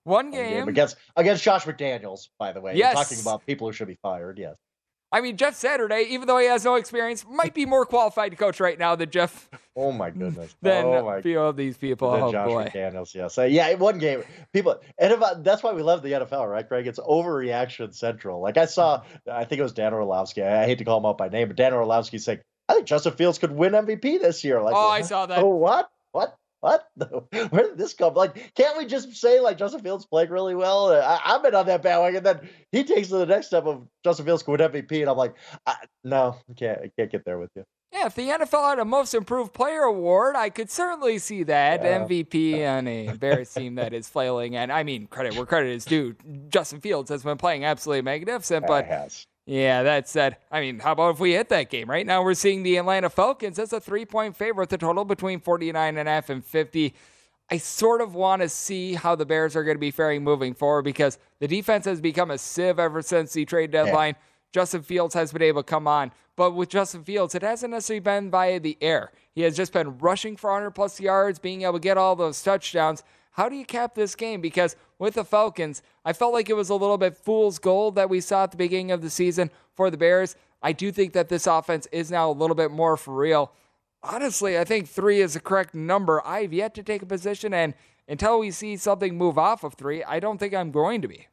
One 0.08 0.32
game. 0.32 0.44
One 0.44 0.54
game 0.54 0.68
against 0.70 0.96
against 1.18 1.44
Josh 1.44 1.66
McDaniels, 1.66 2.30
by 2.40 2.54
the 2.54 2.62
way. 2.62 2.76
Yes. 2.76 2.96
You're 2.96 3.04
talking 3.04 3.20
about 3.20 3.46
people 3.46 3.68
who 3.68 3.74
should 3.74 3.90
be 3.90 3.98
fired, 4.02 4.40
yes. 4.40 4.56
I 5.12 5.22
mean, 5.22 5.38
Jeff 5.38 5.56
Saturday, 5.56 6.06
even 6.10 6.28
though 6.28 6.38
he 6.38 6.48
has 6.48 6.66
no 6.66 6.76
experience, 6.76 7.26
might 7.30 7.54
be 7.54 7.66
more 7.66 7.86
qualified 7.86 8.32
to 8.32 8.38
coach 8.38 8.60
right 8.60 8.78
now 8.78 8.96
than 8.96 9.10
Jeff. 9.10 9.50
Oh 9.80 9.92
my 9.92 10.10
goodness! 10.10 10.56
than 10.64 10.86
oh 10.86 11.06
my, 11.06 11.18
a 11.18 11.22
few 11.22 11.40
of 11.40 11.56
these 11.56 11.78
people. 11.78 12.12
Than 12.12 12.24
oh 12.24 12.32
Josh 12.32 12.48
boy. 12.48 12.66
McDaniels, 12.66 13.14
yes, 13.14 13.38
uh, 13.38 13.44
yeah. 13.44 13.76
One 13.76 14.00
game, 14.00 14.24
people, 14.52 14.82
and 14.98 15.14
about, 15.14 15.44
that's 15.44 15.62
why 15.62 15.72
we 15.74 15.84
love 15.84 16.02
the 16.02 16.14
NFL, 16.14 16.50
right, 16.50 16.68
Greg? 16.68 16.88
It's 16.88 16.98
overreaction 16.98 17.94
central. 17.94 18.42
Like 18.42 18.58
I 18.58 18.66
saw, 18.66 19.04
I 19.32 19.46
think 19.46 19.60
it 19.60 19.62
was 19.62 19.74
Dan 19.74 19.94
Orlovsky. 19.94 20.42
I, 20.42 20.64
I 20.64 20.66
hate 20.66 20.80
to 20.80 20.84
call 20.84 20.98
him 20.98 21.06
out 21.06 21.20
by 21.20 21.30
name, 21.30 21.50
but 21.50 21.58
Dan 21.58 21.76
Orlovsky 21.76 22.18
saying, 22.18 22.40
"I 22.68 22.74
think 22.74 22.88
Justin 22.88 23.14
Fields 23.14 23.38
could 23.38 23.52
win 23.52 23.74
MVP 23.74 24.20
this 24.20 24.44
year." 24.44 24.64
Like, 24.64 24.74
oh, 24.76 24.90
I 24.90 25.04
saw 25.04 25.28
that. 25.28 25.44
Oh, 25.44 25.50
what? 25.50 25.92
What? 26.12 26.36
What? 26.60 26.88
Where 27.50 27.64
did 27.64 27.78
this 27.78 27.94
come? 27.94 28.14
Like, 28.14 28.54
can't 28.56 28.78
we 28.78 28.86
just 28.86 29.16
say 29.16 29.40
like 29.40 29.58
Justin 29.58 29.82
Fields 29.82 30.06
playing 30.06 30.30
really 30.30 30.56
well? 30.56 30.88
Uh, 30.88 31.20
I, 31.24 31.34
have 31.34 31.44
been 31.44 31.56
on 31.56 31.66
that 31.68 31.84
bandwagon. 31.84 32.24
Then 32.24 32.50
he 32.72 32.84
takes 32.84 33.10
to 33.10 33.18
the 33.18 33.26
next 33.26 33.48
step 33.48 33.66
of 33.66 33.88
Justin 34.04 34.26
Fields 34.26 34.44
could 34.44 34.60
MVP, 34.60 35.02
and 35.02 35.10
I'm 35.10 35.18
like, 35.18 35.36
I, 35.66 35.76
no, 36.04 36.36
I 36.50 36.54
can't, 36.54 36.80
I 36.80 36.92
can't 36.98 37.12
get 37.12 37.26
there 37.26 37.38
with 37.38 37.52
you. 37.56 37.64
Yeah, 37.94 38.08
if 38.08 38.16
the 38.16 38.28
NFL 38.28 38.70
had 38.70 38.80
a 38.80 38.86
Most 38.86 39.14
Improved 39.14 39.54
Player 39.54 39.84
award, 39.84 40.36
I 40.36 40.50
could 40.50 40.70
certainly 40.70 41.20
see 41.20 41.44
that 41.44 41.82
yeah. 41.82 42.00
MVP 42.00 42.68
on 42.68 42.88
a 42.88 43.14
Bears 43.14 43.54
team 43.54 43.76
that 43.76 43.94
is 43.94 44.10
flailing. 44.10 44.58
And 44.58 44.72
I 44.72 44.84
mean, 44.84 45.08
credit 45.08 45.36
where 45.36 45.46
credit 45.46 45.70
is 45.70 45.86
due. 45.86 46.16
Justin 46.50 46.82
Fields 46.82 47.10
has 47.10 47.24
been 47.24 47.38
playing 47.38 47.64
absolutely 47.64 48.02
magnificent, 48.02 48.68
but 48.68 48.86
yeah, 49.48 49.84
that 49.84 50.10
said, 50.10 50.36
I 50.52 50.60
mean, 50.60 50.80
how 50.80 50.92
about 50.92 51.16
if 51.16 51.20
we 51.22 51.32
hit 51.32 51.48
that 51.50 51.70
game? 51.70 51.90
Right 51.90 52.06
now, 52.06 52.22
we're 52.22 52.34
seeing 52.34 52.64
the 52.64 52.76
Atlanta 52.76 53.10
Falcons 53.10 53.58
as 53.58 53.72
a 53.72 53.80
three 53.80 54.06
point 54.06 54.36
favorite, 54.36 54.68
the 54.68 54.78
total 54.78 55.06
between 55.06 55.40
49 55.40 55.98
and 55.98 56.08
a 56.08 56.12
half 56.12 56.30
and 56.30 56.44
50. 56.44 56.94
I 57.50 57.58
sort 57.58 58.02
of 58.02 58.14
want 58.14 58.42
to 58.42 58.50
see 58.50 58.96
how 58.96 59.16
the 59.16 59.26
Bears 59.26 59.56
are 59.56 59.64
going 59.64 59.78
to 59.78 59.80
be 59.80 59.90
faring 59.90 60.22
moving 60.22 60.54
forward 60.54 60.82
because 60.82 61.18
the 61.40 61.48
defense 61.48 61.86
has 61.86 62.02
become 62.02 62.30
a 62.30 62.38
sieve 62.38 62.78
ever 62.78 63.02
since 63.02 63.32
the 63.32 63.46
trade 63.46 63.72
deadline. 63.72 64.16
Yeah. 64.18 64.24
Justin 64.52 64.82
Fields 64.82 65.14
has 65.14 65.32
been 65.32 65.42
able 65.42 65.64
to 65.64 65.70
come 65.70 65.88
on, 65.88 66.12
but 66.36 66.52
with 66.52 66.68
Justin 66.68 67.06
Fields, 67.06 67.34
it 67.34 67.42
hasn't 67.42 67.72
necessarily 67.72 68.02
been 68.02 68.30
via 68.30 68.60
the 68.60 68.78
air. 68.82 69.12
He 69.34 69.44
has 69.44 69.56
just 69.56 69.72
been 69.72 69.98
rushing 70.00 70.36
for 70.36 70.50
100 70.50 70.72
plus 70.72 71.00
yards, 71.00 71.40
being 71.40 71.62
able 71.62 71.74
to 71.74 71.80
get 71.80 71.98
all 71.98 72.18
those 72.18 72.42
touchdowns. 72.42 73.02
How 73.38 73.50
do 73.50 73.56
you 73.56 73.66
cap 73.66 73.94
this 73.94 74.16
game? 74.16 74.42
Because 74.42 74.76
with 74.98 75.14
the 75.14 75.24
Falcons, 75.24 75.84
I 76.04 76.12
felt 76.12 76.34
like 76.34 76.50
it 76.50 76.56
was 76.56 76.72
a 76.72 76.76
little 76.76 76.98
bit 76.98 77.16
fool's 77.16 77.60
gold 77.60 77.94
that 77.94 78.10
we 78.10 78.20
saw 78.20 78.44
at 78.44 78.52
the 78.52 78.58
beginning 78.58 78.90
of 78.90 79.04
the 79.04 79.12
season 79.12 79.52
for 79.76 79.92
the 79.92 79.98
Bears. 79.98 80.36
I 80.64 80.72
do 80.72 80.92
think 80.92 81.14
that 81.14 81.30
this 81.30 81.46
offense 81.46 81.88
is 81.92 82.10
now 82.10 82.32
a 82.32 82.34
little 82.34 82.56
bit 82.56 82.72
more 82.72 82.98
for 82.98 83.14
real. 83.14 83.54
Honestly, 84.02 84.58
I 84.58 84.64
think 84.64 84.88
three 84.88 85.22
is 85.22 85.36
the 85.36 85.40
correct 85.40 85.76
number. 85.76 86.26
I've 86.26 86.52
yet 86.52 86.74
to 86.76 86.84
take 86.84 87.04
a 87.04 87.06
position, 87.06 87.54
and 87.54 87.76
until 88.08 88.40
we 88.40 88.50
see 88.50 88.76
something 88.76 89.16
move 89.16 89.38
off 89.38 89.64
of 89.64 89.76
three, 89.76 90.04
I 90.04 90.20
don't 90.20 90.40
think 90.40 90.56
I'm 90.56 90.72
going 90.72 91.04
to 91.04 91.08
be. 91.08 91.28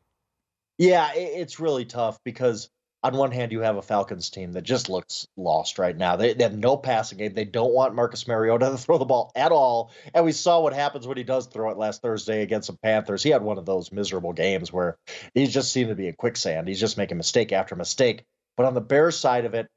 Yeah, 0.77 1.11
it's 1.15 1.59
really 1.59 1.87
tough 1.87 2.19
because 2.23 2.69
on 3.05 3.19
one 3.19 3.33
hand, 3.33 3.53
you 3.53 3.61
have 3.61 3.77
a 3.77 3.83
Falcons 3.83 4.31
team 4.31 4.53
that 4.53 4.63
just 4.63 4.89
looks 4.89 5.29
lost 5.37 5.79
right 5.79 5.95
now. 5.95 6.17
They, 6.17 6.33
they, 6.33 6.43
have 6.43 6.57
no 6.57 6.79
passing 6.79 7.19
game. 7.19 7.35
They 7.35 7.45
don't 7.45 7.75
want 7.75 7.95
Marcus 7.95 8.27
Mariota 8.27 8.71
to 8.71 8.79
throw 8.79 8.97
the 8.97 9.05
ball 9.05 9.31
at 9.37 9.53
all. 9.53 9.93
And 10.15 10.25
we 10.25 10.33
saw 10.33 10.61
what 10.61 10.73
happens 10.73 11.07
when 11.07 11.19
he 11.19 11.23
does 11.23 11.47
throw 11.47 11.71
it 11.71 11.77
last 11.77 12.01
Thursday 12.01 12.41
against 12.41 12.69
the 12.69 12.79
Panthers. 12.83 13.23
He 13.23 13.29
had 13.29 13.43
one 13.43 13.59
of 13.59 13.67
those 13.67 13.93
miserable 13.93 14.33
games 14.33 14.73
where 14.73 14.97
he 15.35 15.47
just 15.47 15.71
seemed 15.71 15.91
to 15.91 15.95
be 15.95 16.09
in 16.09 16.15
quicksand. 16.15 16.67
He's 16.67 16.81
just 16.81 16.97
making 16.97 17.19
mistake 17.19 17.53
after 17.53 17.77
mistake. 17.77 18.25
But 18.57 18.65
on 18.65 18.73
the 18.73 18.81
Bears 18.81 19.19
side 19.19 19.45
of 19.45 19.53
it, 19.53 19.69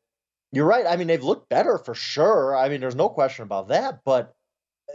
you're 0.54 0.66
right. 0.66 0.86
I 0.88 0.96
mean, 0.96 1.08
they've 1.08 1.22
looked 1.22 1.50
better 1.50 1.78
for 1.78 1.94
sure. 1.94 2.56
I 2.56 2.70
mean, 2.70 2.80
there's 2.80 2.96
no 2.96 3.10
question 3.10 3.44
about 3.44 3.68
that. 3.68 4.00
But 4.06 4.34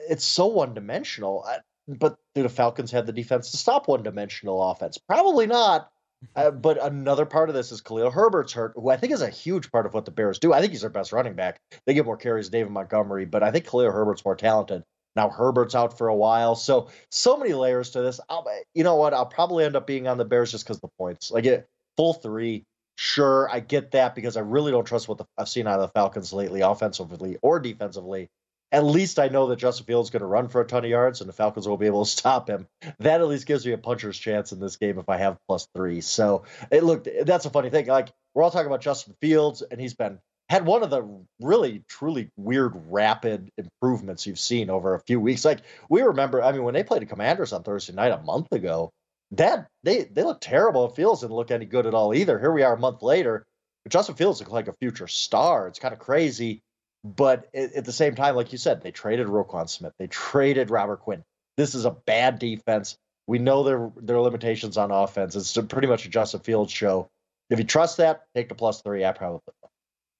it's 0.09 0.25
so 0.25 0.47
one 0.47 0.73
dimensional. 0.73 1.47
But 1.87 2.16
do 2.35 2.42
the 2.42 2.49
Falcons 2.49 2.92
have 2.92 3.05
the 3.05 3.12
defense 3.12 3.51
to 3.51 3.59
stop 3.59 3.88
one 3.88 4.03
dimensional 4.03 4.71
offense? 4.71 4.97
Probably 4.97 5.47
not. 5.47 5.91
Uh, 6.37 6.50
but 6.50 6.82
another 6.82 7.26
part 7.26 7.48
of 7.48 7.54
this 7.54 7.72
is 7.72 7.80
Khalil 7.80 8.11
Herbert's 8.11 8.52
hurt, 8.52 8.72
who 8.74 8.90
I 8.90 8.96
think 8.96 9.12
is 9.12 9.22
a 9.22 9.28
huge 9.28 9.70
part 9.70 9.87
of 9.87 9.94
what 9.94 10.04
the 10.04 10.11
Bears 10.11 10.38
do. 10.38 10.52
I 10.52 10.61
think 10.61 10.72
he's 10.72 10.82
their 10.82 10.90
best 10.90 11.12
running 11.12 11.35
back. 11.35 11.61
They 11.87 11.94
get 11.94 12.06
more 12.06 12.16
carries 12.16 12.50
than 12.50 12.60
David 12.60 12.73
Montgomery, 12.73 13.25
but 13.25 13.42
I 13.42 13.50
think 13.50 13.68
Khalil 13.68 13.90
Herbert's 13.90 14.25
more 14.25 14.37
talented. 14.37 14.83
Now 15.14 15.29
Herbert's 15.29 15.75
out 15.75 15.98
for 15.98 16.08
a 16.08 16.14
while, 16.14 16.54
so 16.54 16.88
so 17.10 17.37
many 17.37 17.52
layers 17.52 17.90
to 17.90 18.00
this. 18.00 18.18
I'll, 18.29 18.46
you 18.75 18.83
know 18.83 18.96
what? 18.96 19.12
I'll 19.12 19.27
probably 19.27 19.64
end 19.64 19.77
up 19.77 19.87
being 19.87 20.08
on 20.08 20.16
the 20.16 20.25
Bears 20.25 20.50
just 20.50 20.64
because 20.64 20.81
the 20.81 20.88
points. 20.98 21.31
Like 21.31 21.44
it, 21.44 21.68
full 21.96 22.14
three, 22.14 22.64
sure, 22.96 23.48
I 23.50 23.60
get 23.60 23.90
that 23.90 24.14
because 24.14 24.37
I 24.37 24.40
really 24.40 24.73
don't 24.73 24.87
trust 24.87 25.08
what 25.08 25.18
the, 25.18 25.27
I've 25.37 25.48
seen 25.48 25.66
out 25.66 25.81
of 25.81 25.88
the 25.88 25.92
Falcons 25.92 26.33
lately, 26.33 26.62
offensively 26.62 27.37
or 27.42 27.60
defensively. 27.60 28.31
At 28.73 28.85
least 28.85 29.18
I 29.18 29.29
know 29.29 29.46
that 29.48 29.58
Justin 29.58 29.87
Fields 29.87 30.08
is 30.08 30.10
going 30.10 30.20
to 30.20 30.27
run 30.27 30.48
for 30.48 30.62
a 30.62 30.66
ton 30.66 30.85
of 30.85 30.90
yards 30.90 31.20
and 31.20 31.29
the 31.29 31.35
Falcons 31.35 31.68
will 31.68 31.77
be 31.77 31.87
able 31.87 32.04
to 32.04 32.10
stop 32.18 32.48
him. 32.48 32.66
That 32.98 33.20
at 33.20 33.29
least 33.29 33.46
gives 33.46 33.64
me 33.66 33.73
a 33.73 33.79
puncher's 33.79 34.18
chance 34.18 34.52
in 34.52 34.60
this 34.60 34.77
game 34.77 34.98
if 34.98 35.08
I 35.08 35.18
have 35.18 35.37
plus 35.46 35.68
three. 35.77 36.00
So 36.00 36.44
it 36.70 36.83
looked 36.83 37.08
that's 37.25 37.44
a 37.44 37.50
funny 37.50 37.70
thing. 37.70 37.87
Like 37.87 38.08
we're 38.35 38.42
all 38.42 38.50
talking 38.50 38.66
about 38.66 38.81
Justin 38.81 39.14
Fields, 39.20 39.62
and 39.62 39.81
he's 39.81 39.94
been 39.94 40.18
had 40.48 40.66
one 40.66 40.83
of 40.83 40.90
the 40.90 41.06
really 41.40 41.83
truly 41.88 42.31
weird 42.37 42.73
rapid 42.88 43.50
improvements 43.56 44.27
you've 44.27 44.38
seen 44.38 44.70
over 44.70 44.94
a 44.94 45.00
few 45.00 45.20
weeks. 45.20 45.44
Like 45.44 45.60
we 45.88 46.02
remember, 46.02 46.42
I 46.42 46.52
mean, 46.52 46.62
when 46.62 46.75
they 46.75 46.83
played 46.83 47.02
the 47.02 47.06
Commanders 47.06 47.52
on 47.52 47.62
Thursday 47.62 47.92
night 47.92 48.12
a 48.12 48.18
month 48.18 48.52
ago, 48.52 48.90
that 49.33 49.66
they 49.83 50.04
they 50.04 50.23
looked 50.23 50.42
terrible. 50.42 50.88
Fields 50.88 51.20
didn't 51.20 51.37
look 51.37 51.50
any 51.50 51.66
good 51.66 51.87
at 51.87 51.94
all 51.94 52.14
either. 52.14 52.38
Here 52.38 52.52
we 52.52 52.62
are 52.62 52.75
a 52.75 52.79
month 52.79 53.02
later. 53.02 53.44
Justin 53.88 54.14
Fields 54.14 54.40
looks 54.40 54.52
like 54.52 54.68
a 54.68 54.75
future 54.75 55.08
star. 55.08 55.68
It's 55.68 55.79
kind 55.79 55.92
of 55.92 55.98
crazy. 55.98 56.62
But 57.05 57.48
at 57.55 57.85
the 57.85 57.92
same 57.92 58.15
time, 58.15 58.37
like 58.37 58.53
you 58.53 58.59
said, 58.59 58.83
they 58.83 58.92
traded 58.92 59.27
Roquan 59.27 59.69
Smith. 59.69 59.92
They 59.98 60.07
traded 60.07 60.71
Robert 60.71 61.00
Quinn. 61.00 61.25
This 61.57 61.75
is 61.75 61.85
a 61.85 61.90
bad 61.90 62.38
defense. 62.38 62.96
We 63.27 63.38
know 63.38 63.65
their 63.65 63.90
their 63.96 64.21
limitations 64.21 64.77
on 64.77 64.90
offense. 64.90 65.35
It's 65.35 65.57
pretty 65.69 65.88
much 65.88 66.07
a 66.07 66.09
Justin 66.09 66.40
Fields 66.40 66.73
show. 66.73 67.09
If 67.50 67.59
you 67.59 67.65
trust 67.65 67.96
that, 67.96 68.25
take 68.35 68.48
the 68.48 68.55
plus 68.55 68.83
three. 68.83 69.05
I 69.05 69.13
probably 69.13 69.40
will. 69.46 69.71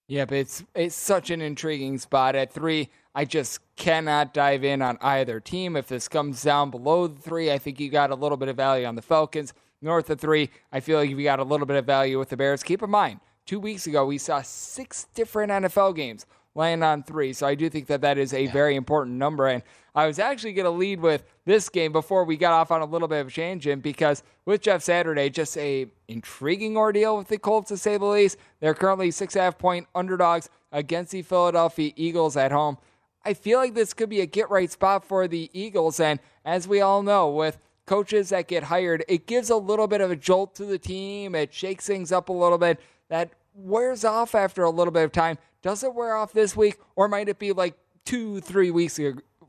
Yeah, 0.09 0.25
but 0.25 0.37
it's 0.37 0.63
it's 0.75 0.95
such 0.95 1.29
an 1.29 1.41
intriguing 1.41 1.97
spot 1.99 2.35
at 2.35 2.51
three. 2.51 2.89
I 3.15 3.23
just 3.25 3.59
cannot 3.77 4.33
dive 4.33 4.63
in 4.63 4.81
on 4.81 4.97
either 5.01 5.39
team. 5.39 5.77
If 5.77 5.87
this 5.87 6.09
comes 6.09 6.43
down 6.43 6.69
below 6.69 7.07
the 7.07 7.19
three, 7.19 7.51
I 7.51 7.59
think 7.59 7.79
you 7.79 7.89
got 7.89 8.11
a 8.11 8.15
little 8.15 8.37
bit 8.37 8.49
of 8.49 8.57
value 8.57 8.85
on 8.85 8.95
the 8.95 9.01
Falcons. 9.01 9.53
North 9.81 10.09
of 10.09 10.19
three, 10.19 10.49
I 10.71 10.79
feel 10.79 10.97
like 10.99 11.09
you 11.09 11.21
got 11.23 11.39
a 11.39 11.43
little 11.43 11.65
bit 11.65 11.77
of 11.77 11.85
value 11.85 12.17
with 12.19 12.29
the 12.29 12.37
Bears. 12.37 12.63
Keep 12.63 12.83
in 12.83 12.89
mind, 12.89 13.19
two 13.45 13.59
weeks 13.59 13.87
ago 13.87 14.05
we 14.05 14.17
saw 14.17 14.41
six 14.41 15.07
different 15.13 15.51
NFL 15.51 15.95
games 15.95 16.25
land 16.55 16.83
on 16.83 17.03
three. 17.03 17.33
So 17.33 17.47
I 17.47 17.55
do 17.55 17.69
think 17.69 17.87
that 17.87 18.01
that 18.01 18.17
is 18.17 18.33
a 18.33 18.47
very 18.47 18.75
important 18.75 19.17
number. 19.17 19.47
And 19.47 19.63
I 19.95 20.07
was 20.07 20.19
actually 20.19 20.53
going 20.53 20.65
to 20.65 20.71
lead 20.71 20.99
with 20.99 21.23
this 21.45 21.69
game 21.69 21.91
before 21.91 22.23
we 22.23 22.37
got 22.37 22.53
off 22.53 22.71
on 22.71 22.81
a 22.81 22.85
little 22.85 23.07
bit 23.07 23.21
of 23.21 23.27
a 23.27 23.31
tangent 23.31 23.83
because 23.83 24.23
with 24.45 24.61
Jeff 24.61 24.81
Saturday, 24.81 25.29
just 25.29 25.57
a 25.57 25.87
intriguing 26.07 26.77
ordeal 26.77 27.17
with 27.17 27.27
the 27.27 27.37
Colts 27.37 27.69
to 27.69 27.77
say 27.77 27.97
the 27.97 28.05
least. 28.05 28.37
They're 28.59 28.73
currently 28.73 29.11
six 29.11 29.33
half 29.33 29.57
point 29.57 29.87
underdogs 29.93 30.49
against 30.71 31.11
the 31.11 31.21
Philadelphia 31.21 31.91
Eagles 31.95 32.35
at 32.37 32.51
home. 32.51 32.77
I 33.25 33.33
feel 33.33 33.59
like 33.59 33.73
this 33.73 33.93
could 33.93 34.09
be 34.09 34.21
a 34.21 34.25
get 34.25 34.49
right 34.49 34.69
spot 34.69 35.05
for 35.05 35.27
the 35.27 35.49
Eagles. 35.53 35.99
And 35.99 36.19
as 36.43 36.67
we 36.67 36.81
all 36.81 37.03
know, 37.03 37.29
with 37.29 37.57
coaches 37.85 38.29
that 38.29 38.47
get 38.47 38.63
hired, 38.63 39.03
it 39.07 39.27
gives 39.27 39.49
a 39.49 39.55
little 39.55 39.87
bit 39.87 40.01
of 40.01 40.11
a 40.11 40.15
jolt 40.15 40.55
to 40.55 40.65
the 40.65 40.77
team. 40.77 41.35
It 41.35 41.53
shakes 41.53 41.85
things 41.85 42.11
up 42.11 42.29
a 42.29 42.33
little 42.33 42.57
bit. 42.57 42.79
That 43.09 43.31
wears 43.53 44.03
off 44.03 44.35
after 44.35 44.63
a 44.63 44.69
little 44.69 44.91
bit 44.91 45.03
of 45.03 45.11
time. 45.11 45.37
Does 45.63 45.83
it 45.83 45.95
wear 45.95 46.15
off 46.15 46.33
this 46.33 46.55
week, 46.55 46.77
or 46.95 47.07
might 47.07 47.29
it 47.29 47.39
be 47.39 47.53
like 47.53 47.75
two, 48.05 48.41
three 48.41 48.69
weeks 48.69 48.99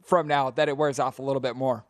from 0.04 0.28
now 0.28 0.50
that 0.50 0.68
it 0.68 0.76
wears 0.76 0.98
off 0.98 1.18
a 1.18 1.22
little 1.22 1.40
bit 1.40 1.56
more? 1.56 1.84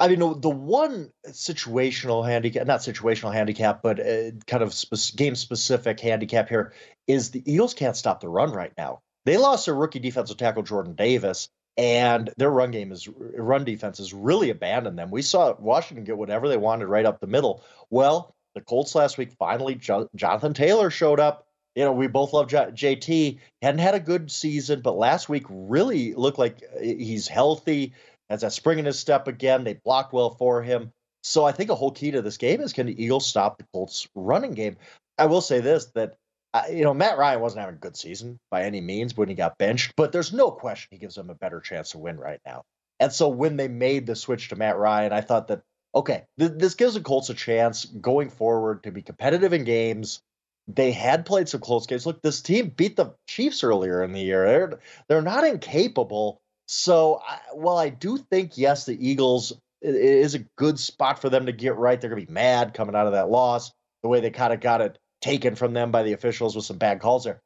I 0.00 0.08
mean, 0.08 0.18
the 0.40 0.50
one 0.50 1.12
situational 1.28 2.26
handicap, 2.26 2.66
not 2.66 2.80
situational 2.80 3.32
handicap, 3.32 3.82
but 3.82 4.00
uh, 4.00 4.32
kind 4.48 4.64
of 4.64 4.74
game 5.14 5.36
specific 5.36 6.00
handicap 6.00 6.48
here 6.48 6.72
is 7.06 7.30
the 7.30 7.42
Eagles 7.46 7.72
can't 7.72 7.96
stop 7.96 8.20
the 8.20 8.28
run 8.28 8.50
right 8.50 8.72
now. 8.76 9.00
They 9.24 9.36
lost 9.36 9.66
their 9.66 9.76
rookie 9.76 10.00
defensive 10.00 10.36
tackle, 10.36 10.64
Jordan 10.64 10.94
Davis, 10.94 11.48
and 11.76 12.30
their 12.36 12.50
run 12.50 12.72
game 12.72 12.90
is 12.90 13.08
run 13.08 13.62
defense 13.64 13.98
has 13.98 14.12
really 14.12 14.50
abandoned 14.50 14.98
them. 14.98 15.12
We 15.12 15.22
saw 15.22 15.54
Washington 15.56 16.04
get 16.04 16.18
whatever 16.18 16.48
they 16.48 16.56
wanted 16.56 16.86
right 16.86 17.06
up 17.06 17.20
the 17.20 17.28
middle. 17.28 17.62
Well, 17.88 18.34
the 18.56 18.60
Colts 18.60 18.96
last 18.96 19.18
week 19.18 19.30
finally, 19.38 19.76
jo- 19.76 20.10
Jonathan 20.16 20.52
Taylor 20.52 20.90
showed 20.90 21.20
up 21.20 21.46
you 21.74 21.84
know, 21.84 21.92
we 21.92 22.06
both 22.06 22.32
love 22.32 22.48
J- 22.48 22.72
JT. 22.72 23.38
Hadn't 23.62 23.80
had 23.80 23.94
a 23.94 24.00
good 24.00 24.30
season, 24.30 24.80
but 24.80 24.96
last 24.96 25.28
week 25.28 25.44
really 25.48 26.14
looked 26.14 26.38
like 26.38 26.62
uh, 26.74 26.80
he's 26.80 27.28
healthy, 27.28 27.94
has 28.28 28.42
that 28.42 28.52
spring 28.52 28.78
in 28.78 28.84
his 28.84 28.98
step 28.98 29.28
again. 29.28 29.64
They 29.64 29.74
blocked 29.74 30.12
well 30.12 30.30
for 30.30 30.62
him. 30.62 30.92
So 31.22 31.44
I 31.44 31.52
think 31.52 31.70
a 31.70 31.74
whole 31.74 31.92
key 31.92 32.10
to 32.10 32.22
this 32.22 32.36
game 32.36 32.60
is 32.60 32.72
can 32.72 32.86
the 32.86 33.02
Eagles 33.02 33.26
stop 33.26 33.58
the 33.58 33.64
Colts 33.72 34.06
running 34.14 34.52
game? 34.52 34.76
I 35.18 35.26
will 35.26 35.40
say 35.40 35.60
this 35.60 35.86
that 35.94 36.16
uh, 36.52 36.64
you 36.70 36.84
know 36.84 36.92
Matt 36.92 37.16
Ryan 37.16 37.40
wasn't 37.40 37.60
having 37.60 37.76
a 37.76 37.78
good 37.78 37.96
season 37.96 38.38
by 38.50 38.64
any 38.64 38.80
means 38.80 39.16
when 39.16 39.28
he 39.28 39.34
got 39.34 39.56
benched, 39.58 39.94
but 39.96 40.12
there's 40.12 40.32
no 40.32 40.50
question 40.50 40.88
he 40.90 40.98
gives 40.98 41.14
them 41.14 41.30
a 41.30 41.34
better 41.34 41.60
chance 41.60 41.90
to 41.90 41.98
win 41.98 42.18
right 42.18 42.40
now. 42.44 42.62
And 43.00 43.12
so 43.12 43.28
when 43.28 43.56
they 43.56 43.68
made 43.68 44.06
the 44.06 44.16
switch 44.16 44.48
to 44.48 44.56
Matt 44.56 44.76
Ryan, 44.76 45.12
I 45.12 45.20
thought 45.20 45.48
that 45.48 45.62
okay, 45.94 46.24
th- 46.38 46.52
this 46.56 46.74
gives 46.74 46.94
the 46.94 47.00
Colts 47.00 47.30
a 47.30 47.34
chance 47.34 47.84
going 47.84 48.28
forward 48.28 48.82
to 48.82 48.90
be 48.90 49.02
competitive 49.02 49.52
in 49.52 49.64
games 49.64 50.20
they 50.68 50.92
had 50.92 51.26
played 51.26 51.48
some 51.48 51.60
close 51.60 51.86
games. 51.86 52.06
Look, 52.06 52.22
this 52.22 52.40
team 52.40 52.72
beat 52.76 52.96
the 52.96 53.14
Chiefs 53.26 53.64
earlier 53.64 54.02
in 54.02 54.12
the 54.12 54.20
year. 54.20 54.46
They're 54.46 54.80
they're 55.08 55.22
not 55.22 55.46
incapable. 55.46 56.40
So, 56.66 57.20
I, 57.26 57.38
while 57.52 57.76
I 57.76 57.88
do 57.88 58.16
think 58.16 58.56
yes, 58.56 58.86
the 58.86 59.08
Eagles 59.08 59.52
it 59.80 59.96
is 59.96 60.34
a 60.34 60.44
good 60.56 60.78
spot 60.78 61.20
for 61.20 61.28
them 61.28 61.46
to 61.46 61.52
get 61.52 61.76
right. 61.76 62.00
They're 62.00 62.10
gonna 62.10 62.24
be 62.24 62.32
mad 62.32 62.74
coming 62.74 62.94
out 62.94 63.06
of 63.06 63.12
that 63.12 63.30
loss, 63.30 63.72
the 64.02 64.08
way 64.08 64.20
they 64.20 64.30
kind 64.30 64.52
of 64.52 64.60
got 64.60 64.80
it 64.80 64.98
taken 65.20 65.54
from 65.54 65.72
them 65.72 65.90
by 65.90 66.02
the 66.02 66.12
officials 66.12 66.54
with 66.54 66.64
some 66.64 66.78
bad 66.78 67.00
calls 67.00 67.24
there. 67.24 67.40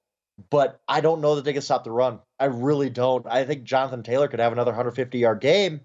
But 0.51 0.81
I 0.87 1.01
don't 1.01 1.23
know 1.23 1.37
that 1.37 1.45
they 1.45 1.55
can 1.55 1.63
stop 1.63 1.85
the 1.85 1.91
run. 1.91 2.21
I 2.39 2.47
really 2.47 2.91
don't. 2.91 3.27
I 3.27 3.45
think 3.45 3.65
Jonathan 3.65 4.03
Taylor 4.03 4.29
could 4.29 4.41
have 4.41 4.53
another 4.53 4.73
150 4.73 5.19
yard 5.19 5.41
game, 5.41 5.81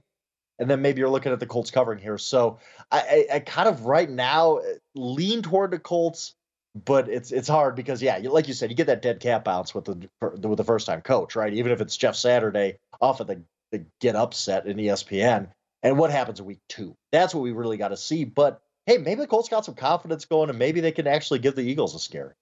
and 0.59 0.69
then 0.69 0.81
maybe 0.81 0.99
you're 0.99 1.09
looking 1.09 1.31
at 1.31 1.39
the 1.39 1.45
Colts 1.45 1.71
covering 1.71 1.99
here. 1.99 2.17
So 2.17 2.59
I, 2.91 3.25
I, 3.31 3.35
I 3.35 3.39
kind 3.39 3.69
of 3.69 3.85
right 3.85 4.09
now 4.09 4.57
eh, 4.57 4.73
lean 4.93 5.41
toward 5.41 5.71
the 5.71 5.79
Colts 5.79 6.35
but 6.73 7.09
it's 7.09 7.31
it's 7.31 7.47
hard 7.47 7.75
because 7.75 8.01
yeah, 8.01 8.17
like 8.23 8.47
you 8.47 8.53
said, 8.53 8.69
you 8.69 8.75
get 8.75 8.87
that 8.87 9.01
dead 9.01 9.19
cat 9.19 9.43
bounce 9.43 9.75
with 9.75 9.85
the 9.85 10.09
with 10.21 10.57
the 10.57 10.63
first 10.63 10.87
time 10.87 11.01
coach, 11.01 11.35
right? 11.35 11.53
Even 11.53 11.71
if 11.71 11.81
it's 11.81 11.97
Jeff 11.97 12.15
Saturday 12.15 12.77
off 13.01 13.19
of 13.19 13.27
the, 13.27 13.41
the 13.71 13.83
get 13.99 14.15
upset 14.15 14.65
in 14.65 14.77
ESPN, 14.77 15.49
and 15.83 15.97
what 15.97 16.11
happens 16.11 16.39
in 16.39 16.45
week 16.45 16.61
two? 16.69 16.95
That's 17.11 17.35
what 17.35 17.41
we 17.41 17.51
really 17.51 17.77
got 17.77 17.89
to 17.89 17.97
see. 17.97 18.23
But 18.23 18.61
hey, 18.85 18.97
maybe 18.97 19.21
the 19.21 19.27
Colts 19.27 19.49
got 19.49 19.65
some 19.65 19.75
confidence 19.75 20.25
going, 20.25 20.49
and 20.49 20.57
maybe 20.57 20.79
they 20.79 20.91
can 20.91 21.07
actually 21.07 21.39
give 21.39 21.55
the 21.55 21.61
Eagles 21.61 21.93
a 21.95 21.99
scare. 21.99 22.35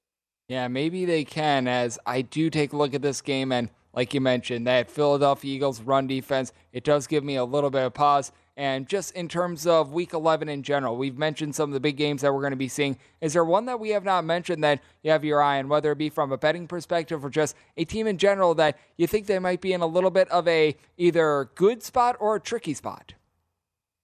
Yeah, 0.48 0.68
maybe 0.68 1.06
they 1.06 1.24
can. 1.24 1.68
As 1.68 1.98
I 2.06 2.22
do 2.22 2.50
take 2.50 2.74
a 2.74 2.78
look 2.78 2.94
at 2.94 3.02
this 3.02 3.22
game, 3.22 3.52
and 3.52 3.70
like 3.94 4.14
you 4.14 4.22
mentioned, 4.22 4.68
that 4.68 4.92
Philadelphia 4.92 5.56
Eagles 5.56 5.82
run 5.82 6.08
defense, 6.08 6.54
it 6.72 6.84
does 6.84 7.08
give 7.08 7.24
me 7.24 7.36
a 7.36 7.46
little 7.46 7.70
bit 7.70 7.86
of 7.86 7.94
pause. 7.94 8.32
And 8.60 8.90
just 8.90 9.16
in 9.16 9.30
terms 9.30 9.66
of 9.66 9.94
week 9.94 10.12
11 10.12 10.50
in 10.50 10.64
general, 10.64 10.98
we've 10.98 11.18
mentioned 11.18 11.56
some 11.56 11.70
of 11.70 11.74
the 11.74 11.80
big 11.80 11.96
games 11.96 12.24
that 12.24 12.34
we're 12.34 12.42
going 12.42 12.52
to 12.52 12.58
be 12.58 12.68
seeing. 12.68 12.98
Is 13.22 13.32
there 13.32 13.46
one 13.46 13.64
that 13.68 13.80
we 13.80 13.92
have 13.92 14.04
not 14.04 14.26
mentioned 14.26 14.66
that 14.66 14.82
you 15.02 15.12
have 15.12 15.24
your 15.24 15.42
eye 15.42 15.60
on, 15.60 15.70
whether 15.70 15.94
it 15.94 15.98
be 15.98 16.10
from 16.10 16.34
a 16.34 16.38
betting 16.38 16.68
perspective 16.68 17.24
or 17.24 17.30
just 17.30 17.56
a 17.78 17.86
team 17.86 18.06
in 18.06 18.18
general 18.18 18.54
that 18.56 18.78
you 18.98 19.08
think 19.08 19.28
they 19.28 19.40
might 19.40 19.62
be 19.62 19.72
in 19.72 19.80
a 19.80 19.88
little 19.88 20.10
bit 20.10 20.28
of 20.28 20.46
a 20.46 20.76
either 20.98 21.50
good 21.56 21.82
spot 21.82 22.18
or 22.20 22.36
a 22.36 22.40
tricky 22.42 22.74
spot? 22.74 23.14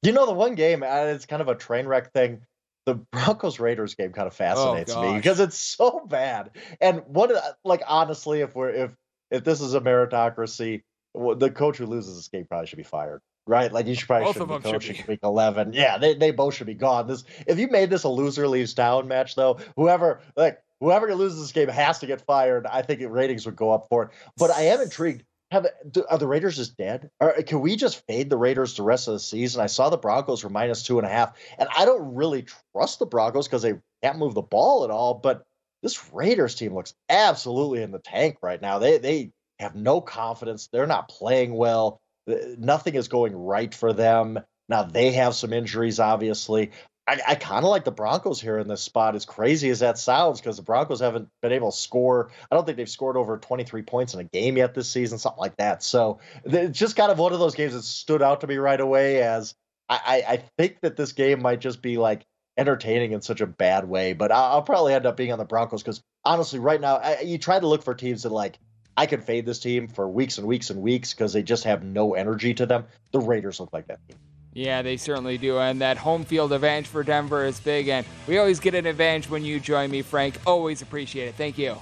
You 0.03 0.13
know, 0.13 0.25
the 0.25 0.31
one 0.31 0.55
game, 0.55 0.83
uh, 0.83 1.03
it's 1.07 1.25
kind 1.25 1.41
of 1.41 1.49
a 1.49 1.55
train 1.55 1.85
wreck 1.85 2.13
thing. 2.13 2.39
The 2.85 2.95
Broncos 3.11 3.59
Raiders 3.59 3.93
game 3.95 4.13
kind 4.13 4.25
of 4.25 4.33
fascinates 4.33 4.93
oh, 4.95 5.01
me 5.01 5.17
because 5.17 5.41
it's 5.41 5.59
so 5.59 6.05
bad. 6.07 6.51
And 6.79 7.03
what, 7.07 7.29
like, 7.65 7.83
honestly, 7.85 8.39
if 8.39 8.55
we're, 8.55 8.69
if, 8.69 8.91
if 9.31 9.43
this 9.43 9.59
is 9.59 9.73
a 9.73 9.81
meritocracy, 9.81 10.83
the 11.13 11.51
coach 11.51 11.75
who 11.77 11.87
loses 11.87 12.15
this 12.15 12.29
game 12.29 12.45
probably 12.45 12.67
should 12.67 12.77
be 12.77 12.83
fired 12.83 13.21
right? 13.47 13.71
Like 13.71 13.87
you 13.87 13.95
should 13.95 14.07
probably 14.07 14.25
both 14.25 14.37
should 14.37 14.47
be 14.47 14.71
coaching 14.71 14.95
should 14.95 15.07
be. 15.07 15.13
week 15.13 15.19
eleven. 15.23 15.73
Yeah, 15.73 15.97
they, 15.97 16.13
they 16.15 16.31
both 16.31 16.55
should 16.55 16.67
be 16.67 16.73
gone. 16.73 17.07
This 17.07 17.23
if 17.47 17.59
you 17.59 17.67
made 17.67 17.89
this 17.89 18.03
a 18.03 18.09
loser 18.09 18.47
leaves 18.47 18.73
town 18.73 19.07
match 19.07 19.35
though, 19.35 19.59
whoever 19.75 20.21
like 20.35 20.61
whoever 20.79 21.13
loses 21.15 21.39
this 21.39 21.51
game 21.51 21.69
has 21.69 21.99
to 21.99 22.07
get 22.07 22.21
fired. 22.21 22.65
I 22.65 22.81
think 22.81 23.01
ratings 23.07 23.45
would 23.45 23.55
go 23.55 23.71
up 23.71 23.87
for 23.89 24.03
it. 24.03 24.09
But 24.37 24.51
I 24.51 24.61
am 24.63 24.81
intrigued. 24.81 25.23
Have 25.51 25.67
are 26.09 26.17
the 26.17 26.27
Raiders 26.27 26.57
just 26.57 26.75
dead? 26.75 27.09
Or 27.19 27.31
can 27.43 27.61
we 27.61 27.75
just 27.75 28.05
fade 28.07 28.29
the 28.29 28.37
Raiders 28.37 28.75
the 28.75 28.83
rest 28.83 29.07
of 29.07 29.13
the 29.13 29.19
season? 29.19 29.61
I 29.61 29.67
saw 29.67 29.89
the 29.89 29.97
Broncos 29.97 30.43
were 30.43 30.49
minus 30.49 30.83
two 30.83 30.97
and 30.97 31.05
a 31.05 31.09
half, 31.09 31.37
and 31.59 31.69
I 31.77 31.85
don't 31.85 32.15
really 32.15 32.45
trust 32.73 32.99
the 32.99 33.05
Broncos 33.05 33.47
because 33.47 33.61
they 33.61 33.75
can't 34.01 34.17
move 34.17 34.33
the 34.33 34.41
ball 34.41 34.83
at 34.83 34.89
all. 34.89 35.13
But 35.13 35.43
this 35.83 36.11
Raiders 36.11 36.55
team 36.55 36.73
looks 36.73 36.95
absolutely 37.09 37.83
in 37.83 37.91
the 37.91 37.99
tank 37.99 38.37
right 38.41 38.59
now. 38.59 38.79
They 38.79 38.97
they 38.97 39.31
have 39.59 39.75
no 39.75 40.01
confidence. 40.01 40.67
They're 40.71 40.87
not 40.87 41.09
playing 41.09 41.53
well. 41.53 42.01
Nothing 42.27 42.95
is 42.95 43.07
going 43.07 43.35
right 43.35 43.73
for 43.73 43.93
them. 43.93 44.39
Now 44.67 44.83
they 44.83 45.11
have 45.11 45.35
some 45.35 45.53
injuries, 45.53 45.99
obviously. 45.99 46.71
I, 47.07 47.19
I 47.27 47.35
kind 47.35 47.63
of 47.63 47.69
like 47.69 47.83
the 47.83 47.91
Broncos 47.91 48.41
here 48.41 48.57
in 48.57 48.67
this 48.67 48.81
spot, 48.81 49.15
as 49.15 49.25
crazy 49.25 49.69
as 49.69 49.79
that 49.79 49.97
sounds, 49.99 50.41
because 50.41 50.57
the 50.57 50.63
Broncos 50.63 51.01
haven't 51.01 51.29
been 51.41 51.51
able 51.51 51.71
to 51.71 51.77
score. 51.77 52.31
I 52.51 52.55
don't 52.55 52.65
think 52.65 52.77
they've 52.77 52.89
scored 52.89 53.15
over 53.15 53.37
23 53.37 53.83
points 53.83 54.15
in 54.15 54.19
a 54.19 54.23
game 54.23 54.57
yet 54.57 54.73
this 54.73 54.89
season, 54.89 55.19
something 55.19 55.39
like 55.39 55.57
that. 55.57 55.83
So 55.83 56.19
it's 56.43 56.77
just 56.77 56.95
kind 56.95 57.11
of 57.11 57.19
one 57.19 57.33
of 57.33 57.39
those 57.39 57.53
games 57.53 57.73
that 57.73 57.83
stood 57.83 58.23
out 58.23 58.41
to 58.41 58.47
me 58.47 58.57
right 58.57 58.79
away 58.79 59.21
as 59.21 59.53
I, 59.87 60.23
I 60.27 60.43
think 60.57 60.77
that 60.81 60.97
this 60.97 61.11
game 61.11 61.43
might 61.43 61.59
just 61.61 61.81
be 61.81 61.97
like 61.97 62.25
entertaining 62.57 63.11
in 63.11 63.21
such 63.21 63.41
a 63.41 63.47
bad 63.47 63.87
way. 63.87 64.13
But 64.13 64.31
I'll, 64.31 64.53
I'll 64.53 64.61
probably 64.63 64.93
end 64.93 65.05
up 65.05 65.17
being 65.17 65.31
on 65.31 65.39
the 65.39 65.45
Broncos 65.45 65.83
because 65.83 66.01
honestly, 66.23 66.59
right 66.59 66.81
now, 66.81 66.95
I, 66.95 67.21
you 67.21 67.37
try 67.37 67.59
to 67.59 67.67
look 67.67 67.83
for 67.83 67.93
teams 67.93 68.23
that 68.23 68.31
like 68.31 68.57
I 68.97 69.05
could 69.05 69.23
fade 69.23 69.45
this 69.45 69.59
team 69.59 69.87
for 69.87 70.07
weeks 70.07 70.37
and 70.37 70.47
weeks 70.47 70.69
and 70.69 70.81
weeks 70.81 71.13
because 71.13 71.33
they 71.33 71.43
just 71.43 71.63
have 71.65 71.83
no 71.83 72.13
energy 72.13 72.53
to 72.53 72.65
them. 72.65 72.85
The 73.11 73.19
Raiders 73.19 73.59
look 73.59 73.73
like 73.73 73.87
that 73.87 73.99
team. 74.07 74.17
Yeah, 74.53 74.81
they 74.81 74.95
certainly 74.95 75.37
do. 75.37 75.59
And 75.59 75.81
that 75.81 75.97
home 75.97 76.23
field 76.23 76.53
advantage 76.53 76.87
for 76.87 77.03
Denver 77.03 77.45
is 77.45 77.59
big. 77.59 77.89
And 77.89 78.05
we 78.25 78.37
always 78.37 78.61
get 78.61 78.73
an 78.73 78.85
advantage 78.85 79.29
when 79.29 79.43
you 79.43 79.59
join 79.59 79.91
me, 79.91 80.01
Frank. 80.01 80.39
Always 80.47 80.81
appreciate 80.81 81.27
it. 81.27 81.35
Thank 81.35 81.57
you. 81.57 81.75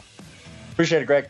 Appreciate 0.71 1.03
it, 1.03 1.05
Greg. 1.05 1.29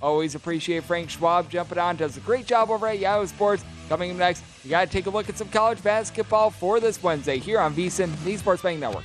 Always 0.00 0.36
appreciate 0.36 0.84
Frank 0.84 1.10
Schwab 1.10 1.50
jumping 1.50 1.78
on. 1.78 1.96
Does 1.96 2.16
a 2.16 2.20
great 2.20 2.46
job 2.46 2.70
over 2.70 2.86
at 2.86 3.00
Yahoo 3.00 3.26
Sports. 3.26 3.64
Coming 3.88 4.12
up 4.12 4.16
next, 4.18 4.44
we 4.62 4.70
got 4.70 4.86
to 4.86 4.92
take 4.92 5.06
a 5.06 5.10
look 5.10 5.28
at 5.28 5.36
some 5.36 5.48
college 5.48 5.82
basketball 5.82 6.50
for 6.50 6.78
this 6.78 7.02
Wednesday 7.02 7.38
here 7.38 7.58
on 7.58 7.74
VSIN, 7.74 8.22
the 8.22 8.36
Sports 8.36 8.62
Betting 8.62 8.80
Network. 8.80 9.04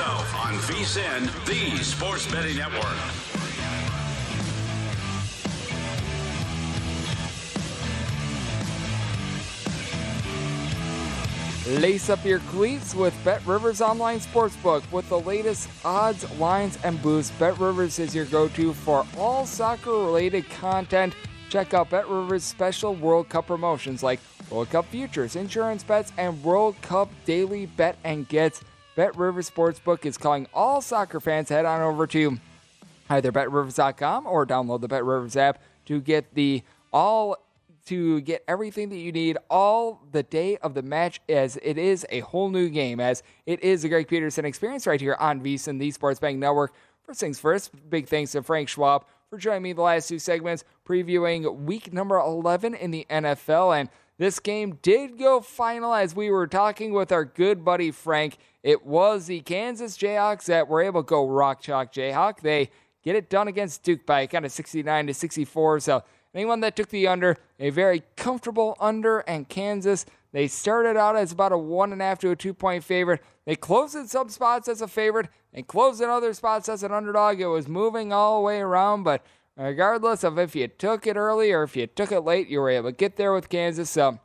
Himself 0.00 0.34
on 0.46 0.54
VSIN, 0.54 1.44
the 1.44 1.84
Sports 1.84 2.30
Betting 2.32 2.56
Network. 2.56 2.84
Lace 11.82 12.08
up 12.08 12.24
your 12.24 12.38
cleats 12.40 12.94
with 12.94 13.14
Bet 13.24 13.44
Rivers 13.46 13.82
Online 13.82 14.18
Sportsbook 14.20 14.90
with 14.90 15.06
the 15.10 15.20
latest 15.20 15.68
odds, 15.84 16.28
lines, 16.38 16.78
and 16.82 17.00
boosts. 17.02 17.30
Bet 17.38 17.58
Rivers 17.58 17.98
is 17.98 18.14
your 18.14 18.24
go 18.24 18.48
to 18.48 18.72
for 18.72 19.06
all 19.18 19.44
soccer 19.44 19.90
related 19.90 20.48
content. 20.48 21.14
Check 21.50 21.74
out 21.74 21.90
Bet 21.90 22.08
Rivers' 22.08 22.44
special 22.44 22.94
World 22.94 23.28
Cup 23.28 23.46
promotions 23.46 24.02
like 24.02 24.20
World 24.50 24.70
Cup 24.70 24.86
futures, 24.86 25.36
insurance 25.36 25.84
bets, 25.84 26.12
and 26.16 26.42
World 26.42 26.80
Cup 26.80 27.10
daily 27.26 27.66
bet 27.66 27.98
and 28.02 28.26
gets. 28.28 28.62
Bet 28.96 29.16
Rivers 29.16 29.50
Sportsbook 29.50 30.04
is 30.04 30.18
calling 30.18 30.46
all 30.52 30.80
soccer 30.80 31.20
fans 31.20 31.48
head 31.48 31.64
on 31.64 31.80
over 31.80 32.06
to 32.08 32.38
either 33.08 33.32
betrivers.com 33.32 34.26
or 34.26 34.46
download 34.46 34.80
the 34.80 34.88
Bet 34.88 35.04
Rivers 35.04 35.36
app 35.36 35.62
to 35.86 36.00
get 36.00 36.34
the 36.34 36.62
all 36.92 37.36
to 37.86 38.20
get 38.20 38.44
everything 38.46 38.88
that 38.90 38.98
you 38.98 39.10
need 39.10 39.38
all 39.48 40.02
the 40.12 40.22
day 40.22 40.56
of 40.58 40.74
the 40.74 40.82
match 40.82 41.20
as 41.28 41.58
it 41.62 41.78
is 41.78 42.06
a 42.10 42.20
whole 42.20 42.50
new 42.50 42.68
game 42.68 43.00
as 43.00 43.22
it 43.46 43.62
is 43.64 43.82
the 43.82 43.88
Greg 43.88 44.06
Peterson 44.06 44.44
experience 44.44 44.86
right 44.86 45.00
here 45.00 45.16
on 45.18 45.40
VSIN, 45.40 45.78
the 45.78 45.90
Sports 45.90 46.20
Bank 46.20 46.38
Network. 46.38 46.72
First 47.06 47.20
things 47.20 47.40
first, 47.40 47.72
big 47.88 48.06
thanks 48.06 48.32
to 48.32 48.42
Frank 48.42 48.68
Schwab 48.68 49.06
for 49.28 49.38
joining 49.38 49.62
me 49.62 49.72
the 49.72 49.82
last 49.82 50.08
two 50.08 50.18
segments 50.18 50.64
previewing 50.86 51.60
week 51.60 51.92
number 51.92 52.18
11 52.18 52.74
in 52.74 52.90
the 52.90 53.06
NFL 53.10 53.78
and 53.80 53.88
this 54.20 54.38
game 54.38 54.78
did 54.82 55.18
go 55.18 55.40
final 55.40 55.94
as 55.94 56.14
we 56.14 56.28
were 56.28 56.46
talking 56.46 56.92
with 56.92 57.10
our 57.10 57.24
good 57.24 57.64
buddy 57.64 57.90
Frank. 57.90 58.36
It 58.62 58.84
was 58.84 59.28
the 59.28 59.40
Kansas 59.40 59.96
Jayhawks 59.96 60.44
that 60.44 60.68
were 60.68 60.82
able 60.82 61.02
to 61.02 61.06
go 61.06 61.26
rock 61.26 61.62
chalk 61.62 61.90
Jayhawk. 61.90 62.40
They 62.40 62.68
get 63.02 63.16
it 63.16 63.30
done 63.30 63.48
against 63.48 63.82
Duke 63.82 64.04
by 64.04 64.26
kind 64.26 64.44
of 64.44 64.52
69 64.52 65.06
to 65.06 65.14
64. 65.14 65.80
So 65.80 66.04
anyone 66.34 66.60
that 66.60 66.76
took 66.76 66.90
the 66.90 67.08
under, 67.08 67.38
a 67.58 67.70
very 67.70 68.02
comfortable 68.16 68.76
under, 68.78 69.20
and 69.20 69.48
Kansas, 69.48 70.04
they 70.32 70.48
started 70.48 70.98
out 70.98 71.16
as 71.16 71.32
about 71.32 71.52
a 71.52 71.58
one 71.58 71.90
and 71.90 72.02
a 72.02 72.04
half 72.04 72.18
to 72.18 72.30
a 72.30 72.36
two 72.36 72.52
point 72.52 72.84
favorite. 72.84 73.22
They 73.46 73.56
closed 73.56 73.94
in 73.94 74.06
some 74.06 74.28
spots 74.28 74.68
as 74.68 74.82
a 74.82 74.86
favorite 74.86 75.28
and 75.54 75.66
closed 75.66 76.02
in 76.02 76.10
other 76.10 76.34
spots 76.34 76.68
as 76.68 76.82
an 76.82 76.92
underdog. 76.92 77.40
It 77.40 77.46
was 77.46 77.66
moving 77.66 78.12
all 78.12 78.38
the 78.38 78.44
way 78.44 78.60
around, 78.60 79.02
but 79.02 79.24
regardless 79.66 80.24
of 80.24 80.38
if 80.38 80.54
you 80.56 80.68
took 80.68 81.06
it 81.06 81.16
early 81.16 81.52
or 81.52 81.62
if 81.62 81.76
you 81.76 81.86
took 81.86 82.12
it 82.12 82.20
late, 82.20 82.48
you 82.48 82.60
were 82.60 82.70
able 82.70 82.90
to 82.90 82.96
get 82.96 83.16
there 83.16 83.32
with 83.32 83.48
Kansas. 83.48 83.90
So 83.90 84.18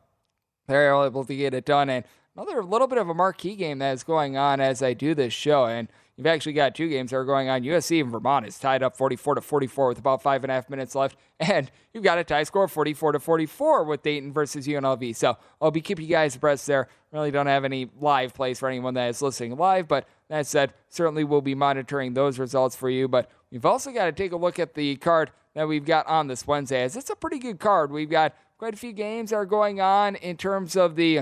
they're 0.68 0.94
able 1.06 1.26
to 1.26 1.36
get 1.36 1.54
it 1.54 1.66
done. 1.66 1.90
And 1.90 2.06
another 2.36 2.64
little 2.64 2.88
bit 2.88 2.98
of 2.98 3.10
a 3.10 3.14
marquee 3.14 3.56
game 3.56 3.80
that 3.80 3.94
is 3.94 4.04
going 4.04 4.38
on 4.38 4.60
as 4.60 4.82
I 4.82 4.94
do 4.94 5.14
this 5.14 5.34
show. 5.34 5.66
And 5.66 5.88
you've 6.16 6.28
actually 6.28 6.54
got 6.54 6.76
two 6.76 6.90
games 6.90 7.12
that 7.12 7.18
are 7.18 7.26
going 7.26 7.50
on. 7.50 7.64
USC 7.64 8.02
and 8.02 8.12
Vermont 8.12 8.48
is 8.48 8.58
tied 8.58 8.84
up 8.84 8.96
44 8.96 9.36
to 9.36 9.42
44 9.42 9.90
with 9.90 10.00
about 10.00 10.22
five 10.22 10.44
and 10.44 10.52
a 10.52 10.56
half 10.56 10.70
minutes 10.70 10.96
left. 10.96 11.18
And 11.38 11.70
you've 11.94 12.06
got 12.06 12.18
a 12.18 12.24
tie 12.24 12.44
score 12.44 12.66
44 12.70 13.12
to 13.12 13.20
44 13.20 13.84
with 13.84 14.04
Dayton 14.04 14.32
versus 14.32 14.68
UNLV. 14.68 15.18
So 15.18 15.38
I'll 15.62 15.70
be 15.70 15.82
keeping 15.82 16.06
you 16.06 16.12
guys 16.12 16.38
abreast 16.38 16.66
there. 16.66 16.88
Really 17.12 17.30
don't 17.30 17.48
have 17.48 17.66
any 17.66 17.90
live 18.00 18.34
plays 18.34 18.58
for 18.58 18.70
anyone 18.70 18.94
that 18.94 19.10
is 19.10 19.22
listening 19.22 19.58
live, 19.58 19.90
but 19.90 20.08
that 20.30 20.48
said, 20.48 20.74
certainly 20.88 21.26
we'll 21.26 21.42
be 21.42 21.56
monitoring 21.56 22.14
those 22.14 22.40
results 22.40 22.78
for 22.78 22.90
you. 22.90 23.10
But 23.10 23.30
you've 23.56 23.66
also 23.66 23.90
got 23.90 24.04
to 24.04 24.12
take 24.12 24.34
a 24.34 24.36
look 24.36 24.60
at 24.60 24.74
the 24.74 24.98
card 24.98 25.32
that 25.54 25.66
we've 25.66 25.86
got 25.86 26.06
on 26.08 26.28
this 26.28 26.46
Wednesday, 26.46 26.84
as 26.84 26.98
it's 26.98 27.10
a 27.10 27.16
pretty 27.16 27.40
good 27.40 27.58
card. 27.58 27.90
We've 27.90 28.10
got 28.10 28.36
quite 28.58 28.74
a 28.74 28.78
few 28.78 28.92
games 28.92 29.30
that 29.30 29.38
are 29.38 29.46
going 29.46 29.80
on 29.80 30.18
in 30.18 30.36
terms 30.36 30.76
of 30.76 30.98
the 30.98 31.22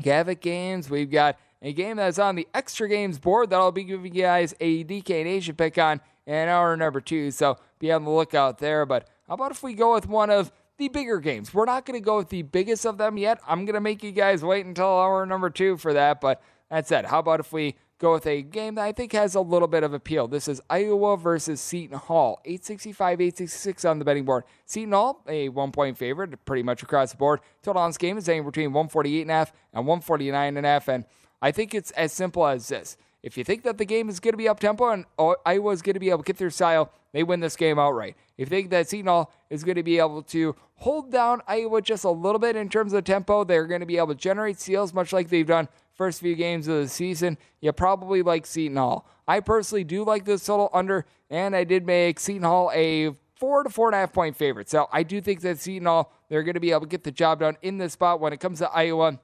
Gavitt 0.00 0.40
games. 0.40 0.88
We've 0.88 1.10
got 1.10 1.36
a 1.60 1.72
game 1.72 1.96
that's 1.96 2.20
on 2.20 2.36
the 2.36 2.46
extra 2.54 2.88
games 2.88 3.18
board 3.18 3.50
that 3.50 3.56
I'll 3.56 3.72
be 3.72 3.82
giving 3.82 4.14
you 4.14 4.22
guys 4.22 4.54
a 4.60 4.84
DK 4.84 5.10
and 5.10 5.24
Nation 5.24 5.56
pick 5.56 5.76
on 5.76 6.00
in 6.24 6.48
hour 6.48 6.76
number 6.76 7.00
two. 7.00 7.32
So 7.32 7.58
be 7.80 7.90
on 7.90 8.04
the 8.04 8.10
lookout 8.10 8.58
there. 8.58 8.86
But 8.86 9.08
how 9.26 9.34
about 9.34 9.50
if 9.50 9.64
we 9.64 9.74
go 9.74 9.94
with 9.94 10.06
one 10.06 10.30
of 10.30 10.52
the 10.78 10.86
bigger 10.86 11.18
games? 11.18 11.52
We're 11.52 11.64
not 11.64 11.84
going 11.84 12.00
to 12.00 12.04
go 12.04 12.18
with 12.18 12.28
the 12.28 12.42
biggest 12.42 12.86
of 12.86 12.96
them 12.96 13.18
yet. 13.18 13.40
I'm 13.48 13.64
going 13.64 13.74
to 13.74 13.80
make 13.80 14.04
you 14.04 14.12
guys 14.12 14.44
wait 14.44 14.66
until 14.66 14.86
hour 14.86 15.26
number 15.26 15.50
two 15.50 15.76
for 15.76 15.94
that. 15.94 16.20
But 16.20 16.40
that 16.70 16.86
said, 16.86 17.06
How 17.06 17.18
about 17.18 17.40
if 17.40 17.52
we 17.52 17.74
go 18.00 18.14
with 18.14 18.26
a 18.26 18.42
game 18.42 18.74
that 18.76 18.84
I 18.84 18.92
think 18.92 19.12
has 19.12 19.34
a 19.34 19.40
little 19.40 19.68
bit 19.68 19.84
of 19.84 19.92
appeal. 19.92 20.26
This 20.26 20.48
is 20.48 20.60
Iowa 20.70 21.16
versus 21.18 21.60
Seton 21.60 21.98
Hall. 21.98 22.40
865, 22.46 23.20
866 23.20 23.84
on 23.84 23.98
the 23.98 24.04
betting 24.04 24.24
board. 24.24 24.44
Seton 24.64 24.92
Hall, 24.92 25.22
a 25.28 25.50
one 25.50 25.70
point 25.70 25.98
favorite 25.98 26.44
pretty 26.46 26.62
much 26.62 26.82
across 26.82 27.10
the 27.12 27.18
board. 27.18 27.40
Total 27.62 27.82
on 27.82 27.90
this 27.90 27.98
game 27.98 28.16
is 28.16 28.28
anywhere 28.28 28.50
between 28.50 28.70
148.5 28.70 29.52
and 29.74 29.86
149.5. 29.86 30.88
And 30.88 31.04
I 31.42 31.52
think 31.52 31.74
it's 31.74 31.90
as 31.92 32.12
simple 32.12 32.46
as 32.46 32.68
this. 32.68 32.96
If 33.22 33.36
you 33.36 33.44
think 33.44 33.64
that 33.64 33.76
the 33.76 33.84
game 33.84 34.08
is 34.08 34.18
going 34.18 34.32
to 34.32 34.38
be 34.38 34.48
up 34.48 34.60
tempo 34.60 34.88
and 34.88 35.04
Iowa 35.44 35.70
is 35.72 35.82
going 35.82 35.94
to 35.94 36.00
be 36.00 36.08
able 36.08 36.22
to 36.22 36.24
get 36.24 36.38
their 36.38 36.48
style, 36.48 36.90
they 37.12 37.22
win 37.22 37.40
this 37.40 37.54
game 37.54 37.78
outright. 37.78 38.16
If 38.38 38.48
you 38.48 38.56
think 38.56 38.70
that 38.70 38.88
Seton 38.88 39.08
Hall 39.08 39.30
is 39.50 39.62
going 39.62 39.74
to 39.74 39.82
be 39.82 39.98
able 39.98 40.22
to 40.22 40.56
hold 40.76 41.12
down 41.12 41.42
Iowa 41.46 41.82
just 41.82 42.04
a 42.04 42.10
little 42.10 42.38
bit 42.38 42.56
in 42.56 42.70
terms 42.70 42.94
of 42.94 43.04
tempo, 43.04 43.44
they're 43.44 43.66
going 43.66 43.80
to 43.80 43.86
be 43.86 43.98
able 43.98 44.08
to 44.08 44.14
generate 44.14 44.58
steals 44.58 44.94
much 44.94 45.12
like 45.12 45.28
they've 45.28 45.46
done 45.46 45.68
first 46.00 46.20
few 46.22 46.34
games 46.34 46.66
of 46.66 46.80
the 46.80 46.88
season. 46.88 47.36
You 47.60 47.72
probably 47.72 48.22
like 48.22 48.46
Seton 48.46 48.78
Hall. 48.78 49.06
I 49.28 49.40
personally 49.40 49.84
do 49.84 50.02
like 50.02 50.24
this 50.24 50.46
total 50.46 50.70
under, 50.72 51.04
and 51.28 51.54
I 51.54 51.64
did 51.64 51.84
make 51.84 52.18
Seton 52.18 52.42
Hall 52.42 52.72
a 52.74 53.10
four 53.34 53.64
to 53.64 53.68
four 53.68 53.88
and 53.88 53.94
a 53.94 53.98
half 53.98 54.10
point 54.10 54.34
favorite. 54.34 54.70
So 54.70 54.88
I 54.90 55.02
do 55.02 55.20
think 55.20 55.42
that 55.42 55.58
Seton 55.58 55.84
Hall, 55.84 56.10
they're 56.30 56.42
going 56.42 56.54
to 56.54 56.60
be 56.60 56.70
able 56.70 56.80
to 56.80 56.86
get 56.86 57.04
the 57.04 57.12
job 57.12 57.40
done 57.40 57.58
in 57.60 57.76
this 57.76 57.92
spot 57.92 58.18
when 58.18 58.32
it 58.32 58.40
comes 58.40 58.60
to 58.60 58.70
Iowa. 58.70 59.20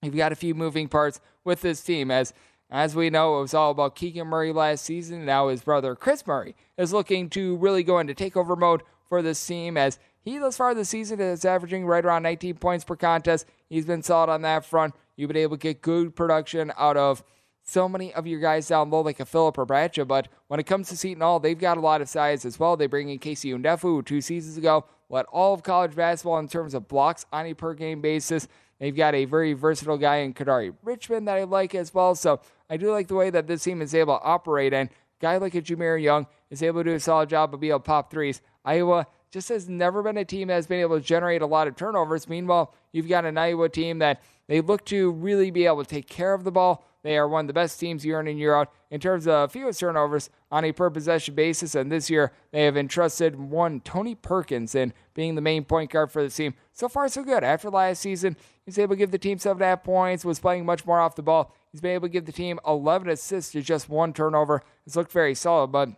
You've 0.00 0.14
got 0.14 0.30
a 0.30 0.36
few 0.36 0.54
moving 0.54 0.86
parts 0.86 1.20
with 1.42 1.60
this 1.62 1.82
team 1.82 2.12
as 2.12 2.32
as 2.70 2.94
we 2.94 3.10
know, 3.10 3.38
it 3.38 3.42
was 3.42 3.54
all 3.54 3.72
about 3.72 3.96
Keegan 3.96 4.28
Murray 4.28 4.52
last 4.52 4.84
season. 4.84 5.24
Now 5.24 5.48
his 5.48 5.62
brother 5.62 5.96
Kris 5.96 6.24
Murray 6.24 6.54
is 6.78 6.92
looking 6.92 7.28
to 7.30 7.56
really 7.56 7.82
go 7.82 7.98
into 7.98 8.14
takeover 8.14 8.56
mode 8.56 8.84
for 9.08 9.22
this 9.22 9.44
team 9.44 9.76
as 9.76 9.98
he 10.20 10.38
thus 10.38 10.56
far 10.56 10.72
this 10.72 10.88
season 10.88 11.18
is 11.18 11.44
averaging 11.44 11.84
right 11.84 12.04
around 12.04 12.22
19 12.22 12.58
points 12.58 12.84
per 12.84 12.94
contest. 12.94 13.46
He's 13.68 13.86
been 13.86 14.02
solid 14.04 14.30
on 14.30 14.42
that 14.42 14.64
front. 14.64 14.94
You've 15.16 15.28
been 15.28 15.36
able 15.38 15.56
to 15.56 15.60
get 15.60 15.82
good 15.82 16.14
production 16.14 16.72
out 16.76 16.96
of 16.96 17.24
so 17.62 17.88
many 17.88 18.14
of 18.14 18.26
your 18.26 18.38
guys 18.38 18.68
down 18.68 18.90
low, 18.90 19.00
like 19.00 19.18
a 19.18 19.24
Filip 19.24 19.58
or 19.58 19.66
Rebraca. 19.66 20.06
But 20.06 20.28
when 20.46 20.60
it 20.60 20.66
comes 20.66 20.88
to 20.88 20.96
Seton 20.96 21.20
Hall, 21.20 21.40
they've 21.40 21.58
got 21.58 21.78
a 21.78 21.80
lot 21.80 22.00
of 22.00 22.08
size 22.08 22.44
as 22.44 22.60
well. 22.60 22.76
They 22.76 22.86
bring 22.86 23.08
in 23.08 23.18
KC 23.18 23.58
Ndefo, 23.60 23.80
who 23.80 24.02
two 24.02 24.20
seasons 24.20 24.56
ago 24.56 24.84
led 25.08 25.26
all 25.26 25.52
of 25.52 25.62
college 25.62 25.94
basketball 25.94 26.38
in 26.38 26.48
terms 26.48 26.74
of 26.74 26.86
blocks 26.86 27.26
on 27.32 27.46
a 27.46 27.54
per 27.54 27.74
game 27.74 28.00
basis. 28.00 28.46
They've 28.78 28.94
got 28.94 29.14
a 29.14 29.24
very 29.24 29.52
versatile 29.54 29.98
guy 29.98 30.16
in 30.16 30.34
Kadary 30.34 30.74
Richmond 30.82 31.26
that 31.28 31.36
I 31.38 31.44
like 31.44 31.74
as 31.74 31.92
well. 31.92 32.14
So 32.14 32.40
I 32.68 32.76
do 32.76 32.92
like 32.92 33.08
the 33.08 33.14
way 33.14 33.30
that 33.30 33.46
this 33.46 33.64
team 33.64 33.82
is 33.82 33.94
able 33.94 34.18
to 34.18 34.24
operate. 34.24 34.72
And 34.72 34.90
guy 35.20 35.38
like 35.38 35.54
a 35.54 35.62
Jahmir 35.62 36.00
Young 36.00 36.26
is 36.50 36.62
able 36.62 36.84
to 36.84 36.90
do 36.90 36.96
a 36.96 37.00
solid 37.00 37.30
job 37.30 37.54
of 37.54 37.60
being 37.60 37.70
able 37.70 37.80
to 37.80 37.84
pop 37.84 38.10
threes. 38.10 38.42
Iowa 38.64 39.06
just 39.30 39.48
has 39.48 39.68
never 39.68 40.02
been 40.02 40.16
a 40.16 40.24
team 40.24 40.48
that 40.48 40.54
has 40.54 40.66
been 40.66 40.80
able 40.80 40.98
to 40.98 41.04
generate 41.04 41.42
a 41.42 41.46
lot 41.46 41.68
of 41.68 41.76
turnovers. 41.76 42.28
Meanwhile, 42.28 42.72
you've 42.92 43.08
got 43.08 43.24
an 43.24 43.38
Iowa 43.38 43.68
team 43.68 43.98
that 43.98 44.22
they 44.48 44.60
look 44.60 44.84
to 44.86 45.10
really 45.10 45.50
be 45.50 45.66
able 45.66 45.84
to 45.84 45.88
take 45.88 46.08
care 46.08 46.34
of 46.34 46.44
the 46.44 46.52
ball. 46.52 46.84
They 47.02 47.16
are 47.16 47.28
one 47.28 47.44
of 47.44 47.46
the 47.46 47.52
best 47.52 47.78
teams 47.78 48.04
year 48.04 48.18
in 48.18 48.26
and 48.26 48.38
year 48.38 48.56
out 48.56 48.72
in 48.90 48.98
terms 48.98 49.28
of 49.28 49.52
fewest 49.52 49.78
turnovers 49.78 50.28
on 50.50 50.64
a 50.64 50.72
per 50.72 50.90
possession 50.90 51.36
basis. 51.36 51.76
And 51.76 51.90
this 51.90 52.10
year, 52.10 52.32
they 52.50 52.64
have 52.64 52.76
entrusted 52.76 53.36
one 53.36 53.80
Tony 53.80 54.16
Perkins 54.16 54.74
in 54.74 54.92
being 55.14 55.36
the 55.36 55.40
main 55.40 55.64
point 55.64 55.90
guard 55.90 56.10
for 56.10 56.22
the 56.22 56.30
team. 56.30 56.54
So 56.72 56.88
far, 56.88 57.08
so 57.08 57.22
good. 57.22 57.44
After 57.44 57.70
last 57.70 58.00
season, 58.00 58.36
he's 58.64 58.78
able 58.78 58.96
to 58.96 58.98
give 58.98 59.12
the 59.12 59.18
team 59.18 59.38
seven 59.38 59.62
and 59.62 59.66
a 59.66 59.68
half 59.68 59.84
points, 59.84 60.24
was 60.24 60.40
playing 60.40 60.66
much 60.66 60.84
more 60.84 60.98
off 60.98 61.14
the 61.14 61.22
ball. 61.22 61.54
He's 61.70 61.80
been 61.80 61.92
able 61.92 62.08
to 62.08 62.12
give 62.12 62.26
the 62.26 62.32
team 62.32 62.58
11 62.66 63.08
assists 63.08 63.52
to 63.52 63.62
just 63.62 63.88
one 63.88 64.12
turnover. 64.12 64.62
It's 64.84 64.96
looked 64.96 65.12
very 65.12 65.36
solid, 65.36 65.68
but 65.68 65.90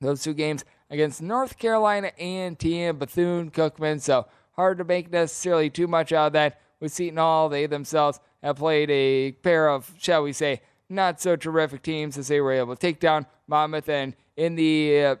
those 0.00 0.22
two 0.22 0.34
games 0.34 0.64
against 0.92 1.22
North 1.22 1.58
Carolina 1.58 2.12
A&T 2.18 2.80
and 2.82 2.98
Bethune-Cookman, 2.98 4.00
so 4.00 4.26
hard 4.52 4.76
to 4.76 4.84
make 4.84 5.10
necessarily 5.10 5.70
too 5.70 5.88
much 5.88 6.12
out 6.12 6.28
of 6.28 6.32
that. 6.34 6.60
With 6.80 6.92
Seton 6.92 7.16
Hall, 7.16 7.48
they 7.48 7.66
themselves 7.66 8.20
have 8.42 8.56
played 8.56 8.90
a 8.90 9.32
pair 9.32 9.68
of, 9.70 9.92
shall 9.98 10.22
we 10.22 10.32
say, 10.32 10.60
not 10.90 11.20
so 11.20 11.34
terrific 11.34 11.82
teams 11.82 12.18
as 12.18 12.28
they 12.28 12.40
were 12.40 12.52
able 12.52 12.74
to 12.74 12.80
take 12.80 13.00
down 13.00 13.26
Monmouth. 13.46 13.88
And 13.88 14.14
in 14.36 14.56
the 14.56 15.04
uh, 15.04 15.16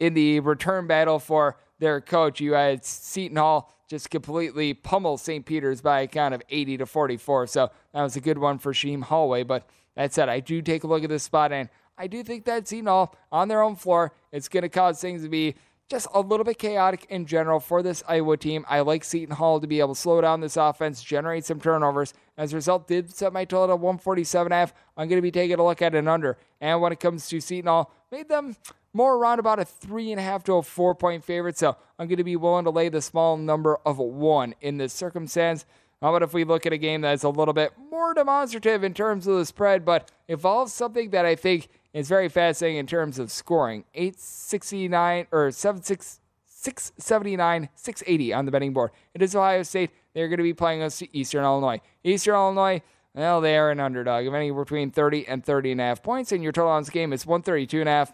in 0.00 0.14
the 0.14 0.40
return 0.40 0.86
battle 0.86 1.18
for 1.18 1.58
their 1.78 2.00
coach, 2.00 2.40
you 2.40 2.52
had 2.52 2.84
Seton 2.84 3.36
Hall 3.36 3.72
just 3.88 4.10
completely 4.10 4.72
pummel 4.72 5.18
St. 5.18 5.44
Peter's 5.44 5.82
by 5.82 6.00
a 6.00 6.06
count 6.06 6.34
of 6.34 6.42
80 6.48 6.78
to 6.78 6.86
44. 6.86 7.48
So 7.48 7.70
that 7.92 8.02
was 8.02 8.16
a 8.16 8.20
good 8.20 8.38
one 8.38 8.58
for 8.58 8.72
Shaheen 8.72 9.02
Holloway. 9.02 9.42
But 9.42 9.68
that 9.96 10.14
said, 10.14 10.28
I 10.28 10.40
do 10.40 10.62
take 10.62 10.84
a 10.84 10.86
look 10.86 11.02
at 11.02 11.10
this 11.10 11.24
spot, 11.24 11.52
and 11.52 11.68
I 11.98 12.06
do 12.06 12.22
think 12.22 12.44
that 12.44 12.68
Hall 12.70 13.14
on 13.30 13.48
their 13.48 13.62
own 13.62 13.76
floor, 13.76 14.12
it's 14.32 14.48
going 14.48 14.62
to 14.62 14.68
cause 14.68 15.00
things 15.00 15.22
to 15.22 15.28
be 15.28 15.54
just 15.92 16.08
a 16.14 16.20
little 16.20 16.44
bit 16.44 16.58
chaotic 16.58 17.06
in 17.10 17.26
general 17.26 17.60
for 17.60 17.82
this 17.82 18.02
Iowa 18.08 18.36
team. 18.38 18.64
I 18.66 18.80
like 18.80 19.04
Seton 19.04 19.36
Hall 19.36 19.60
to 19.60 19.66
be 19.66 19.78
able 19.80 19.94
to 19.94 20.00
slow 20.00 20.22
down 20.22 20.40
this 20.40 20.56
offense, 20.56 21.02
generate 21.02 21.44
some 21.44 21.60
turnovers. 21.60 22.14
As 22.38 22.52
a 22.52 22.56
result, 22.56 22.88
did 22.88 23.14
set 23.14 23.32
my 23.32 23.44
total 23.44 23.74
at 23.74 23.80
147 23.80 24.52
half. 24.52 24.72
I'm 24.96 25.06
going 25.08 25.18
to 25.18 25.22
be 25.22 25.30
taking 25.30 25.58
a 25.58 25.64
look 25.64 25.82
at 25.82 25.94
an 25.94 26.08
under. 26.08 26.38
And 26.62 26.80
when 26.80 26.92
it 26.92 27.00
comes 27.00 27.28
to 27.28 27.40
Seton 27.40 27.68
Hall, 27.68 27.92
made 28.10 28.28
them 28.30 28.56
more 28.94 29.16
around 29.16 29.38
about 29.38 29.58
a 29.58 29.64
three 29.66 30.10
and 30.12 30.20
a 30.20 30.22
half 30.22 30.44
to 30.44 30.54
a 30.54 30.62
four 30.62 30.94
point 30.94 31.24
favorite. 31.24 31.58
So 31.58 31.76
I'm 31.98 32.08
going 32.08 32.16
to 32.16 32.24
be 32.24 32.36
willing 32.36 32.64
to 32.64 32.70
lay 32.70 32.88
the 32.88 33.02
small 33.02 33.36
number 33.36 33.76
of 33.84 33.98
one 33.98 34.54
in 34.60 34.78
this 34.78 34.94
circumstance. 34.94 35.66
How 36.00 36.08
about 36.08 36.22
if 36.22 36.34
we 36.34 36.44
look 36.44 36.66
at 36.66 36.72
a 36.72 36.78
game 36.78 37.02
that's 37.02 37.22
a 37.22 37.28
little 37.28 37.54
bit 37.54 37.72
more 37.90 38.12
demonstrative 38.12 38.82
in 38.82 38.92
terms 38.92 39.26
of 39.26 39.36
the 39.36 39.46
spread, 39.46 39.84
but 39.84 40.10
involves 40.26 40.72
something 40.72 41.10
that 41.10 41.24
I 41.24 41.36
think 41.36 41.68
is 41.92 42.08
very 42.08 42.28
fascinating 42.28 42.78
in 42.78 42.86
terms 42.86 43.18
of 43.18 43.30
scoring. 43.30 43.84
869 43.94 45.26
or 45.30 45.50
76. 45.50 46.20
679, 46.62 47.68
680 47.74 48.32
on 48.32 48.44
the 48.44 48.52
betting 48.52 48.72
board. 48.72 48.92
It 49.14 49.22
is 49.22 49.34
Ohio 49.34 49.64
State. 49.64 49.90
They're 50.14 50.28
going 50.28 50.38
to 50.38 50.44
be 50.44 50.54
playing 50.54 50.80
us 50.82 51.02
Eastern 51.12 51.42
Illinois. 51.42 51.80
Eastern 52.04 52.34
Illinois, 52.34 52.82
well, 53.14 53.40
they 53.40 53.56
are 53.58 53.72
an 53.72 53.80
underdog 53.80 54.26
of 54.26 54.34
anywhere 54.34 54.64
between 54.64 54.92
30 54.92 55.26
and 55.26 55.44
30 55.44 55.72
and 55.72 55.80
a 55.80 55.84
half 55.84 56.04
points, 56.04 56.30
and 56.30 56.40
your 56.40 56.52
total 56.52 56.70
on 56.70 56.82
this 56.82 56.90
game 56.90 57.12
is 57.12 57.26
132 57.26 57.80
and 57.80 57.88
a 57.88 57.92
half. 57.92 58.12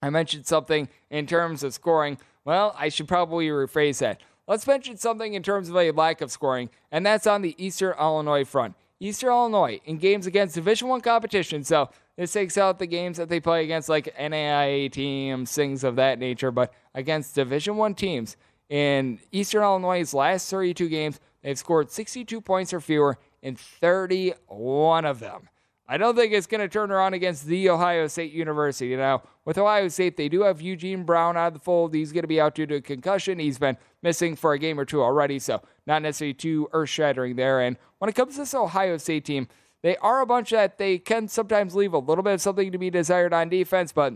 I 0.00 0.08
mentioned 0.08 0.46
something 0.46 0.88
in 1.10 1.26
terms 1.26 1.62
of 1.62 1.74
scoring. 1.74 2.16
Well, 2.44 2.74
I 2.78 2.88
should 2.88 3.06
probably 3.06 3.48
rephrase 3.48 3.98
that. 3.98 4.22
Let's 4.46 4.66
mention 4.66 4.96
something 4.96 5.34
in 5.34 5.42
terms 5.42 5.68
of 5.68 5.76
a 5.76 5.90
lack 5.90 6.22
of 6.22 6.30
scoring, 6.30 6.70
and 6.90 7.04
that's 7.04 7.26
on 7.26 7.42
the 7.42 7.54
Eastern 7.62 7.94
Illinois 7.98 8.44
front. 8.44 8.76
Eastern 8.98 9.28
Illinois 9.28 9.78
in 9.84 9.98
games 9.98 10.26
against 10.26 10.54
Division 10.54 10.88
One 10.88 11.02
competition. 11.02 11.64
So 11.64 11.90
this 12.18 12.32
takes 12.32 12.58
out 12.58 12.80
the 12.80 12.86
games 12.86 13.16
that 13.16 13.28
they 13.28 13.38
play 13.38 13.62
against 13.62 13.88
like 13.88 14.12
NAIA 14.18 14.90
teams, 14.90 15.52
things 15.52 15.84
of 15.84 15.96
that 15.96 16.18
nature. 16.18 16.50
But 16.50 16.74
against 16.92 17.36
Division 17.36 17.76
One 17.76 17.94
teams 17.94 18.36
in 18.68 19.20
Eastern 19.30 19.62
Illinois' 19.62 20.12
last 20.12 20.50
32 20.50 20.88
games, 20.88 21.20
they've 21.42 21.56
scored 21.56 21.92
62 21.92 22.40
points 22.40 22.72
or 22.72 22.80
fewer 22.80 23.18
in 23.40 23.54
31 23.54 25.04
of 25.04 25.20
them. 25.20 25.48
I 25.90 25.96
don't 25.96 26.16
think 26.16 26.32
it's 26.32 26.48
going 26.48 26.60
to 26.60 26.68
turn 26.68 26.90
around 26.90 27.14
against 27.14 27.46
the 27.46 27.70
Ohio 27.70 28.08
State 28.08 28.32
University. 28.32 28.94
Now, 28.96 29.22
with 29.46 29.56
Ohio 29.56 29.86
State, 29.88 30.16
they 30.16 30.28
do 30.28 30.42
have 30.42 30.60
Eugene 30.60 31.04
Brown 31.04 31.36
out 31.36 31.46
of 31.46 31.52
the 31.54 31.60
fold. 31.60 31.94
He's 31.94 32.12
going 32.12 32.24
to 32.24 32.28
be 32.28 32.40
out 32.40 32.56
due 32.56 32.66
to 32.66 32.74
a 32.74 32.80
concussion. 32.80 33.38
He's 33.38 33.58
been 33.58 33.78
missing 34.02 34.36
for 34.36 34.52
a 34.52 34.58
game 34.58 34.78
or 34.78 34.84
two 34.84 35.02
already, 35.02 35.38
so 35.38 35.62
not 35.86 36.02
necessarily 36.02 36.34
too 36.34 36.68
earth 36.72 36.90
shattering 36.90 37.36
there. 37.36 37.60
And 37.60 37.78
when 38.00 38.10
it 38.10 38.14
comes 38.16 38.34
to 38.34 38.40
this 38.40 38.54
Ohio 38.54 38.98
State 38.98 39.24
team, 39.24 39.48
they 39.82 39.96
are 39.98 40.20
a 40.20 40.26
bunch 40.26 40.50
that 40.50 40.78
they 40.78 40.98
can 40.98 41.28
sometimes 41.28 41.74
leave 41.74 41.92
a 41.92 41.98
little 41.98 42.24
bit 42.24 42.34
of 42.34 42.40
something 42.40 42.72
to 42.72 42.78
be 42.78 42.90
desired 42.90 43.32
on 43.32 43.48
defense, 43.48 43.92
but 43.92 44.14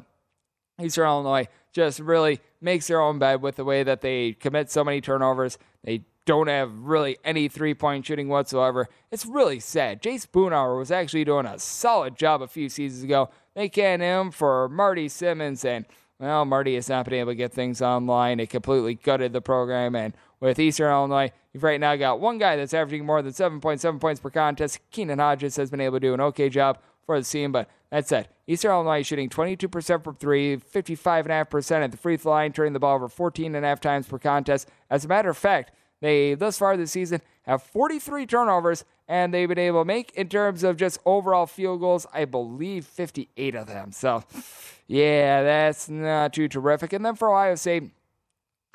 Eastern 0.81 1.07
Illinois 1.07 1.47
just 1.73 2.01
really 2.01 2.41
makes 2.61 2.89
their 2.89 3.01
own 3.01 3.19
bed 3.19 3.43
with 3.43 3.57
the 3.57 3.65
way 3.65 3.83
that 3.83 4.01
they 4.01 4.33
commit 4.33 4.71
so 4.71 4.85
many 4.85 5.01
turnovers. 5.01 5.59
They 5.85 6.05
don't 6.25 6.49
have 6.49 6.73
really 6.73 7.19
any 7.25 7.49
three 7.49 7.75
point 7.75 8.07
shooting 8.07 8.29
whatsoever. 8.29 8.89
It's 9.11 9.27
really 9.27 9.61
sad. 9.61 10.03
Jay 10.03 10.15
Spoonhour 10.17 10.79
was 10.79 10.91
actually 10.91 11.25
doing 11.25 11.47
a 11.47 11.59
solid 11.59 12.17
job 12.17 12.43
a 12.43 12.49
few 12.49 12.69
seasons 12.69 13.03
ago. 13.03 13.31
They 13.55 13.69
can 13.69 14.01
him 14.01 14.31
for 14.31 14.69
Marty 14.69 15.09
Simmons, 15.09 15.65
and 15.65 15.87
well, 16.23 16.45
Marty 16.45 16.77
has 16.77 16.89
not 16.89 17.05
been 17.05 17.15
able 17.15 17.33
to 17.33 17.37
get 17.37 17.53
things 17.53 17.83
online. 17.83 18.39
It 18.39 18.49
completely 18.49 18.95
gutted 18.95 19.33
the 19.33 19.41
program. 19.41 19.97
And 19.97 20.15
with 20.39 20.61
Eastern 20.61 20.93
Illinois, 20.93 21.33
you've 21.53 21.65
right 21.65 21.81
now 21.81 21.97
got 21.97 22.21
one 22.21 22.39
guy 22.39 22.55
that's 22.55 22.73
averaging 22.73 23.05
more 23.05 23.23
than 23.23 23.33
7.7 23.33 24.01
points 24.01 24.21
per 24.21 24.31
contest. 24.31 24.79
Kinyon 24.93 25.19
Hodges 25.19 25.57
has 25.57 25.69
been 25.69 25.81
able 25.81 25.97
to 25.97 26.07
do 26.07 26.15
an 26.15 26.21
okay 26.21 26.49
job 26.49 26.79
for 27.05 27.19
the 27.19 27.25
team, 27.25 27.51
but 27.51 27.69
that 27.91 28.07
said, 28.07 28.29
Eastern 28.47 28.71
Illinois 28.71 29.01
is 29.01 29.07
shooting 29.09 29.29
22% 29.29 30.05
from 30.05 30.15
three, 30.15 30.57
55.5% 30.57 31.73
at 31.83 31.91
the 31.91 31.97
free 31.97 32.17
throw 32.17 32.33
line, 32.33 32.53
turning 32.53 32.73
the 32.73 32.79
ball 32.79 32.95
over 32.95 33.09
14.5 33.09 33.81
times 33.81 34.07
per 34.07 34.19
contest. 34.19 34.69
As 34.89 35.05
a 35.05 35.09
matter 35.09 35.29
of 35.29 35.37
fact, 35.37 35.73
They, 36.03 36.35
thus 36.35 36.59
far 36.59 36.77
this 36.77 36.91
season, 36.91 37.23
have 37.45 37.63
43 37.63 38.27
turnovers, 38.27 38.85
and 39.07 39.33
they've 39.33 39.49
been 39.49 39.59
able 39.59 39.83
to 39.83 39.85
make, 39.85 40.11
in 40.13 40.29
terms 40.29 40.65
of 40.65 40.77
just 40.77 40.99
overall 41.07 41.47
field 41.47 41.81
goals, 41.81 42.07
I 42.13 42.25
believe 42.25 42.85
58 42.85 43.55
of 43.55 43.69
them. 43.69 43.93
So, 43.93 44.25
yeah, 44.89 45.45
that's 45.45 45.89
not 45.89 46.33
too 46.33 46.49
terrific. 46.49 46.93
And 46.93 47.07
then 47.07 47.15
for 47.15 47.31
Ohio 47.31 47.55
State, 47.55 47.93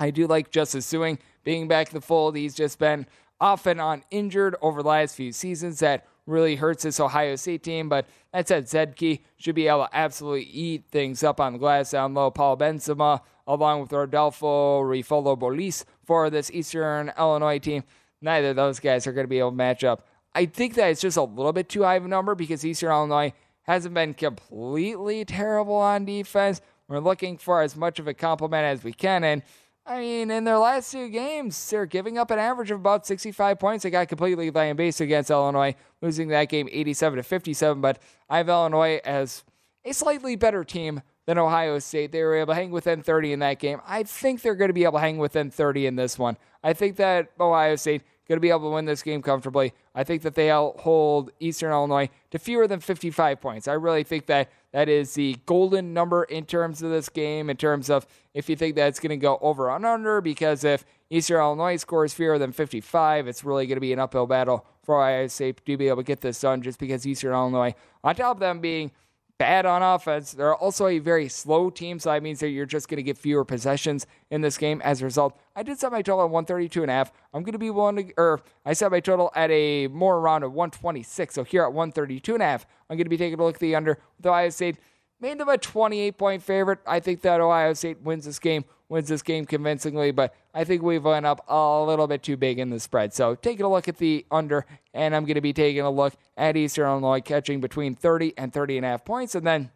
I 0.00 0.10
do 0.10 0.26
like 0.26 0.50
Justice 0.50 0.90
Sueing 0.90 1.18
being 1.44 1.68
back 1.68 1.88
in 1.88 1.94
the 1.94 2.00
fold. 2.00 2.34
He's 2.34 2.54
just 2.54 2.78
been 2.78 3.06
off 3.40 3.66
and 3.66 3.80
on 3.80 4.04
injured 4.10 4.56
over 4.62 4.82
the 4.82 4.88
last 4.88 5.14
few 5.14 5.32
seasons. 5.32 5.80
That 5.80 6.06
really 6.26 6.56
hurts 6.56 6.84
this 6.84 6.98
Ohio 6.98 7.36
State 7.36 7.62
team. 7.62 7.90
But 7.90 8.06
that 8.32 8.48
said, 8.48 8.68
Zed 8.68 8.96
Key 8.96 9.22
should 9.36 9.54
be 9.54 9.68
able 9.68 9.86
to 9.86 9.96
absolutely 9.96 10.44
eat 10.44 10.84
things 10.90 11.22
up 11.22 11.40
on 11.40 11.52
the 11.52 11.58
glass 11.58 11.90
down 11.90 12.14
low. 12.14 12.30
Paul 12.30 12.56
Benzema, 12.56 13.20
along 13.48 13.80
with 13.80 13.92
Rodolfo 13.92 14.82
Rifolo 14.82 15.36
Bolis 15.36 15.84
for 16.04 16.30
this 16.30 16.50
Eastern 16.52 17.10
Illinois 17.18 17.58
team. 17.58 17.82
Neither 18.20 18.50
of 18.50 18.56
those 18.56 18.78
guys 18.78 19.06
are 19.06 19.12
going 19.12 19.24
to 19.24 19.28
be 19.28 19.38
able 19.38 19.50
to 19.50 19.56
match 19.56 19.82
up. 19.82 20.06
I 20.34 20.46
think 20.46 20.74
that 20.74 20.90
it's 20.90 21.00
just 21.00 21.16
a 21.16 21.22
little 21.22 21.52
bit 21.52 21.68
too 21.68 21.82
high 21.82 21.96
of 21.96 22.04
a 22.04 22.08
number 22.08 22.34
because 22.34 22.64
Eastern 22.64 22.90
Illinois 22.90 23.32
hasn't 23.62 23.94
been 23.94 24.14
completely 24.14 25.24
terrible 25.24 25.76
on 25.76 26.04
defense. 26.04 26.60
We're 26.88 27.00
looking 27.00 27.38
for 27.38 27.62
as 27.62 27.74
much 27.74 27.98
of 27.98 28.06
a 28.06 28.14
compliment 28.14 28.64
as 28.64 28.84
we 28.84 28.92
can. 28.92 29.24
And 29.24 29.42
I 29.86 30.00
mean, 30.00 30.30
in 30.30 30.44
their 30.44 30.58
last 30.58 30.92
two 30.92 31.08
games, 31.08 31.70
they're 31.70 31.86
giving 31.86 32.18
up 32.18 32.30
an 32.30 32.38
average 32.38 32.70
of 32.70 32.78
about 32.78 33.06
65 33.06 33.58
points. 33.58 33.82
They 33.82 33.90
got 33.90 34.08
completely 34.08 34.50
laying 34.50 34.76
base 34.76 35.00
against 35.00 35.30
Illinois, 35.30 35.74
losing 36.02 36.28
that 36.28 36.50
game 36.50 36.68
87 36.70 37.16
to 37.16 37.22
57. 37.22 37.80
But 37.80 37.98
I 38.28 38.36
have 38.36 38.50
Illinois 38.50 39.00
as 39.04 39.44
a 39.86 39.94
slightly 39.94 40.36
better 40.36 40.64
team 40.64 41.00
than 41.28 41.36
Ohio 41.36 41.78
State. 41.78 42.10
They 42.10 42.22
were 42.22 42.36
able 42.36 42.54
to 42.54 42.54
hang 42.54 42.70
within 42.70 43.02
30 43.02 43.34
in 43.34 43.40
that 43.40 43.58
game. 43.58 43.82
I 43.86 44.02
think 44.02 44.40
they're 44.40 44.54
going 44.54 44.70
to 44.70 44.74
be 44.74 44.84
able 44.84 44.94
to 44.94 45.00
hang 45.00 45.18
within 45.18 45.50
30 45.50 45.84
in 45.84 45.94
this 45.94 46.18
one. 46.18 46.38
I 46.64 46.72
think 46.72 46.96
that 46.96 47.32
Ohio 47.38 47.76
State 47.76 48.02
going 48.26 48.38
to 48.38 48.40
be 48.40 48.48
able 48.48 48.70
to 48.70 48.70
win 48.70 48.86
this 48.86 49.02
game 49.02 49.20
comfortably. 49.20 49.74
I 49.94 50.04
think 50.04 50.22
that 50.22 50.34
they'll 50.34 50.74
hold 50.78 51.30
Eastern 51.38 51.70
Illinois 51.70 52.08
to 52.30 52.38
fewer 52.38 52.66
than 52.66 52.80
55 52.80 53.42
points. 53.42 53.68
I 53.68 53.74
really 53.74 54.04
think 54.04 54.24
that 54.24 54.50
that 54.72 54.88
is 54.88 55.12
the 55.12 55.36
golden 55.44 55.92
number 55.92 56.24
in 56.24 56.46
terms 56.46 56.80
of 56.80 56.90
this 56.90 57.10
game, 57.10 57.50
in 57.50 57.58
terms 57.58 57.90
of 57.90 58.06
if 58.32 58.48
you 58.48 58.56
think 58.56 58.76
that 58.76 58.88
it's 58.88 59.00
going 59.00 59.10
to 59.10 59.18
go 59.18 59.36
over 59.42 59.70
and 59.70 59.84
under, 59.84 60.22
because 60.22 60.64
if 60.64 60.86
Eastern 61.10 61.40
Illinois 61.40 61.76
scores 61.76 62.14
fewer 62.14 62.38
than 62.38 62.52
55, 62.52 63.28
it's 63.28 63.44
really 63.44 63.66
going 63.66 63.76
to 63.76 63.82
be 63.82 63.92
an 63.92 63.98
uphill 63.98 64.26
battle 64.26 64.64
for 64.82 64.98
Ohio 64.98 65.26
State 65.26 65.62
to 65.66 65.76
be 65.76 65.88
able 65.88 65.98
to 65.98 66.02
get 66.04 66.22
this 66.22 66.40
done 66.40 66.62
just 66.62 66.78
because 66.78 67.06
Eastern 67.06 67.34
Illinois, 67.34 67.74
on 68.02 68.14
top 68.14 68.36
of 68.36 68.40
them 68.40 68.60
being 68.60 68.92
bad 69.38 69.64
on 69.64 69.82
offense. 69.82 70.32
They're 70.32 70.54
also 70.54 70.88
a 70.88 70.98
very 70.98 71.28
slow 71.28 71.70
team, 71.70 71.98
so 71.98 72.10
that 72.10 72.22
means 72.22 72.40
that 72.40 72.48
you're 72.48 72.66
just 72.66 72.88
going 72.88 72.96
to 72.96 73.02
get 73.02 73.16
fewer 73.16 73.44
possessions 73.44 74.06
in 74.30 74.40
this 74.40 74.58
game 74.58 74.82
as 74.82 75.00
a 75.00 75.04
result. 75.04 75.38
I 75.54 75.62
did 75.62 75.78
set 75.78 75.92
my 75.92 76.02
total 76.02 76.24
at 76.24 76.30
132 76.30 76.82
and 76.82 76.90
a 76.90 76.94
half. 76.94 77.12
I'm 77.32 77.42
going 77.42 77.52
to 77.52 77.58
be 77.58 77.70
willing 77.70 78.08
to, 78.08 78.12
or 78.16 78.40
I 78.66 78.72
set 78.72 78.90
my 78.90 79.00
total 79.00 79.30
at 79.34 79.50
a 79.50 79.86
more 79.88 80.18
around 80.18 80.42
of 80.42 80.52
126. 80.52 81.34
So 81.34 81.44
here 81.44 81.62
at 81.62 81.72
132 81.72 82.34
and 82.34 82.42
a 82.42 82.46
half, 82.46 82.66
I'm 82.90 82.96
going 82.96 83.06
to 83.06 83.10
be 83.10 83.16
taking 83.16 83.38
a 83.38 83.44
look 83.44 83.56
at 83.56 83.60
the 83.60 83.76
under 83.76 83.98
with 84.16 84.26
Ohio 84.26 84.50
State. 84.50 84.76
Made 85.20 85.38
them 85.38 85.48
a 85.48 85.58
28 85.58 86.18
point 86.18 86.42
favorite. 86.42 86.80
I 86.86 87.00
think 87.00 87.22
that 87.22 87.40
Ohio 87.40 87.72
State 87.74 88.02
wins 88.02 88.24
this 88.24 88.38
game 88.38 88.64
wins 88.88 89.08
this 89.08 89.22
game 89.22 89.44
convincingly, 89.44 90.10
but 90.10 90.34
I 90.54 90.64
think 90.64 90.82
we've 90.82 91.04
went 91.04 91.26
up 91.26 91.44
a 91.48 91.82
little 91.82 92.06
bit 92.06 92.22
too 92.22 92.36
big 92.36 92.58
in 92.58 92.70
the 92.70 92.80
spread. 92.80 93.12
So 93.12 93.34
taking 93.34 93.64
a 93.64 93.70
look 93.70 93.88
at 93.88 93.98
the 93.98 94.24
under, 94.30 94.64
and 94.94 95.14
I'm 95.14 95.24
going 95.24 95.34
to 95.34 95.40
be 95.40 95.52
taking 95.52 95.82
a 95.82 95.90
look 95.90 96.14
at 96.36 96.56
Eastern 96.56 96.86
Illinois 96.86 97.20
catching 97.20 97.60
between 97.60 97.94
30 97.94 98.34
and 98.36 98.52
30 98.52 98.78
and 98.78 98.86
a 98.86 98.88
half 98.90 99.04
points, 99.04 99.34
and 99.34 99.46
then 99.46 99.70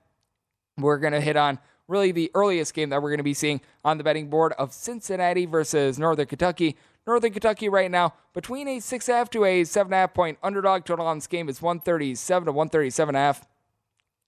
we're 0.79 0.99
going 0.99 1.13
to 1.13 1.21
hit 1.21 1.37
on 1.37 1.59
really 1.89 2.13
the 2.13 2.31
earliest 2.35 2.75
game 2.75 2.89
that 2.91 3.03
we're 3.03 3.11
going 3.11 3.19
to 3.19 3.25
be 3.25 3.35
seeing 3.35 3.61
on 3.85 3.99
the 3.99 4.05
betting 4.05 4.29
board 4.29 4.53
of 4.59 4.73
Cincinnati 4.73 5.47
versus 5.47 5.99
Northern 5.99 6.27
Kentucky. 6.27 6.77
Northern 7.07 7.33
Kentucky 7.33 7.69
right 7.69 7.91
now 7.91 8.15
between 8.33 8.69
a 8.69 8.81
six 8.81 9.09
and 9.09 9.17
a 9.17 9.19
half 9.19 9.31
to 9.31 9.45
a 9.45 9.65
seven 9.65 9.93
and 9.93 9.95
a 9.95 9.99
half 9.99 10.15
point 10.15 10.39
underdog 10.43 10.85
total 10.85 11.07
on 11.07 11.19
this 11.19 11.27
game 11.27 11.49
is 11.49 11.61
137 11.61 12.47
to 12.47 12.53
137 12.53 13.15
and 13.15 13.17
a 13.17 13.27
half. 13.27 13.47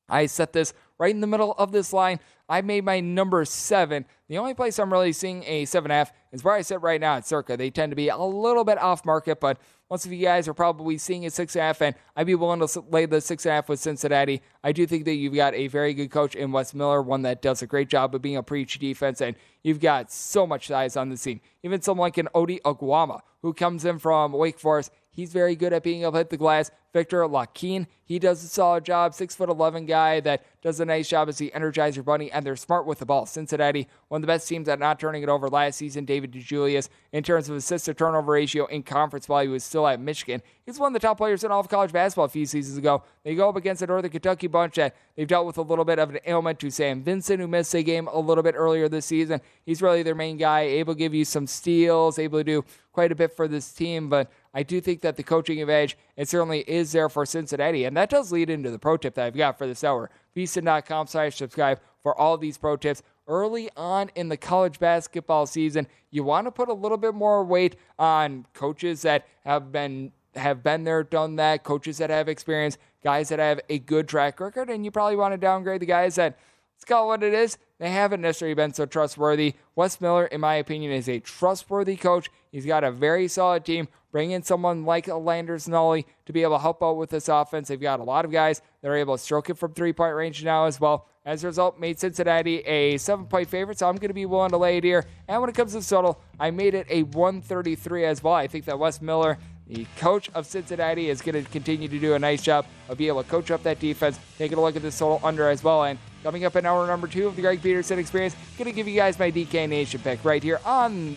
I 0.09 0.27
set 0.27 0.53
this 0.53 0.75
right 0.99 1.15
in 1.15 1.21
the 1.21 1.27
middle 1.27 1.53
of 1.53 1.73
this 1.73 1.93
line. 1.93 2.21
I 2.49 2.61
made 2.61 2.85
my 2.85 3.01
number 3.01 3.45
seven. 3.45 4.05
The 4.29 4.39
only 4.39 4.53
place 4.53 4.79
I'm 4.79 4.93
really 4.93 5.13
seeing 5.13 5.45
a 5.45 5.65
seven 5.65 5.85
seven 5.85 5.91
and 5.91 5.97
a 5.97 5.99
half 5.99 6.13
is 6.33 6.43
where 6.43 6.55
I 6.55 6.63
sit 6.63 6.81
right 6.81 7.01
now 7.01 7.17
at 7.17 7.27
Circa. 7.27 7.57
They 7.57 7.71
tend 7.71 7.93
to 7.93 7.97
be 7.97 8.09
a 8.09 8.17
little 8.17 8.65
bit 8.65 8.79
off 8.79 9.05
market, 9.05 9.39
but 9.39 9.59
most 9.91 10.07
of 10.07 10.13
you 10.13 10.25
guys 10.25 10.49
are 10.49 10.55
probably 10.55 10.97
seeing 10.97 11.27
a 11.27 11.31
six 11.31 11.55
and 11.55 11.61
a 11.61 11.67
half, 11.67 11.83
and 11.83 11.95
I'd 12.17 12.27
be 12.27 12.35
willing 12.35 12.67
to 12.67 12.85
lay 12.91 13.05
the 13.07 13.21
six 13.21 13.45
and 13.45 13.51
a 13.51 13.55
half 13.57 13.69
with 13.69 13.81
Cincinnati. 13.81 14.41
I 14.63 14.73
do 14.73 14.87
think 14.87 15.05
that 15.05 15.15
you've 15.15 15.35
got 15.35 15.55
a 15.55 15.69
very 15.69 15.93
good 15.93 16.11
coach 16.11 16.35
in 16.35 16.53
Wes 16.53 16.73
Miller, 16.75 17.03
one 17.03 17.23
that 17.23 17.43
does 17.43 17.61
a 17.61 17.67
great 17.67 17.89
job 17.89 18.15
of 18.15 18.23
being 18.23 18.37
a 18.37 18.43
preach 18.43 18.79
defense, 18.79 19.21
and 19.21 19.37
you've 19.63 19.81
got 19.81 20.11
so 20.11 20.47
much 20.47 20.69
size 20.69 20.97
on 20.97 21.11
the 21.11 21.19
team. 21.19 21.41
Even 21.63 21.83
someone 21.83 22.07
like 22.07 22.19
an 22.19 22.29
Ody 22.35 22.61
Oguama, 22.65 23.21
who 23.43 23.53
comes 23.53 23.85
in 23.85 23.99
from 23.99 24.33
Wake 24.33 24.59
Forest, 24.59 24.91
He's 25.15 25.33
very 25.33 25.55
good 25.57 25.73
at 25.73 25.83
being 25.83 26.03
able 26.03 26.13
to 26.13 26.19
hit 26.19 26.31
the 26.31 26.37
glass. 26.37 26.71
Victor 26.93 27.23
Lakhin, 27.23 27.87
he 28.05 28.21
does 28.21 28.45
a 28.45 28.47
solid 28.47 28.85
job. 28.85 29.15
Six 29.15 29.35
foot 29.35 29.49
eleven 29.49 29.85
guy 29.85 30.21
that 30.21 30.45
does 30.63 30.79
a 30.79 30.85
nice 30.85 31.09
job 31.09 31.29
as 31.29 31.39
the 31.39 31.51
Energizer 31.55 32.05
Bunny, 32.05 32.31
and 32.31 32.47
they're 32.47 32.55
smart 32.55 32.87
with 32.87 33.01
the 33.01 33.07
ball. 33.07 33.27
Cincinnati, 33.27 33.89
one 34.09 34.19
of 34.19 34.23
the 34.23 34.29
best 34.29 34.49
teams 34.49 34.69
at 34.69 34.79
not 34.79 35.01
turning 35.01 35.23
it 35.23 35.29
over 35.29 35.49
last 35.49 35.77
season. 35.77 36.05
David 36.05 36.33
DeJulius, 36.33 36.89
in 37.13 37.25
terms 37.25 37.49
of 37.49 37.57
assist 37.57 37.87
to 37.87 37.95
turnover 37.95 38.33
ratio 38.33 38.67
in 38.67 38.85
conference 38.85 39.29
while 39.29 39.43
he 39.43 39.49
was 39.49 39.65
still 39.65 39.89
at 39.89 39.99
Michigan, 39.99 40.41
he's 40.67 40.79
one 40.79 40.89
of 40.89 40.93
the 40.93 41.05
top 41.05 41.17
players 41.17 41.43
in 41.43 41.51
all 41.51 41.61
of 41.61 41.69
college 41.69 41.93
basketball 41.93 42.27
a 42.27 42.29
few 42.29 42.47
seasons 42.47 42.79
ago. 42.79 43.03
They 43.25 43.35
go 43.35 43.49
up 43.49 43.57
against 43.57 43.81
the 43.81 43.89
Northern 43.89 44.11
Kentucky 44.13 44.47
bunch 44.47 44.77
that 44.77 44.95
they've 45.17 45.27
dealt 45.27 45.47
with 45.47 45.59
a 45.59 45.63
little 45.63 45.85
bit 45.85 45.99
of 45.99 46.11
an 46.11 46.21
ailment 46.27 46.61
to 46.61 46.71
Sam 46.71 47.03
Vincent, 47.03 47.41
who 47.41 47.49
missed 47.49 47.75
a 47.75 47.83
game 47.83 48.07
a 48.07 48.19
little 48.19 48.45
bit 48.45 48.55
earlier 48.57 48.89
this 48.89 49.07
season. 49.07 49.41
He's 49.67 49.83
really 49.83 50.05
their 50.05 50.15
main 50.15 50.37
guy, 50.37 50.61
able 50.61 50.95
to 50.95 50.99
give 50.99 51.15
you 51.15 51.25
some 51.25 51.49
steals, 51.49 52.21
able 52.21 52.39
to 52.39 52.45
do 52.45 52.65
quite 52.93 53.11
a 53.11 53.17
bit 53.17 53.35
for 53.35 53.49
this 53.49 53.73
team, 53.73 54.09
but 54.09 54.31
I 54.55 54.63
do 54.63 54.81
think 54.81 55.01
that 55.01 55.17
the 55.17 55.25
coaching 55.25 55.61
advantage, 55.61 55.99
it 56.17 56.29
certainly 56.29 56.61
is 56.61 56.93
there 56.93 57.09
for 57.09 57.27
Cincinnati. 57.27 57.85
And 57.85 57.97
that 57.97 58.09
does 58.09 58.31
lead 58.31 58.49
into 58.49 58.71
the 58.71 58.79
pro 58.79 58.97
tip 58.97 59.15
that 59.15 59.27
I've 59.27 59.37
got 59.37 59.59
for 59.59 59.67
this 59.67 59.83
hour. 59.83 60.11
VSiN.com 60.37 61.09
slash 61.09 61.37
subscribe 61.37 61.81
for 62.03 62.17
all 62.17 62.39
these 62.39 62.57
pro 62.57 62.77
tips. 62.77 63.03
Early 63.27 63.71
on 63.77 64.11
in 64.15 64.29
the 64.29 64.37
college 64.37 64.79
basketball 64.79 65.47
season, 65.47 65.89
you 66.11 66.23
want 66.23 66.47
to 66.47 66.53
put 66.53 66.69
a 66.69 66.75
little 66.75 66.99
bit 66.99 67.15
more 67.15 67.43
weight 67.43 67.77
on 67.99 68.47
coaches 68.55 69.03
that 69.03 69.27
have 69.45 69.73
been 69.73 70.13
have 70.37 70.65
been 70.65 70.83
there, 70.83 71.05
done 71.05 71.37
that, 71.37 71.63
coaches 71.63 71.99
that 71.99 72.11
have 72.11 72.29
experience, 72.29 72.77
guys 73.05 73.29
that 73.29 73.39
have 73.39 73.61
a 73.69 73.79
good 73.79 74.09
track 74.09 74.41
record, 74.41 74.69
and 74.69 74.85
you 74.85 74.91
probably 74.91 75.15
want 75.15 75.33
to 75.33 75.39
downgrade 75.39 75.81
the 75.81 75.87
guys 75.87 76.17
that 76.17 76.37
let's 76.77 76.85
call 76.85 77.05
it 77.05 77.07
what 77.07 77.23
it 77.23 77.33
is. 77.33 77.57
They 77.79 77.91
haven't 77.91 78.21
necessarily 78.21 78.55
been 78.55 78.75
so 78.75 78.85
trustworthy. 78.87 79.55
Wes 79.75 80.01
Miller, 80.01 80.27
in 80.27 80.41
my 80.41 80.57
opinion, 80.57 80.93
is 80.93 81.09
a 81.09 81.21
trustworthy 81.21 81.97
coach. 81.97 82.31
He's 82.51 82.67
got 82.67 82.85
a 82.85 82.91
very 82.91 83.29
solid 83.29 83.65
team. 83.65 83.89
Bring 84.15 84.31
in 84.31 84.45
someone 84.45 84.85
like 84.85 85.09
a 85.09 85.17
Landers 85.17 85.67
Nolley 85.67 86.05
to 86.27 86.33
be 86.33 86.45
able 86.45 86.55
to 86.55 86.63
help 86.63 86.85
out 86.85 86.99
with 86.99 87.11
this 87.11 87.29
offense. 87.29 87.67
They've 87.67 87.81
got 87.81 87.99
a 87.99 88.05
lot 88.05 88.25
of 88.25 88.31
guys 88.31 88.63
that 88.81 88.89
are 88.89 88.95
able 88.95 89.17
to 89.17 89.21
stroke 89.21 89.51
it 89.51 89.55
from 89.59 89.73
three 89.73 89.93
point 89.93 90.15
range 90.15 90.45
now 90.45 90.67
as 90.67 90.79
well. 90.79 91.09
As 91.27 91.43
a 91.43 91.49
result, 91.49 91.81
made 91.81 91.99
Cincinnati 91.99 92.59
a 92.61 92.97
seven 92.99 93.27
point 93.27 93.51
favorite, 93.51 93.77
so 93.81 93.89
I'm 93.89 93.97
going 93.97 94.11
to 94.11 94.15
be 94.15 94.25
willing 94.25 94.51
to 94.51 94.57
lay 94.57 94.77
it 94.77 94.85
here. 94.85 95.05
And 95.27 95.41
when 95.41 95.51
it 95.51 95.57
comes 95.57 95.73
to 95.73 95.81
total, 95.83 96.21
I 96.39 96.53
made 96.53 96.75
it 96.75 96.87
a 96.91 97.03
133 97.03 98.05
as 98.05 98.23
well. 98.23 98.35
I 98.35 98.47
think 98.47 98.67
that 98.67 98.79
Wes 98.79 99.03
Miller, 99.03 99.37
the 99.67 99.85
coach 99.97 100.31
of 100.33 100.47
Cincinnati, 100.47 101.11
is 101.11 101.21
going 101.21 101.45
to 101.45 101.51
continue 101.51 101.89
to 101.89 101.99
do 101.99 102.15
a 102.15 102.19
nice 102.21 102.41
job 102.41 102.67
of 102.89 102.99
being 102.99 103.09
able 103.09 103.25
to 103.25 103.29
coach 103.29 103.51
up 103.51 103.65
that 103.65 103.81
defense. 103.81 104.21
Taking 104.39 104.59
a 104.59 104.61
look 104.61 104.77
at 104.77 104.83
this 104.83 104.97
total 104.97 105.19
under 105.27 105.49
as 105.49 105.65
well. 105.65 105.83
And 105.83 105.99
coming 106.23 106.45
up 106.45 106.55
in 106.55 106.65
hour 106.65 106.87
number 106.87 107.09
two 107.09 107.27
of 107.27 107.35
the 107.35 107.43
Greg 107.43 107.61
Peterson 107.61 107.99
Experience, 107.99 108.37
going 108.57 108.71
to 108.71 108.77
give 108.77 108.87
you 108.87 108.95
guys 108.95 109.19
my 109.19 109.33
DK 109.33 109.69
Nation 109.69 110.01
pick 110.05 110.25
right 110.25 110.41
here 110.41 110.61
on 110.65 111.17